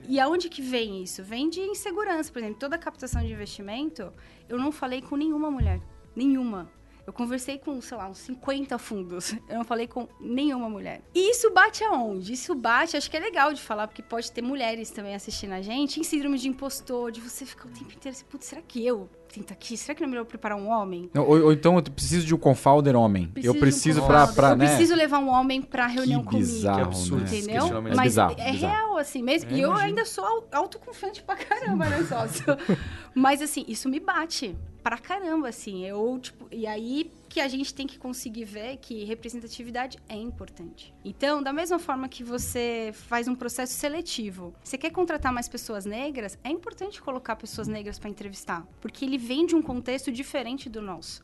[0.08, 1.22] e- aonde que vem isso?
[1.22, 2.32] Vem de insegurança.
[2.32, 4.12] Por exemplo, toda a captação de investimento,
[4.48, 5.80] eu não falei com nenhuma mulher.
[6.14, 6.70] Nenhuma.
[7.06, 9.32] Eu conversei com, sei lá, uns 50 fundos.
[9.48, 11.02] Eu não falei com nenhuma mulher.
[11.14, 12.32] E isso bate aonde?
[12.32, 15.62] Isso bate, acho que é legal de falar, porque pode ter mulheres também assistindo a
[15.62, 18.84] gente, em síndrome de impostor, de você ficar o tempo inteiro assim, putz, será que
[18.86, 19.76] eu sinto aqui?
[19.76, 21.08] Será que não é melhor eu preparar um homem?
[21.14, 23.30] Não, Ou, ou então eu preciso de um confounder homem.
[23.36, 24.24] eu de um preciso consultor.
[24.26, 24.66] pra, pra Eu né?
[24.68, 26.44] preciso levar um homem pra reunião comigo.
[26.46, 27.38] bizarro, Que absurdo né?
[27.38, 27.66] Entendeu?
[27.76, 28.74] É Mas bizarro, é bizarro.
[28.74, 29.50] real, assim mesmo.
[29.50, 29.86] É, e eu imagino.
[29.88, 32.44] ainda sou au- autoconfiante pra caramba, né, sócio?
[33.14, 35.84] Mas, assim, isso me bate pra caramba, assim.
[35.84, 40.92] Eu, tipo, e aí que a gente tem que conseguir ver que representatividade é importante.
[41.04, 45.86] Então, da mesma forma que você faz um processo seletivo, você quer contratar mais pessoas
[45.86, 50.68] negras, é importante colocar pessoas negras pra entrevistar, porque ele vem de um contexto diferente
[50.68, 51.22] do nosso.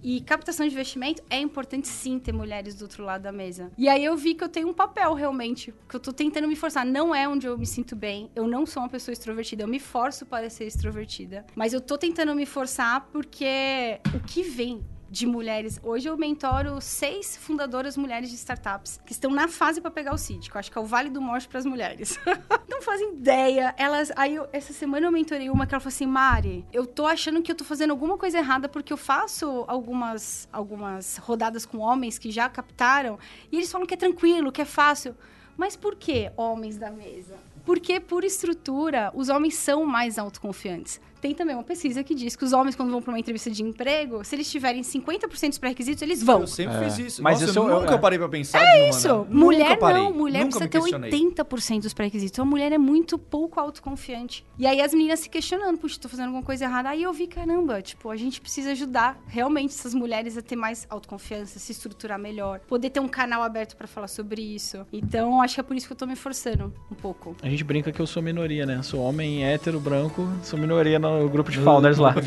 [0.00, 3.72] E captação de investimento é importante sim ter mulheres do outro lado da mesa.
[3.76, 6.54] E aí eu vi que eu tenho um papel realmente, que eu tô tentando me
[6.54, 6.86] forçar.
[6.86, 8.30] Não é onde eu me sinto bem.
[8.34, 11.44] Eu não sou uma pessoa extrovertida, eu me forço para ser extrovertida.
[11.56, 15.80] Mas eu tô tentando me forçar porque o que vem de mulheres.
[15.82, 20.18] Hoje eu mentoro seis fundadoras mulheres de startups que estão na fase para pegar o
[20.18, 22.18] CID, que eu acho que é o Vale do Morte para as mulheres.
[22.68, 23.74] não fazem ideia.
[23.78, 27.06] Elas, aí eu- essa semana eu mentorei uma que ela falou assim: "Mari, eu tô
[27.06, 31.78] achando que eu tô fazendo alguma coisa errada porque eu faço algumas algumas rodadas com
[31.78, 33.18] homens que já captaram
[33.50, 35.16] e eles falam que é tranquilo, que é fácil.
[35.56, 37.34] Mas por que homens da mesa?
[37.64, 41.00] Porque, por estrutura, os homens são mais autoconfiantes.
[41.20, 43.62] Tem também uma pesquisa que diz que os homens, quando vão para uma entrevista de
[43.62, 46.40] emprego, se eles tiverem 50% dos pré-requisitos, eles vão.
[46.42, 47.22] Eu sempre fiz isso.
[47.22, 47.98] Mas Nossa, isso eu eu- nunca é.
[47.98, 48.62] parei pra pensar.
[48.62, 51.10] É Isso, mulher não, mulher nunca precisa ter questionei.
[51.10, 52.32] 80% dos pré-requisitos.
[52.34, 54.44] Então, a mulher é muito pouco autoconfiante.
[54.58, 56.88] E aí as meninas se questionando, puxa, tô fazendo alguma coisa errada.
[56.90, 60.86] Aí eu vi, caramba, tipo, a gente precisa ajudar realmente essas mulheres a ter mais
[60.90, 64.86] autoconfiança, se estruturar melhor, poder ter um canal aberto pra falar sobre isso.
[64.92, 67.36] Então, acho que é por isso que eu tô me forçando um pouco.
[67.42, 68.82] A gente brinca que eu sou minoria, né?
[68.82, 72.14] Sou homem hétero, branco, sou minoria no grupo de founders lá.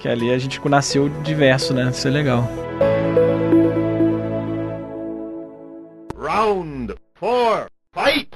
[0.00, 1.90] que ali a gente nasceu diverso, né?
[1.90, 2.48] Isso é legal.
[6.16, 8.30] Round four, fight!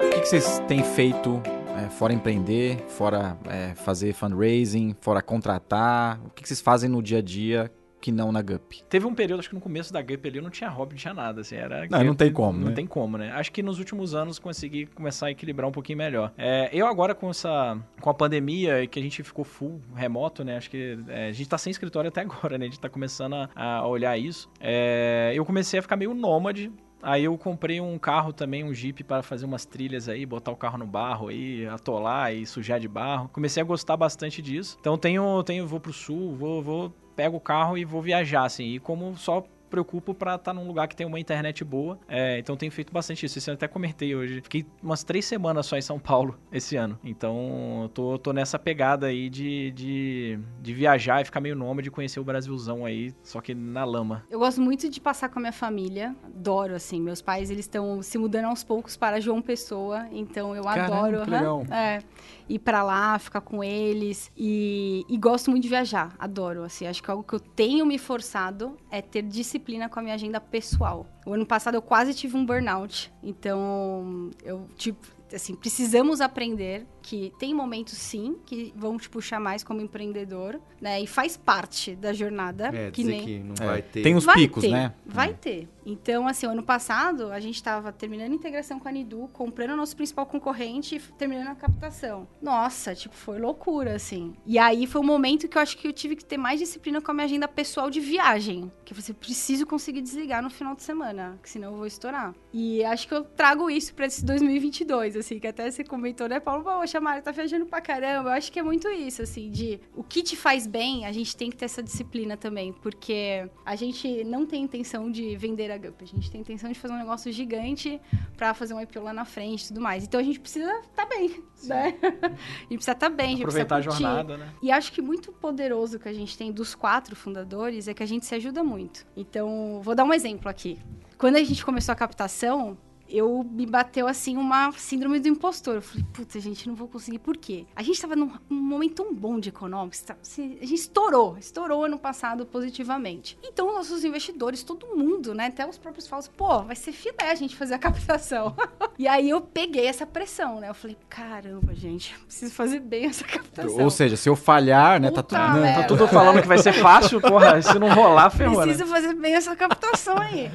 [0.00, 1.42] O que vocês têm feito
[1.78, 6.20] É, fora empreender, fora é, fazer fundraising, fora contratar?
[6.26, 7.70] O que, que vocês fazem no dia a dia
[8.00, 8.82] que não na GUP?
[8.88, 10.98] Teve um período, acho que no começo da GUP ali eu não tinha hobby, não
[10.98, 11.86] tinha nada, assim, era...
[11.88, 12.74] Não, não tem como, Não né?
[12.74, 13.30] tem como, né?
[13.32, 16.32] Acho que nos últimos anos consegui começar a equilibrar um pouquinho melhor.
[16.36, 17.78] É, eu agora com essa...
[18.00, 20.56] com a pandemia e que a gente ficou full remoto, né?
[20.56, 22.66] Acho que é, a gente tá sem escritório até agora, né?
[22.66, 24.48] A gente tá começando a, a olhar isso.
[24.60, 26.72] É, eu comecei a ficar meio nômade,
[27.02, 30.56] Aí eu comprei um carro também, um Jeep para fazer umas trilhas aí, botar o
[30.56, 33.28] carro no barro aí, atolar e sujar de barro.
[33.32, 34.76] Comecei a gostar bastante disso.
[34.80, 38.74] Então tenho, tenho vou pro sul, vou, vou pego o carro e vou viajar assim.
[38.74, 41.98] E como só preocupo pra estar num lugar que tem uma internet boa.
[42.08, 43.38] É, então tenho feito bastante isso.
[43.38, 44.40] Isso eu até comentei hoje.
[44.40, 46.98] Fiquei umas três semanas só em São Paulo esse ano.
[47.04, 51.90] Então eu tô, tô nessa pegada aí de, de, de viajar e ficar meio nômade,
[51.90, 54.24] conhecer o Brasilzão aí, só que na lama.
[54.30, 56.14] Eu gosto muito de passar com a minha família.
[56.24, 57.00] Adoro, assim.
[57.00, 60.06] Meus pais, eles estão se mudando aos poucos para João Pessoa.
[60.10, 61.24] Então eu Caramba, adoro.
[61.24, 61.62] que legal.
[61.70, 62.02] É,
[62.48, 64.30] ir pra lá, ficar com eles.
[64.36, 66.14] E, e gosto muito de viajar.
[66.18, 66.86] Adoro, assim.
[66.86, 70.40] Acho que algo que eu tenho me forçado é ter disciplina com a minha agenda
[70.40, 71.06] pessoal.
[71.26, 73.12] O ano passado eu quase tive um burnout.
[73.22, 79.64] Então, eu, tipo, assim, precisamos aprender que tem momentos sim que vão te puxar mais
[79.64, 81.00] como empreendedor, né?
[81.00, 82.66] E faz parte da jornada.
[82.66, 83.24] É, que dizer nem...
[83.24, 84.02] que não É, vai ter.
[84.02, 84.92] Tem os Vai picos, ter, né?
[85.06, 85.66] Vai ter.
[85.86, 89.76] Então, assim, ano passado, a gente estava terminando a integração com a Nidu, comprando o
[89.76, 92.28] nosso principal concorrente e terminando a captação.
[92.42, 94.34] Nossa, tipo, foi loucura, assim.
[94.44, 97.00] E aí foi um momento que eu acho que eu tive que ter mais disciplina
[97.00, 98.70] com a minha agenda pessoal de viagem.
[98.84, 102.34] Que você preciso conseguir desligar no final de semana, que senão eu vou estourar.
[102.52, 106.38] E acho que eu trago isso para esse 2022, assim, que até você comentou, né,
[106.38, 106.64] Paulo?
[106.64, 108.30] Poxa, Mari, tá viajando pra caramba.
[108.30, 111.36] Eu acho que é muito isso, assim, de o que te faz bem, a gente
[111.36, 115.78] tem que ter essa disciplina também, porque a gente não tem intenção de vender a
[115.78, 118.00] GUP, a gente tem intenção de fazer um negócio gigante
[118.36, 120.04] pra fazer um IPO lá na frente e tudo mais.
[120.04, 121.94] Então a gente precisa estar bem, né?
[122.02, 124.02] A gente precisa estar bem, a gente Aproveitar a precisa curtir.
[124.02, 124.52] jornada, né?
[124.62, 128.06] E acho que muito poderoso que a gente tem dos quatro fundadores é que a
[128.06, 129.06] gente se ajuda muito.
[129.16, 130.78] Então, vou dar um exemplo aqui.
[131.16, 135.76] Quando a gente começou a captação, eu me bateu assim uma síndrome do impostor.
[135.76, 137.18] Eu falei, puta, gente, não vou conseguir.
[137.18, 137.66] Por quê?
[137.74, 141.84] A gente tava num, num momento tão bom de econômico, tá- a gente estourou, estourou
[141.84, 143.38] ano passado positivamente.
[143.42, 147.30] Então, nossos investidores, todo mundo, né, até os próprios falam, assim, pô, vai ser filé
[147.30, 148.54] a gente fazer a captação.
[148.98, 150.68] e aí eu peguei essa pressão, né?
[150.68, 153.82] Eu falei, caramba, gente, preciso fazer bem essa captação.
[153.82, 155.38] Ou seja, se eu falhar, né, tá tudo...
[155.38, 155.82] Puta né, merda.
[155.82, 158.66] Tá tudo falando que vai ser fácil, porra, se não rolar, ferrou, né?
[158.66, 160.50] Preciso fazer bem essa captação aí.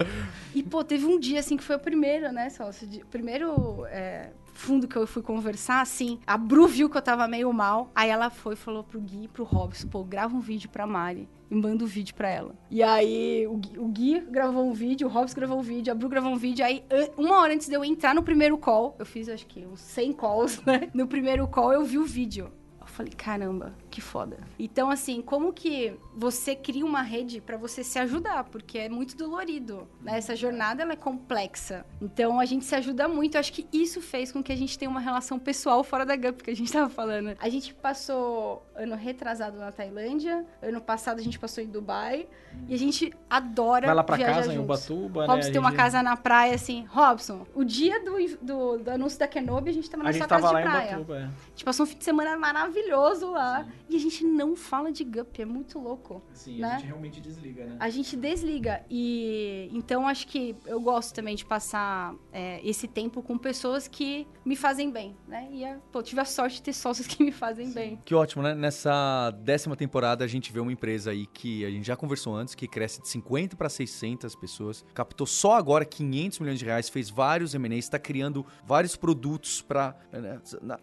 [0.54, 2.88] E, pô, teve um dia, assim, que foi o primeiro, né, sócio?
[2.88, 7.28] de- primeiro é, fundo que eu fui conversar, assim, a Bru viu que eu tava
[7.28, 7.92] meio mal.
[7.96, 11.28] Aí ela foi e falou pro Gui pro Robson, pô, grava um vídeo pra Mari
[11.50, 12.56] e manda o vídeo pra ela.
[12.70, 15.96] E aí o Gui, o Gui gravou um vídeo, o Robson gravou um vídeo, a
[15.96, 16.66] Bru gravou um vídeo.
[16.66, 16.84] Aí,
[17.18, 20.14] uma hora antes de eu entrar no primeiro call, eu fiz, acho que, uns 100
[20.14, 20.90] calls, né?
[20.94, 22.52] No primeiro call, eu vi o vídeo.
[22.80, 24.38] Eu falei, caramba, que foda.
[24.58, 28.44] Então, assim, como que você cria uma rede pra você se ajudar?
[28.46, 30.18] Porque é muito dolorido, né?
[30.18, 31.86] Essa jornada, ela é complexa.
[32.02, 33.36] Então, a gente se ajuda muito.
[33.36, 36.16] Eu acho que isso fez com que a gente tenha uma relação pessoal fora da
[36.16, 37.36] GUP, que a gente tava falando.
[37.40, 42.28] A gente passou ano retrasado na Tailândia, ano passado a gente passou em Dubai,
[42.68, 44.64] e a gente adora Vai lá pra casa, em juntos.
[44.88, 45.34] Ubatuba, né?
[45.34, 46.86] Robson tem uma gente- casa na praia, assim.
[46.90, 50.28] Robson, o dia do, do, do anúncio da Kenobi, a gente tava na A sua
[50.28, 50.90] casa de em praia.
[50.96, 51.24] Ubatuba, é.
[51.24, 53.66] A gente passou um fim de semana maravilhoso lá.
[53.90, 56.22] E a gente não fala de Gup, é muito louco.
[56.34, 56.68] Sim, Né?
[56.68, 57.78] a gente realmente desliga, né?
[57.80, 58.84] A gente desliga.
[58.90, 64.28] E então acho que eu gosto também de passar é, esse tempo com pessoas que
[64.46, 65.48] me fazem bem, né?
[65.52, 68.00] E é, pô, tive a sorte de ter sócios que me fazem bem.
[68.04, 68.56] Que ótimo, né?
[68.56, 72.56] Nessa décima temporada a gente vê uma empresa aí que a gente já conversou antes,
[72.56, 77.10] que cresce de 50 para 600 pessoas, captou só agora 500 milhões de reais, fez
[77.10, 79.96] vários M&As, está criando vários produtos para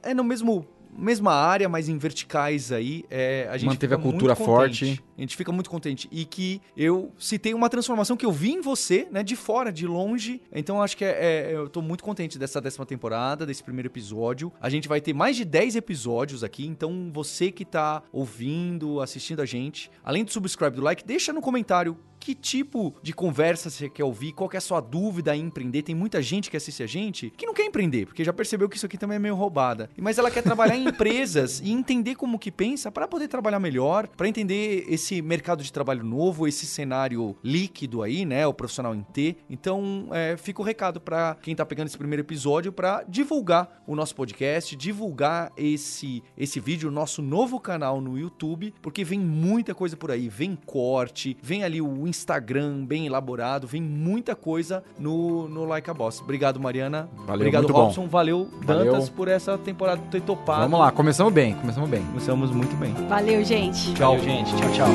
[0.03, 0.67] é no mesmo
[0.97, 5.03] mesma área, mas em verticais aí, é, a gente Manteve a cultura forte.
[5.17, 6.09] A gente fica muito contente.
[6.11, 9.23] E que eu citei uma transformação que eu vi em você, né?
[9.23, 10.41] De fora, de longe.
[10.53, 14.53] Então acho que é, é- eu tô muito contente dessa décima temporada, desse primeiro episódio.
[14.61, 16.67] A gente vai ter mais de 10 episódios aqui.
[16.67, 21.41] Então você que tá ouvindo, assistindo a gente, além do subscribe do like, deixa no
[21.43, 25.47] comentário que tipo de conversa você quer ouvir, qual que é a sua dúvida em
[25.47, 25.83] empreender.
[25.83, 28.77] Tem muita gente que assiste a gente que não quer empreender, porque já percebeu que
[28.77, 29.91] isso aqui também é meio roubada.
[29.97, 34.07] Mas ela quer trabalhar em empresas e entender como que pensa para poder trabalhar melhor,
[34.07, 38.47] para entender esse mercado de trabalho novo, esse cenário líquido aí, né?
[38.47, 39.37] O profissional em T.
[39.49, 43.97] Então, é, fica o recado para quem tá pegando esse primeiro episódio para divulgar o
[43.97, 49.75] nosso podcast, divulgar esse, esse vídeo, o nosso novo canal no YouTube, porque vem muita
[49.75, 50.29] coisa por aí.
[50.29, 55.95] Vem corte, vem ali o Instagram bem elaborado, vem muita coisa no, no Like a
[55.95, 56.21] Boss.
[56.21, 57.09] Obrigado, Mariana.
[57.17, 57.85] Valeu, Obrigado, muito bom.
[57.85, 58.07] Robson.
[58.07, 58.93] Valeu, Valeu.
[58.93, 60.63] Dantas, por essa temporada ter topado.
[60.63, 62.03] Vamos lá, começamos bem, começamos bem.
[62.05, 62.93] Começamos muito bem.
[63.09, 63.95] Valeu, gente.
[63.95, 64.19] Tchau.
[64.19, 64.55] Valeu, gente.
[64.57, 64.89] Tchau, tchau.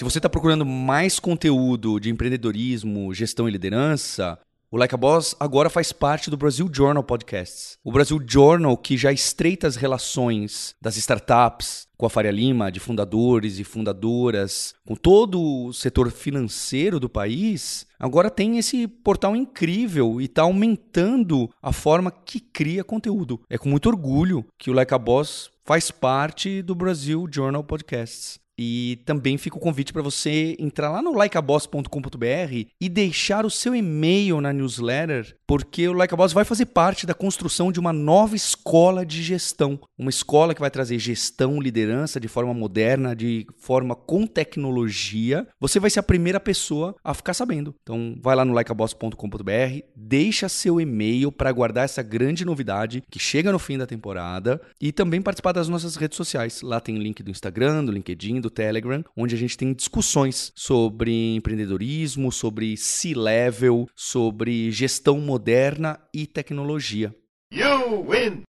[0.00, 4.38] Se você está procurando mais conteúdo de empreendedorismo, gestão e liderança,
[4.72, 7.76] o Like a Boss agora faz parte do Brasil Journal Podcasts.
[7.82, 12.78] O Brasil Journal, que já estreita as relações das startups com a Faria Lima, de
[12.78, 20.20] fundadores e fundadoras, com todo o setor financeiro do país, agora tem esse portal incrível
[20.20, 23.40] e está aumentando a forma que cria conteúdo.
[23.50, 28.38] É com muito orgulho que o Like a Boss faz parte do Brasil Journal Podcasts.
[28.62, 33.74] E também fica o convite para você entrar lá no likeaboss.com.br e deixar o seu
[33.74, 37.90] e-mail na newsletter, porque o Like a Boss vai fazer parte da construção de uma
[37.90, 39.80] nova escola de gestão.
[39.98, 45.48] Uma escola que vai trazer gestão, liderança de forma moderna, de forma com tecnologia.
[45.58, 47.74] Você vai ser a primeira pessoa a ficar sabendo.
[47.82, 53.50] Então vai lá no likeaboss.com.br, deixa seu e-mail para guardar essa grande novidade que chega
[53.50, 56.60] no fim da temporada e também participar das nossas redes sociais.
[56.60, 61.36] Lá tem link do Instagram, do LinkedIn, do Telegram, onde a gente tem discussões sobre
[61.36, 67.14] empreendedorismo, sobre C-level, sobre gestão moderna e tecnologia.
[67.52, 68.42] You win!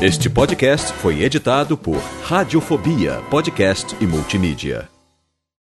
[0.00, 4.97] Este podcast foi editado por Radiofobia, podcast e multimídia.